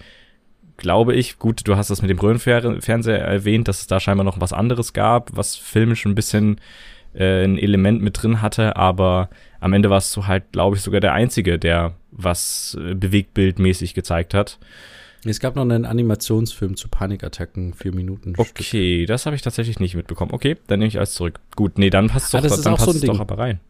glaube 0.77 1.15
ich, 1.15 1.39
gut, 1.39 1.67
du 1.67 1.77
hast 1.77 1.91
das 1.91 2.03
mit 2.03 2.11
dem 2.11 2.19
Röhrenfernseher 2.19 3.19
erwähnt, 3.19 3.69
dass 3.69 3.81
es 3.81 3.87
da 3.87 4.01
scheinbar 4.01 4.25
noch 4.25 4.41
was 4.41 4.53
anderes 4.53 4.93
gab, 4.93 5.37
was 5.37 5.57
filmisch 5.57 6.07
ein 6.07 6.15
bisschen 6.15 6.61
äh, 7.15 7.45
ein 7.45 7.59
Element 7.59 8.03
mit 8.03 8.23
drin 8.23 8.43
hatte, 8.43 8.77
aber 8.77 9.29
am 9.61 9.73
Ende 9.73 9.91
warst 9.91 10.17
du 10.17 10.27
halt, 10.27 10.53
glaube 10.53 10.77
ich, 10.77 10.83
sogar 10.83 11.01
der 11.01 11.13
Einzige, 11.13 11.59
der 11.59 11.95
was 12.11 12.77
äh, 12.81 12.95
bewegtbildmäßig 12.95 13.95
gezeigt 13.95 14.35
hat. 14.35 14.59
Es 15.25 15.39
gab 15.39 15.55
noch 15.55 15.63
einen 15.63 15.85
Animationsfilm 15.85 16.77
zu 16.77 16.89
Panikattacken, 16.89 17.75
vier 17.75 17.95
Minuten. 17.95 18.33
Okay, 18.39 19.01
Stück. 19.01 19.09
das 19.09 19.27
habe 19.27 19.37
ich 19.37 19.43
tatsächlich 19.43 19.79
nicht 19.79 19.95
mitbekommen. 19.95 20.33
Okay, 20.33 20.57
dann 20.67 20.79
nehme 20.79 20.89
ich 20.89 20.97
alles 20.97 21.13
zurück. 21.13 21.41
Gut, 21.57 21.79
nee, 21.79 21.91
dann 21.91 22.09
passt 22.09 22.35
ah, 22.35 22.41
doch, 22.41 22.49
dann 22.63 22.77
passt 22.77 22.85
so 22.85 22.91
es 22.93 23.01
doch 23.03 23.21
aber 23.21 23.37
rein. 23.37 23.61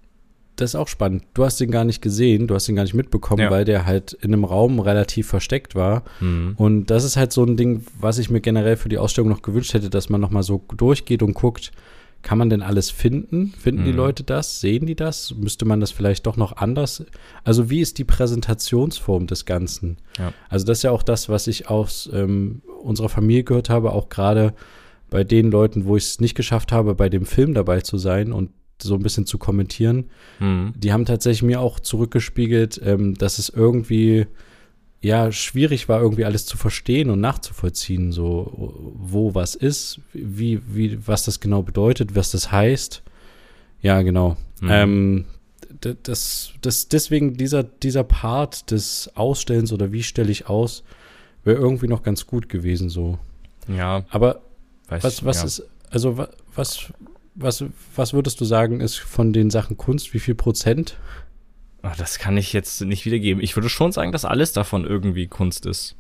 Das 0.61 0.73
ist 0.73 0.75
auch 0.75 0.89
spannend. 0.89 1.25
Du 1.33 1.45
hast 1.45 1.59
den 1.59 1.71
gar 1.71 1.85
nicht 1.85 2.03
gesehen, 2.03 2.47
du 2.47 2.55
hast 2.55 2.69
den 2.69 2.77
gar 2.77 2.83
nicht 2.83 2.95
mitbekommen, 2.95 3.43
ja. 3.43 3.51
weil 3.51 3.65
der 3.65 3.87
halt 3.87 4.13
in 4.13 4.33
einem 4.33 4.45
Raum 4.45 4.79
relativ 4.79 5.27
versteckt 5.27 5.75
war. 5.75 6.05
Mhm. 6.21 6.55
Und 6.57 6.87
das 6.91 7.05
ist 7.05 7.17
halt 7.17 7.33
so 7.33 7.45
ein 7.45 7.57
Ding, 7.57 7.87
was 7.99 8.19
ich 8.19 8.29
mir 8.29 8.41
generell 8.41 8.77
für 8.77 8.91
die 8.91 8.99
Ausstellung 8.99 9.31
noch 9.31 9.41
gewünscht 9.41 9.73
hätte, 9.73 9.89
dass 9.89 10.11
man 10.11 10.21
noch 10.21 10.31
mal 10.31 10.43
so 10.43 10.63
durchgeht 10.77 11.23
und 11.23 11.33
guckt, 11.33 11.73
kann 12.23 12.37
man 12.37 12.51
denn 12.51 12.61
alles 12.61 12.91
finden? 12.91 13.55
Finden 13.59 13.83
mhm. 13.83 13.87
die 13.87 13.93
Leute 13.93 14.23
das? 14.23 14.61
Sehen 14.61 14.85
die 14.85 14.95
das? 14.95 15.35
Müsste 15.35 15.65
man 15.65 15.81
das 15.81 15.91
vielleicht 15.91 16.27
doch 16.27 16.37
noch 16.37 16.59
anders? 16.59 17.05
Also 17.45 17.71
wie 17.71 17.81
ist 17.81 17.97
die 17.97 18.05
Präsentationsform 18.05 19.27
des 19.27 19.47
Ganzen? 19.47 19.97
Ja. 20.19 20.35
Also 20.51 20.67
das 20.67 20.79
ist 20.79 20.83
ja 20.83 20.91
auch 20.91 21.03
das, 21.03 21.31
was 21.31 21.47
ich 21.47 21.71
aus 21.71 22.11
ähm, 22.13 22.61
unserer 22.83 23.09
Familie 23.09 23.45
gehört 23.45 23.71
habe, 23.71 23.93
auch 23.93 24.11
gerade 24.11 24.53
bei 25.09 25.25
den 25.25 25.51
Leuten, 25.51 25.87
wo 25.87 25.97
ich 25.97 26.05
es 26.05 26.21
nicht 26.21 26.35
geschafft 26.35 26.71
habe, 26.71 26.95
bei 26.95 27.09
dem 27.09 27.25
Film 27.25 27.55
dabei 27.55 27.81
zu 27.81 27.97
sein 27.97 28.33
und 28.33 28.51
so 28.83 28.95
ein 28.95 29.03
bisschen 29.03 29.27
zu 29.27 29.39
kommentieren. 29.39 30.11
Mhm. 30.39 30.73
Die 30.77 30.93
haben 30.93 31.05
tatsächlich 31.05 31.43
mir 31.43 31.61
auch 31.61 31.81
zurückgespiegelt, 31.81 32.81
ähm, 32.85 33.15
dass 33.15 33.39
es 33.39 33.49
irgendwie 33.49 34.27
ja 35.01 35.33
schwierig 35.33 35.89
war, 35.89 36.01
irgendwie 36.01 36.25
alles 36.25 36.45
zu 36.45 36.57
verstehen 36.57 37.11
und 37.11 37.21
nachzuvollziehen, 37.21 38.13
so 38.13 38.75
wo 38.97 39.35
was 39.35 39.55
ist, 39.55 40.01
wie, 40.13 40.61
wie, 40.69 41.07
was 41.07 41.25
das 41.25 41.41
genau 41.41 41.63
bedeutet, 41.63 42.15
was 42.15 42.31
das 42.31 42.53
heißt. 42.53 43.03
Ja, 43.81 44.03
genau. 44.03 44.37
Mhm. 44.61 44.69
Ähm, 44.71 45.25
das, 46.03 46.53
das, 46.61 46.89
deswegen 46.89 47.37
dieser, 47.37 47.63
dieser 47.63 48.05
Part 48.05 48.71
des 48.71 49.11
Ausstellens 49.15 49.73
oder 49.73 49.93
wie 49.93 50.03
stelle 50.03 50.31
ich 50.31 50.49
aus, 50.49 50.83
wäre 51.45 51.59
irgendwie 51.59 51.89
noch 51.89 52.03
ganz 52.03 52.27
gut 52.27 52.49
gewesen, 52.49 52.91
so. 52.91 53.19
Ja. 53.69 54.05
Aber 54.11 54.43
was, 54.89 55.25
was 55.25 55.39
ja. 55.39 55.45
ist, 55.45 55.63
also 55.91 56.27
was, 56.55 56.93
was, 57.41 57.65
was 57.97 58.13
würdest 58.13 58.41
du 58.41 58.45
sagen, 58.45 58.81
ist 58.81 58.97
von 58.99 59.33
den 59.33 59.51
Sachen 59.51 59.77
Kunst, 59.77 60.15
wie 60.15 60.21
viel 60.21 60.35
Prozent? 60.35 60.97
Ach, 61.83 61.97
das 61.97 62.19
kann 62.19 62.37
ich 62.37 62.53
jetzt 62.53 62.81
nicht 62.83 63.07
wiedergeben. 63.07 63.43
Ich 63.43 63.57
würde 63.57 63.69
schon 63.69 63.93
sagen, 63.93 64.13
dass 64.13 64.25
alles 64.25 64.53
davon 64.53 64.85
irgendwie 64.85 65.27
Kunst 65.27 65.67
ist. 65.67 65.97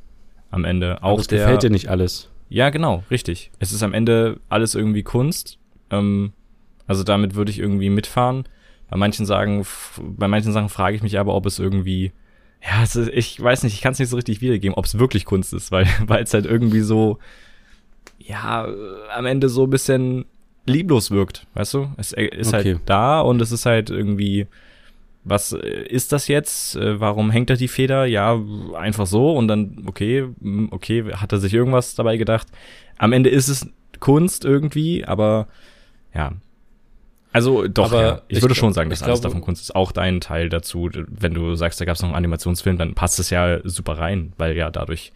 Am 0.50 0.64
Ende. 0.64 1.02
Auch 1.02 1.10
Aber 1.10 1.16
das 1.18 1.28
der, 1.28 1.40
gefällt 1.40 1.62
dir 1.62 1.70
nicht 1.70 1.88
alles. 1.88 2.28
Ja, 2.48 2.70
genau, 2.70 3.04
richtig. 3.10 3.50
Es 3.60 3.72
ist 3.72 3.82
am 3.82 3.94
Ende 3.94 4.40
alles 4.48 4.74
irgendwie 4.74 5.04
Kunst. 5.04 5.58
Ähm, 5.90 6.32
also 6.86 7.04
damit 7.04 7.34
würde 7.36 7.50
ich 7.50 7.60
irgendwie 7.60 7.88
mitfahren. 7.88 8.44
Bei 8.90 8.96
manchen 8.96 9.24
sagen, 9.24 9.64
bei 9.96 10.26
manchen 10.26 10.52
Sachen 10.52 10.68
frage 10.68 10.96
ich 10.96 11.02
mich 11.02 11.18
aber, 11.18 11.34
ob 11.34 11.46
es 11.46 11.60
irgendwie, 11.60 12.12
ja, 12.60 12.82
es 12.82 12.96
ist, 12.96 13.10
ich 13.10 13.40
weiß 13.40 13.62
nicht, 13.62 13.74
ich 13.74 13.80
kann 13.80 13.92
es 13.92 14.00
nicht 14.00 14.08
so 14.08 14.16
richtig 14.16 14.40
wiedergeben, 14.40 14.74
ob 14.74 14.84
es 14.84 14.98
wirklich 14.98 15.24
Kunst 15.24 15.54
ist, 15.54 15.70
weil 15.70 15.86
weil 16.06 16.24
es 16.24 16.34
halt 16.34 16.46
irgendwie 16.46 16.80
so, 16.80 17.18
ja, 18.18 18.66
am 19.14 19.26
Ende 19.26 19.48
so 19.48 19.64
ein 19.64 19.70
bisschen 19.70 20.24
lieblos 20.70 21.10
wirkt, 21.10 21.46
weißt 21.54 21.74
du? 21.74 21.88
Es 21.96 22.12
ist 22.12 22.52
halt 22.52 22.62
okay. 22.62 22.74
halt 22.74 22.80
da 22.86 23.20
und 23.20 23.40
es 23.42 23.52
ist 23.52 23.66
halt 23.66 23.90
irgendwie 23.90 24.46
was 25.24 25.52
äh, 25.52 25.82
ist 25.88 26.12
das 26.12 26.28
jetzt? 26.28 26.76
Äh, 26.76 27.00
warum 27.00 27.30
hängt 27.30 27.50
da 27.50 27.54
die 27.54 27.68
Feder? 27.68 28.06
Ja, 28.06 28.40
einfach 28.74 29.06
so 29.06 29.36
und 29.36 29.48
dann, 29.48 29.84
okay, 29.86 30.26
okay, 30.70 31.12
hat 31.14 31.32
er 31.32 31.38
sich 31.38 31.54
irgendwas 31.54 31.94
dabei 31.94 32.16
gedacht. 32.16 32.48
Am 32.98 33.12
Ende 33.12 33.30
ist 33.30 33.48
es 33.48 33.68
Kunst 33.98 34.44
irgendwie, 34.44 35.04
aber 35.04 35.48
ja. 36.14 36.32
Also 37.32 37.68
doch, 37.68 37.92
ja. 37.92 38.22
ich, 38.26 38.38
ich, 38.38 38.42
würde 38.42 38.56
schon 38.56 38.72
sagen, 38.72 38.90
dass 38.90 39.04
alles 39.04 39.20
davon 39.20 39.40
Kunst 39.40 39.62
ist. 39.62 39.76
Auch 39.76 39.92
dein 39.92 40.20
Teil 40.20 40.48
dazu, 40.48 40.90
wenn 40.92 41.32
du 41.32 41.54
sagst, 41.54 41.80
da 41.80 41.84
gab 41.84 41.94
es 41.94 42.02
noch 42.02 42.08
einen 42.08 42.16
Animationsfilm, 42.16 42.76
dann 42.76 42.94
passt 42.94 43.20
es 43.20 43.30
ja 43.30 43.60
super 43.62 43.98
rein, 43.98 44.32
weil 44.36 44.56
ja 44.56 44.70
dadurch 44.70 45.12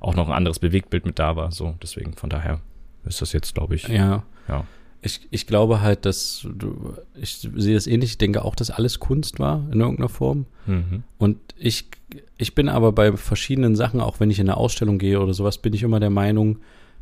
auch 0.00 0.14
noch 0.14 0.28
ein 0.28 0.32
anderes 0.32 0.60
Bewegtbild 0.60 1.04
mit 1.04 1.18
da 1.18 1.36
war. 1.36 1.52
So, 1.52 1.74
deswegen 1.82 2.14
von 2.14 2.30
daher 2.30 2.60
ist 3.04 3.20
das 3.20 3.32
jetzt, 3.34 3.54
glaube 3.54 3.74
ich. 3.74 3.86
Ja. 3.88 4.22
Ja. 4.48 4.64
Ich, 5.00 5.20
ich 5.30 5.46
glaube 5.46 5.80
halt, 5.80 6.04
dass 6.04 6.46
du, 6.52 6.94
ich 7.14 7.36
sehe 7.36 7.76
es 7.76 7.86
ähnlich, 7.86 8.10
ich 8.10 8.18
denke 8.18 8.44
auch, 8.44 8.56
dass 8.56 8.70
alles 8.70 8.98
Kunst 8.98 9.38
war 9.38 9.66
in 9.72 9.80
irgendeiner 9.80 10.08
Form. 10.08 10.46
Mhm. 10.66 11.04
Und 11.18 11.38
ich, 11.56 11.86
ich 12.36 12.54
bin 12.54 12.68
aber 12.68 12.92
bei 12.92 13.16
verschiedenen 13.16 13.76
Sachen, 13.76 14.00
auch 14.00 14.18
wenn 14.20 14.30
ich 14.30 14.40
in 14.40 14.48
eine 14.48 14.56
Ausstellung 14.56 14.98
gehe 14.98 15.20
oder 15.20 15.34
sowas, 15.34 15.58
bin 15.58 15.72
ich 15.72 15.82
immer 15.82 16.00
der 16.00 16.10
Meinung, 16.10 16.58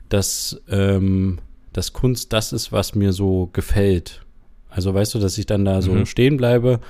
dass, 0.08 0.60
ähm, 0.68 1.38
dass 1.72 1.92
Kunst 1.92 2.32
das 2.32 2.52
ist, 2.52 2.70
was 2.70 2.94
mir 2.94 3.12
so 3.12 3.48
gefällt. 3.52 4.22
Also 4.68 4.92
weißt 4.92 5.14
du, 5.14 5.18
dass 5.18 5.38
ich 5.38 5.46
dann 5.46 5.64
da 5.64 5.80
so 5.80 5.92
mhm. 5.92 6.06
stehen 6.06 6.36
bleibe 6.36 6.80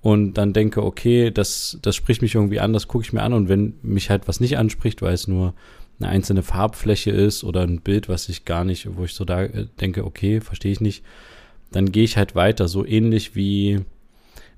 und 0.00 0.34
dann 0.34 0.52
denke, 0.52 0.82
okay, 0.82 1.30
das, 1.30 1.78
das 1.82 1.96
spricht 1.96 2.22
mich 2.22 2.34
irgendwie 2.34 2.60
an, 2.60 2.72
das 2.72 2.88
gucke 2.88 3.04
ich 3.04 3.12
mir 3.12 3.22
an 3.22 3.32
und 3.32 3.48
wenn 3.48 3.74
mich 3.82 4.10
halt 4.10 4.28
was 4.28 4.40
nicht 4.40 4.58
anspricht, 4.58 5.02
weil 5.02 5.14
es 5.14 5.28
nur 5.28 5.54
eine 6.00 6.08
einzelne 6.08 6.42
Farbfläche 6.42 7.10
ist 7.10 7.44
oder 7.44 7.62
ein 7.62 7.80
Bild, 7.80 8.08
was 8.08 8.28
ich 8.28 8.44
gar 8.44 8.64
nicht, 8.64 8.96
wo 8.96 9.04
ich 9.04 9.14
so 9.14 9.24
da 9.24 9.42
äh, 9.42 9.66
denke, 9.80 10.04
okay, 10.04 10.40
verstehe 10.40 10.72
ich 10.72 10.80
nicht, 10.80 11.04
dann 11.72 11.92
gehe 11.92 12.04
ich 12.04 12.16
halt 12.16 12.34
weiter. 12.34 12.68
So 12.68 12.84
ähnlich 12.84 13.34
wie, 13.34 13.80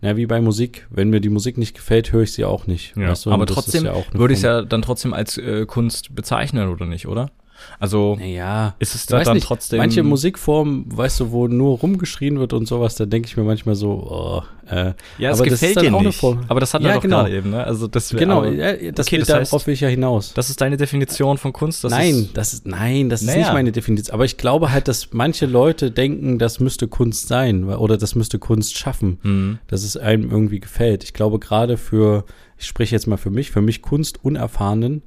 na, 0.00 0.16
wie 0.16 0.26
bei 0.26 0.40
Musik. 0.40 0.86
Wenn 0.90 1.10
mir 1.10 1.20
die 1.20 1.28
Musik 1.28 1.58
nicht 1.58 1.74
gefällt, 1.74 2.12
höre 2.12 2.22
ich 2.22 2.32
sie 2.32 2.44
auch 2.44 2.66
nicht. 2.66 2.96
Ja. 2.96 3.10
Weißt 3.10 3.26
du? 3.26 3.32
Aber 3.32 3.46
trotzdem 3.46 3.84
ja 3.84 3.94
würde 4.12 4.34
ich 4.34 4.38
es 4.38 4.44
ja 4.44 4.62
dann 4.62 4.82
trotzdem 4.82 5.12
als 5.12 5.38
äh, 5.38 5.66
Kunst 5.66 6.14
bezeichnen, 6.14 6.68
oder 6.68 6.86
nicht, 6.86 7.06
oder? 7.06 7.30
Also 7.78 8.16
naja, 8.18 8.74
ist 8.78 8.94
es 8.94 9.06
da 9.06 9.22
dann 9.22 9.34
nicht, 9.34 9.46
trotzdem. 9.46 9.78
Manche 9.78 10.02
Musikformen, 10.02 10.84
weißt 10.88 11.20
du, 11.20 11.30
wo 11.30 11.48
nur 11.48 11.78
rumgeschrien 11.78 12.38
wird 12.38 12.52
und 12.52 12.66
sowas, 12.66 12.94
da 12.94 13.06
denke 13.06 13.28
ich 13.28 13.36
mir 13.36 13.44
manchmal 13.44 13.74
so, 13.74 13.90
oh, 13.90 14.42
äh, 14.70 14.94
ja, 15.18 15.30
es 15.30 15.42
gefällt 15.42 15.80
dir 15.80 15.90
nicht. 15.90 16.24
Aber 16.48 16.60
das 16.60 16.74
hat 16.74 16.82
er 16.82 16.88
ja, 16.88 16.94
doch 16.94 17.02
genau. 17.02 17.22
gerade 17.22 17.36
eben, 17.36 17.50
ne? 17.50 17.64
Also 17.64 17.86
das 17.86 18.10
genau, 18.10 18.38
aber, 18.38 18.52
ja, 18.52 18.92
das, 18.92 19.06
okay, 19.06 19.18
das 19.18 19.28
heißt, 19.28 19.52
darauf 19.52 19.66
will 19.66 19.74
ich 19.74 19.80
ja 19.80 19.88
hinaus. 19.88 20.32
Das 20.34 20.50
ist 20.50 20.60
deine 20.60 20.76
Definition 20.76 21.38
von 21.38 21.52
Kunst. 21.52 21.84
Das 21.84 21.90
nein, 21.90 22.14
ist, 22.14 22.36
das 22.36 22.52
ist 22.52 22.66
nein, 22.66 23.08
das 23.08 23.22
naja. 23.22 23.32
ist 23.32 23.44
nicht 23.44 23.52
meine 23.52 23.72
Definition. 23.72 24.14
Aber 24.14 24.24
ich 24.24 24.36
glaube 24.36 24.72
halt, 24.72 24.88
dass 24.88 25.12
manche 25.12 25.46
Leute 25.46 25.90
denken, 25.90 26.38
das 26.38 26.58
müsste 26.60 26.88
Kunst 26.88 27.28
sein 27.28 27.64
oder 27.64 27.96
das 27.96 28.14
müsste 28.14 28.38
Kunst 28.38 28.76
schaffen, 28.76 29.18
mhm. 29.22 29.58
dass 29.68 29.84
es 29.84 29.96
einem 29.96 30.30
irgendwie 30.30 30.60
gefällt. 30.60 31.04
Ich 31.04 31.12
glaube 31.12 31.38
gerade 31.38 31.76
für, 31.76 32.24
ich 32.58 32.66
spreche 32.66 32.94
jetzt 32.94 33.06
mal 33.06 33.18
für 33.18 33.30
mich, 33.30 33.50
für 33.50 33.62
mich 33.62 33.82
Kunst 33.82 34.24
unerfahrenen 34.24 35.02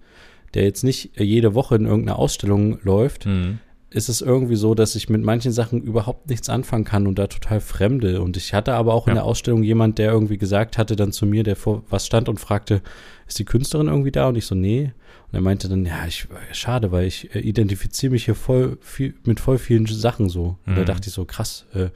der 0.54 0.64
jetzt 0.64 0.84
nicht 0.84 1.12
jede 1.20 1.54
Woche 1.54 1.76
in 1.76 1.86
irgendeiner 1.86 2.20
Ausstellung 2.20 2.80
läuft, 2.84 3.26
mhm. 3.26 3.60
ist 3.90 4.10
es 4.10 4.22
irgendwie 4.22 4.56
so, 4.56 4.76
dass 4.76 4.96
ich 4.96 5.10
mit 5.10 5.24
manchen 5.24 5.52
Sachen 5.52 5.82
überhaupt 5.82 6.30
nichts 6.30 6.50
anfangen 6.50 6.86
kann 6.86 7.08
und 7.08 7.20
da 7.20 7.28
total 7.28 7.60
fremde. 7.62 8.22
Und 8.22 8.38
ich 8.38 8.54
hatte 8.54 8.74
aber 8.74 8.94
auch 8.94 9.08
ja. 9.08 9.12
in 9.12 9.16
der 9.16 9.26
Ausstellung 9.26 9.64
jemand, 9.64 9.98
der 9.98 10.12
irgendwie 10.12 10.38
gesagt 10.38 10.78
hatte 10.78 10.96
dann 10.96 11.12
zu 11.12 11.26
mir, 11.26 11.44
der 11.44 11.56
vor 11.56 11.84
was 11.90 12.06
stand 12.06 12.30
und 12.30 12.40
fragte, 12.40 12.82
ist 13.28 13.40
die 13.40 13.46
Künstlerin 13.46 13.88
irgendwie 13.88 14.12
da? 14.12 14.28
Und 14.28 14.36
ich 14.36 14.46
so, 14.46 14.56
nee. 14.56 14.92
Und 15.32 15.38
er 15.38 15.42
meinte 15.42 15.70
dann, 15.70 15.86
ja, 15.86 16.06
ich, 16.08 16.28
schade, 16.52 16.92
weil 16.92 17.06
ich 17.06 17.34
äh, 17.36 17.40
identifiziere 17.40 18.12
mich 18.12 18.26
hier 18.26 18.36
voll 18.36 18.78
viel, 18.82 19.14
mit 19.24 19.40
voll 19.40 19.60
vielen 19.60 19.86
Sachen 19.86 20.30
so. 20.30 20.58
Und 20.66 20.74
mhm. 20.74 20.78
da 20.78 20.84
dachte 20.84 21.10
ich 21.10 21.14
so, 21.14 21.26
krass, 21.26 21.66
äh, 21.74 21.90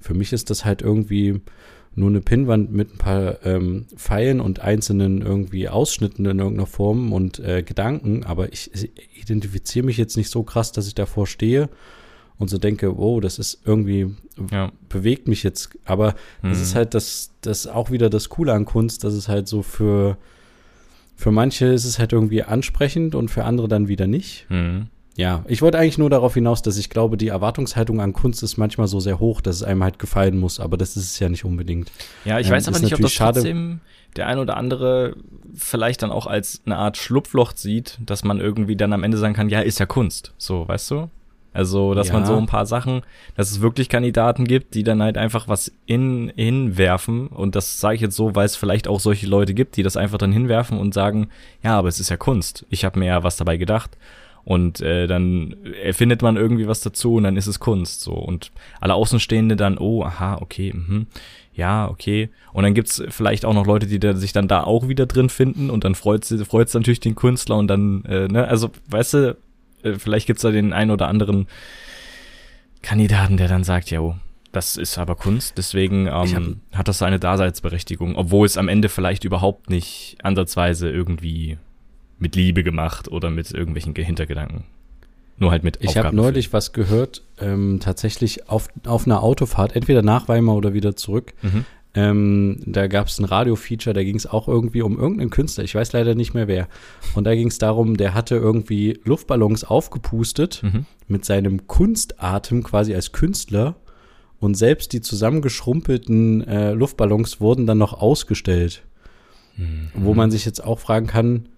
für 0.00 0.14
mich 0.14 0.32
ist 0.32 0.50
das 0.50 0.64
halt 0.64 0.82
irgendwie 0.82 1.40
nur 1.94 2.08
eine 2.08 2.20
Pinnwand 2.20 2.72
mit 2.72 2.94
ein 2.94 2.98
paar 2.98 3.44
ähm, 3.44 3.86
Pfeilen 3.96 4.40
und 4.40 4.60
einzelnen 4.60 5.20
irgendwie 5.20 5.68
Ausschnitten 5.68 6.24
in 6.24 6.38
irgendeiner 6.38 6.66
Form 6.66 7.12
und 7.12 7.38
äh, 7.38 7.62
Gedanken, 7.62 8.24
aber 8.24 8.52
ich, 8.52 8.70
ich 8.74 8.90
identifiziere 9.14 9.84
mich 9.84 9.98
jetzt 9.98 10.16
nicht 10.16 10.30
so 10.30 10.42
krass, 10.42 10.72
dass 10.72 10.86
ich 10.86 10.94
davor 10.94 11.26
stehe 11.26 11.68
und 12.38 12.48
so 12.48 12.58
denke, 12.58 12.96
wow, 12.96 13.20
das 13.20 13.38
ist 13.38 13.62
irgendwie, 13.64 14.14
ja. 14.50 14.72
bewegt 14.88 15.28
mich 15.28 15.42
jetzt. 15.42 15.78
Aber 15.84 16.14
mhm. 16.42 16.50
das 16.50 16.60
ist 16.60 16.74
halt 16.74 16.94
das, 16.94 17.30
das 17.40 17.66
auch 17.66 17.90
wieder 17.90 18.10
das 18.10 18.30
Coole 18.30 18.52
an 18.52 18.64
Kunst, 18.64 19.04
dass 19.04 19.14
es 19.14 19.28
halt 19.28 19.46
so 19.46 19.62
für, 19.62 20.16
für 21.14 21.30
manche 21.30 21.66
ist 21.66 21.84
es 21.84 21.98
halt 21.98 22.12
irgendwie 22.12 22.42
ansprechend 22.42 23.14
und 23.14 23.30
für 23.30 23.44
andere 23.44 23.68
dann 23.68 23.86
wieder 23.86 24.06
nicht. 24.06 24.46
Mhm. 24.48 24.88
Ja, 25.16 25.44
ich 25.46 25.60
wollte 25.60 25.78
eigentlich 25.78 25.98
nur 25.98 26.08
darauf 26.08 26.34
hinaus, 26.34 26.62
dass 26.62 26.78
ich 26.78 26.88
glaube, 26.88 27.16
die 27.16 27.28
Erwartungshaltung 27.28 28.00
an 28.00 28.12
Kunst 28.12 28.42
ist 28.42 28.56
manchmal 28.56 28.86
so 28.86 28.98
sehr 28.98 29.18
hoch, 29.20 29.40
dass 29.40 29.56
es 29.56 29.62
einem 29.62 29.82
halt 29.82 29.98
gefallen 29.98 30.38
muss, 30.38 30.58
aber 30.58 30.76
das 30.76 30.96
ist 30.96 31.04
es 31.04 31.18
ja 31.18 31.28
nicht 31.28 31.44
unbedingt. 31.44 31.92
Ja, 32.24 32.38
ich 32.38 32.46
ähm, 32.46 32.54
weiß 32.54 32.68
aber 32.68 32.78
nicht, 32.78 32.94
ob 32.94 33.00
das 33.00 33.12
schade. 33.12 33.40
trotzdem 33.40 33.80
der 34.16 34.26
ein 34.26 34.38
oder 34.38 34.56
andere 34.56 35.16
vielleicht 35.54 36.02
dann 36.02 36.10
auch 36.10 36.26
als 36.26 36.62
eine 36.66 36.76
Art 36.76 36.96
Schlupfloch 36.96 37.52
sieht, 37.54 37.98
dass 38.04 38.24
man 38.24 38.40
irgendwie 38.40 38.76
dann 38.76 38.92
am 38.92 39.04
Ende 39.04 39.18
sagen 39.18 39.34
kann, 39.34 39.48
ja, 39.48 39.60
ist 39.60 39.80
ja 39.80 39.86
Kunst. 39.86 40.32
So, 40.38 40.66
weißt 40.68 40.90
du? 40.90 41.10
Also, 41.54 41.92
dass 41.92 42.08
ja. 42.08 42.14
man 42.14 42.24
so 42.24 42.36
ein 42.36 42.46
paar 42.46 42.64
Sachen, 42.64 43.02
dass 43.36 43.50
es 43.50 43.60
wirklich 43.60 43.90
Kandidaten 43.90 44.46
gibt, 44.46 44.74
die 44.74 44.84
dann 44.84 45.02
halt 45.02 45.18
einfach 45.18 45.48
was 45.48 45.70
in, 45.84 46.32
hinwerfen. 46.34 47.28
Und 47.28 47.54
das 47.54 47.78
sage 47.78 47.96
ich 47.96 48.00
jetzt 48.00 48.16
so, 48.16 48.34
weil 48.34 48.46
es 48.46 48.56
vielleicht 48.56 48.88
auch 48.88 49.00
solche 49.00 49.26
Leute 49.26 49.52
gibt, 49.52 49.76
die 49.76 49.82
das 49.82 49.98
einfach 49.98 50.16
dann 50.16 50.32
hinwerfen 50.32 50.78
und 50.78 50.94
sagen, 50.94 51.28
ja, 51.62 51.76
aber 51.78 51.88
es 51.88 52.00
ist 52.00 52.08
ja 52.08 52.16
Kunst. 52.16 52.64
Ich 52.70 52.86
habe 52.86 52.98
mir 52.98 53.06
ja 53.06 53.22
was 53.22 53.36
dabei 53.36 53.58
gedacht. 53.58 53.98
Und 54.44 54.80
äh, 54.80 55.06
dann 55.06 55.54
erfindet 55.82 56.22
man 56.22 56.36
irgendwie 56.36 56.66
was 56.66 56.80
dazu 56.80 57.14
und 57.14 57.24
dann 57.24 57.36
ist 57.36 57.46
es 57.46 57.60
Kunst 57.60 58.00
so. 58.00 58.12
Und 58.12 58.50
alle 58.80 58.94
Außenstehende 58.94 59.56
dann, 59.56 59.78
oh, 59.78 60.02
aha, 60.04 60.38
okay, 60.40 60.72
mhm. 60.74 61.06
ja, 61.54 61.88
okay. 61.88 62.28
Und 62.52 62.64
dann 62.64 62.74
gibt's 62.74 63.02
vielleicht 63.08 63.44
auch 63.44 63.54
noch 63.54 63.66
Leute, 63.66 63.86
die 63.86 64.00
da, 64.00 64.14
sich 64.14 64.32
dann 64.32 64.48
da 64.48 64.64
auch 64.64 64.88
wieder 64.88 65.06
drin 65.06 65.28
finden 65.28 65.70
und 65.70 65.84
dann 65.84 65.94
freut 65.94 66.24
es 66.24 66.74
natürlich 66.74 67.00
den 67.00 67.14
Künstler 67.14 67.56
und 67.56 67.68
dann, 67.68 68.04
äh, 68.04 68.26
ne, 68.26 68.48
also, 68.48 68.70
weißt 68.88 69.14
du, 69.14 69.36
äh, 69.84 69.94
vielleicht 69.94 70.26
gibt's 70.26 70.42
da 70.42 70.50
den 70.50 70.72
einen 70.72 70.90
oder 70.90 71.08
anderen 71.08 71.46
Kandidaten, 72.82 73.36
der 73.36 73.48
dann 73.48 73.62
sagt, 73.62 73.90
ja, 73.90 74.16
das 74.50 74.76
ist 74.76 74.98
aber 74.98 75.14
Kunst, 75.14 75.56
deswegen 75.56 76.08
ähm, 76.08 76.60
hat 76.72 76.86
das 76.88 76.98
seine 76.98 77.18
Daseinsberechtigung, 77.18 78.16
obwohl 78.16 78.44
es 78.44 78.58
am 78.58 78.68
Ende 78.68 78.90
vielleicht 78.90 79.24
überhaupt 79.24 79.70
nicht 79.70 80.18
ansatzweise 80.22 80.90
irgendwie 80.90 81.58
mit 82.22 82.36
Liebe 82.36 82.62
gemacht 82.62 83.08
oder 83.08 83.30
mit 83.30 83.50
irgendwelchen 83.50 83.94
Hintergedanken. 83.94 84.64
Nur 85.38 85.50
halt 85.50 85.64
mit 85.64 85.78
Ich 85.80 85.96
habe 85.96 86.14
neulich 86.14 86.52
was 86.52 86.72
gehört, 86.72 87.22
ähm, 87.40 87.80
tatsächlich 87.80 88.48
auf, 88.48 88.68
auf 88.86 89.06
einer 89.06 89.22
Autofahrt, 89.22 89.74
entweder 89.74 90.00
nach 90.00 90.28
Weimar 90.28 90.54
oder 90.54 90.72
wieder 90.72 90.94
zurück. 90.94 91.34
Mhm. 91.42 91.64
Ähm, 91.94 92.56
da 92.64 92.86
gab 92.86 93.08
es 93.08 93.18
ein 93.18 93.24
Radio-Feature, 93.24 93.92
da 93.92 94.02
ging 94.02 94.16
es 94.16 94.26
auch 94.26 94.48
irgendwie 94.48 94.80
um 94.82 94.98
irgendeinen 94.98 95.30
Künstler, 95.30 95.64
ich 95.64 95.74
weiß 95.74 95.92
leider 95.92 96.14
nicht 96.14 96.32
mehr 96.32 96.48
wer. 96.48 96.68
Und 97.14 97.24
da 97.24 97.34
ging 97.34 97.48
es 97.48 97.58
darum, 97.58 97.96
der 97.96 98.14
hatte 98.14 98.36
irgendwie 98.36 99.00
Luftballons 99.04 99.64
aufgepustet 99.64 100.62
mhm. 100.62 100.86
mit 101.08 101.24
seinem 101.24 101.66
Kunstatem 101.66 102.62
quasi 102.62 102.94
als 102.94 103.12
Künstler 103.12 103.76
und 104.38 104.54
selbst 104.54 104.92
die 104.92 105.00
zusammengeschrumpelten 105.00 106.46
äh, 106.46 106.72
Luftballons 106.72 107.40
wurden 107.40 107.66
dann 107.66 107.78
noch 107.78 108.00
ausgestellt. 108.00 108.84
Mhm. 109.56 109.90
Wo 109.94 110.14
man 110.14 110.30
sich 110.30 110.46
jetzt 110.46 110.64
auch 110.64 110.78
fragen 110.78 111.08
kann, 111.08 111.48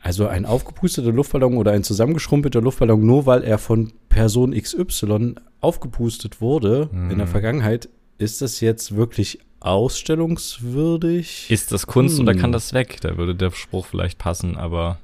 also 0.00 0.26
ein 0.26 0.46
aufgepusteter 0.46 1.12
Luftballon 1.12 1.56
oder 1.56 1.72
ein 1.72 1.82
zusammengeschrumpelter 1.82 2.60
Luftballon, 2.60 3.04
nur 3.04 3.26
weil 3.26 3.42
er 3.42 3.58
von 3.58 3.92
Person 4.08 4.52
XY 4.52 5.34
aufgepustet 5.60 6.40
wurde 6.40 6.88
mhm. 6.92 7.10
in 7.10 7.18
der 7.18 7.26
mhm. 7.26 7.30
Vergangenheit, 7.30 7.88
ist 8.18 8.42
das 8.42 8.60
jetzt 8.60 8.96
wirklich 8.96 9.40
ausstellungswürdig? 9.60 11.50
Ist 11.50 11.72
das 11.72 11.86
Kunst 11.86 12.18
hm. 12.18 12.24
oder 12.24 12.34
kann 12.34 12.52
das 12.52 12.72
weg? 12.72 12.98
Da 13.00 13.16
würde 13.16 13.34
der 13.34 13.50
Spruch 13.50 13.86
vielleicht 13.86 14.18
passen, 14.18 14.56
aber 14.56 14.98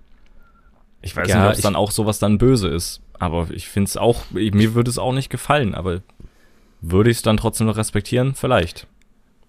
ich 1.03 1.16
weiß 1.16 1.28
ja, 1.28 1.36
nicht, 1.36 1.47
ob 1.47 1.55
es 1.55 1.61
dann 1.61 1.76
auch 1.76 1.90
sowas 1.90 2.18
dann 2.18 2.38
böse 2.38 2.68
ist. 2.68 3.01
Aber 3.18 3.49
ich 3.51 3.68
finde 3.68 3.88
es 3.88 3.97
auch, 3.97 4.22
mir 4.30 4.74
würde 4.74 4.90
es 4.90 4.99
auch 4.99 5.12
nicht 5.12 5.30
gefallen, 5.30 5.74
aber 5.74 6.03
würde 6.80 7.11
ich 7.11 7.18
es 7.18 7.22
dann 7.22 7.36
trotzdem 7.36 7.66
noch 7.66 7.76
respektieren? 7.76 8.34
Vielleicht. 8.34 8.86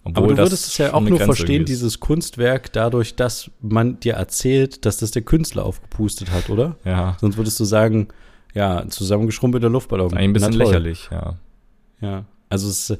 Obwohl 0.06 0.24
Aber 0.24 0.34
du 0.34 0.42
würdest 0.42 0.68
es 0.68 0.78
ja 0.78 0.94
auch 0.94 1.00
nur 1.00 1.18
verstehen, 1.18 1.64
dieses 1.64 2.00
Kunstwerk, 2.00 2.72
dadurch, 2.72 3.16
dass 3.16 3.50
man 3.60 3.98
dir 4.00 4.14
erzählt, 4.14 4.86
dass 4.86 4.98
das 4.98 5.10
der 5.10 5.22
Künstler 5.22 5.64
aufgepustet 5.64 6.30
hat, 6.30 6.48
oder? 6.48 6.76
Ja. 6.84 7.16
Sonst 7.20 7.36
würdest 7.36 7.58
du 7.58 7.64
sagen, 7.64 8.08
ja, 8.54 8.88
zusammengeschrumpelter 8.88 9.68
Luftballon. 9.68 10.14
Ein 10.14 10.32
bisschen 10.32 10.52
lächerlich, 10.52 11.08
ja. 11.10 11.34
Ja. 12.00 12.24
Also 12.48 12.68
es, 12.68 12.96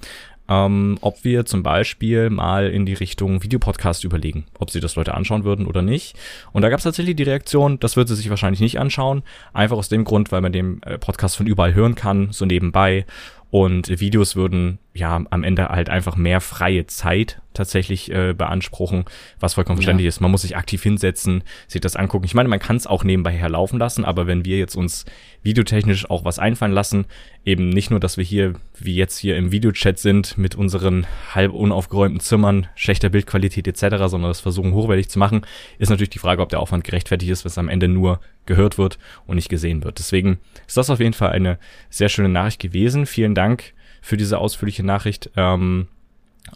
ähm, 0.49 0.97
ob 1.01 1.23
wir 1.23 1.45
zum 1.45 1.63
Beispiel 1.63 2.29
mal 2.29 2.69
in 2.69 2.85
die 2.85 2.93
Richtung 2.93 3.43
Videopodcast 3.43 4.03
überlegen, 4.03 4.45
ob 4.59 4.71
sie 4.71 4.79
das 4.79 4.95
Leute 4.95 5.13
anschauen 5.13 5.43
würden 5.43 5.65
oder 5.65 5.81
nicht. 5.81 6.17
Und 6.51 6.63
da 6.63 6.69
gab 6.69 6.79
es 6.79 6.83
tatsächlich 6.83 7.15
die 7.15 7.23
Reaktion, 7.23 7.79
das 7.79 7.95
wird 7.95 8.07
sie 8.09 8.15
sich 8.15 8.29
wahrscheinlich 8.29 8.59
nicht 8.59 8.79
anschauen, 8.79 9.23
einfach 9.53 9.77
aus 9.77 9.89
dem 9.89 10.03
Grund, 10.03 10.31
weil 10.31 10.41
man 10.41 10.51
den 10.51 10.81
äh, 10.83 10.97
Podcast 10.97 11.37
von 11.37 11.47
überall 11.47 11.73
hören 11.73 11.95
kann, 11.95 12.29
so 12.31 12.45
nebenbei 12.45 13.05
und 13.51 13.87
Videos 13.99 14.35
würden 14.35 14.79
ja 14.93 15.23
am 15.29 15.43
Ende 15.43 15.69
halt 15.69 15.89
einfach 15.89 16.15
mehr 16.15 16.39
freie 16.39 16.85
Zeit 16.85 17.41
tatsächlich 17.53 18.11
äh, 18.11 18.33
beanspruchen, 18.33 19.05
was 19.39 19.55
vollkommen 19.55 19.77
verständlich 19.77 20.05
ja. 20.05 20.09
ist. 20.09 20.21
Man 20.21 20.31
muss 20.31 20.41
sich 20.41 20.55
aktiv 20.55 20.81
hinsetzen, 20.83 21.43
sich 21.67 21.81
das 21.81 21.95
angucken. 21.95 22.25
Ich 22.25 22.33
meine, 22.33 22.49
man 22.49 22.59
kann 22.59 22.75
es 22.75 22.87
auch 22.87 23.03
nebenbei 23.03 23.31
herlaufen 23.31 23.79
lassen, 23.79 24.05
aber 24.05 24.27
wenn 24.27 24.45
wir 24.45 24.57
jetzt 24.57 24.75
uns 24.75 25.05
videotechnisch 25.41 26.09
auch 26.09 26.25
was 26.25 26.39
einfallen 26.39 26.71
lassen, 26.71 27.05
eben 27.45 27.69
nicht 27.69 27.91
nur, 27.91 27.99
dass 27.99 28.17
wir 28.17 28.23
hier, 28.23 28.53
wie 28.79 28.95
jetzt 28.95 29.17
hier 29.17 29.37
im 29.37 29.51
Videochat 29.51 29.99
sind, 29.99 30.37
mit 30.37 30.55
unseren 30.55 31.05
halb 31.33 31.53
unaufgeräumten 31.53 32.19
Zimmern, 32.19 32.67
schlechter 32.75 33.09
Bildqualität 33.09 33.67
etc., 33.67 33.97
sondern 34.07 34.29
das 34.29 34.39
versuchen 34.39 34.73
hochwertig 34.73 35.09
zu 35.09 35.19
machen, 35.19 35.45
ist 35.79 35.89
natürlich 35.89 36.09
die 36.09 36.19
Frage, 36.19 36.41
ob 36.41 36.49
der 36.49 36.59
Aufwand 36.59 36.83
gerechtfertigt 36.83 37.31
ist, 37.31 37.45
was 37.45 37.57
am 37.57 37.69
Ende 37.69 37.87
nur 37.87 38.19
gehört 38.45 38.77
wird 38.77 38.97
und 39.25 39.35
nicht 39.35 39.49
gesehen 39.49 39.83
wird. 39.83 39.99
Deswegen 39.99 40.39
ist 40.67 40.77
das 40.77 40.89
auf 40.89 40.99
jeden 40.99 41.13
Fall 41.13 41.29
eine 41.29 41.57
sehr 41.89 42.09
schöne 42.09 42.29
Nachricht 42.29 42.59
gewesen. 42.59 43.05
Vielen 43.05 43.35
Dank 43.35 43.73
für 44.03 44.17
diese 44.17 44.37
ausführliche 44.37 44.83
Nachricht. 44.83 45.31
Ähm, 45.35 45.87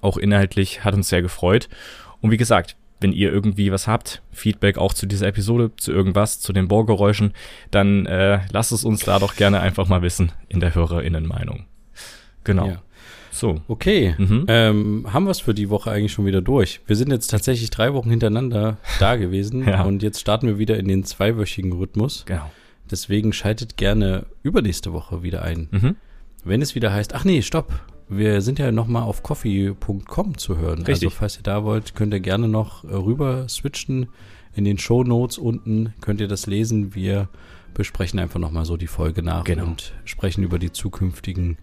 auch 0.02 0.18
inhaltlich 0.18 0.84
hat 0.84 0.94
uns 0.94 1.10
sehr 1.10 1.22
gefreut. 1.22 1.70
Und 2.22 2.30
wie 2.30 2.38
gesagt, 2.38 2.76
wenn 3.00 3.14
ihr 3.14 3.32
irgendwie 3.32 3.72
was 3.72 3.88
habt, 3.88 4.22
Feedback 4.32 4.78
auch 4.78 4.94
zu 4.94 5.06
dieser 5.06 5.28
Episode, 5.28 5.72
zu 5.78 5.92
irgendwas, 5.92 6.40
zu 6.42 6.52
den 6.52 6.68
Bohrgeräuschen, 6.68 7.34
dann 7.72 8.06
äh, 8.06 8.40
lasst 8.52 8.72
es 8.72 8.84
uns 8.84 9.02
da 9.06 9.18
doch 9.20 9.36
gerne 9.36 9.62
einfach 9.62 9.88
mal 9.88 10.02
wissen 10.02 10.32
in 10.50 10.60
der 10.60 10.76
HörerInnen-Meinung. 10.76 11.66
Genau. 12.44 12.68
Ja. 12.68 12.82
So. 13.32 13.62
Okay. 13.68 14.16
Mhm. 14.18 14.46
Ähm, 14.48 15.08
haben 15.14 15.26
wir 15.26 15.32
es 15.32 15.42
für 15.42 15.54
die 15.54 15.70
Woche 15.70 15.92
eigentlich 15.92 16.12
schon 16.12 16.26
wieder 16.26 16.42
durch? 16.42 16.82
Wir 16.86 16.96
sind 16.96 17.12
jetzt 17.12 17.28
tatsächlich 17.28 17.70
drei 17.70 17.94
Wochen 17.94 18.10
hintereinander 18.10 18.78
da 19.00 19.16
gewesen 19.16 19.66
ja. 19.68 19.84
und 19.84 20.04
jetzt 20.04 20.20
starten 20.20 20.48
wir 20.48 20.58
wieder 20.58 20.78
in 20.78 20.88
den 20.88 21.04
zweiwöchigen 21.06 21.72
Rhythmus. 21.72 22.26
Genau. 22.26 22.52
Deswegen 22.90 23.32
schaltet 23.32 23.78
gerne 23.78 24.26
übernächste 24.44 24.92
Woche 24.92 25.22
wieder 25.22 25.44
ein. 25.44 25.70
Mhm. 25.72 25.96
Wenn 26.44 26.62
es 26.62 26.76
wieder 26.76 26.94
heißt, 26.94 27.14
ach 27.14 27.26
nee, 27.26 27.42
stopp, 27.42 27.72
wir 28.10 28.42
sind 28.42 28.60
ja 28.60 28.72
noch 28.72 28.88
mal 28.88 29.02
auf 29.02 29.24
coffee.com 29.24 30.38
zu 30.38 30.58
hören. 30.58 30.80
Richtig. 30.80 31.08
Also 31.08 31.10
falls 31.10 31.38
ihr 31.38 31.44
da 31.44 31.64
wollt, 31.64 31.96
könnt 31.96 32.14
ihr 32.14 32.20
gerne 32.20 32.48
noch 32.48 32.84
äh, 32.84 32.94
rüber 32.94 33.48
switchen. 33.50 34.08
In 34.56 34.66
den 34.66 34.78
Show 34.78 35.04
Notes 35.04 35.38
unten 35.38 35.94
könnt 36.02 36.22
ihr 36.22 36.28
das 36.28 36.48
lesen. 36.48 36.96
Wir 36.96 37.30
besprechen 37.74 38.20
einfach 38.20 38.40
noch 38.40 38.52
mal 38.52 38.66
so 38.66 38.76
die 38.76 38.88
Folge 38.88 39.22
nach 39.22 39.44
genau. 39.44 39.66
und 39.66 39.94
sprechen 40.06 40.44
über 40.44 40.58
die 40.58 40.72
zukünftigen 40.72 41.58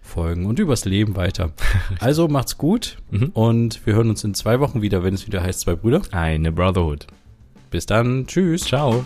Folgen 0.00 0.46
und 0.46 0.58
übers 0.58 0.84
Leben 0.84 1.16
weiter. 1.16 1.52
Also 2.00 2.28
macht's 2.28 2.56
gut 2.56 2.98
mhm. 3.10 3.30
und 3.34 3.84
wir 3.86 3.94
hören 3.94 4.08
uns 4.08 4.24
in 4.24 4.34
zwei 4.34 4.60
Wochen 4.60 4.82
wieder, 4.82 5.02
wenn 5.02 5.14
es 5.14 5.26
wieder 5.26 5.42
heißt 5.42 5.60
Zwei 5.60 5.74
Brüder. 5.74 6.02
Eine 6.12 6.52
Brotherhood. 6.52 7.06
Bis 7.70 7.86
dann. 7.86 8.26
Tschüss. 8.26 8.62
Ciao. 8.62 9.04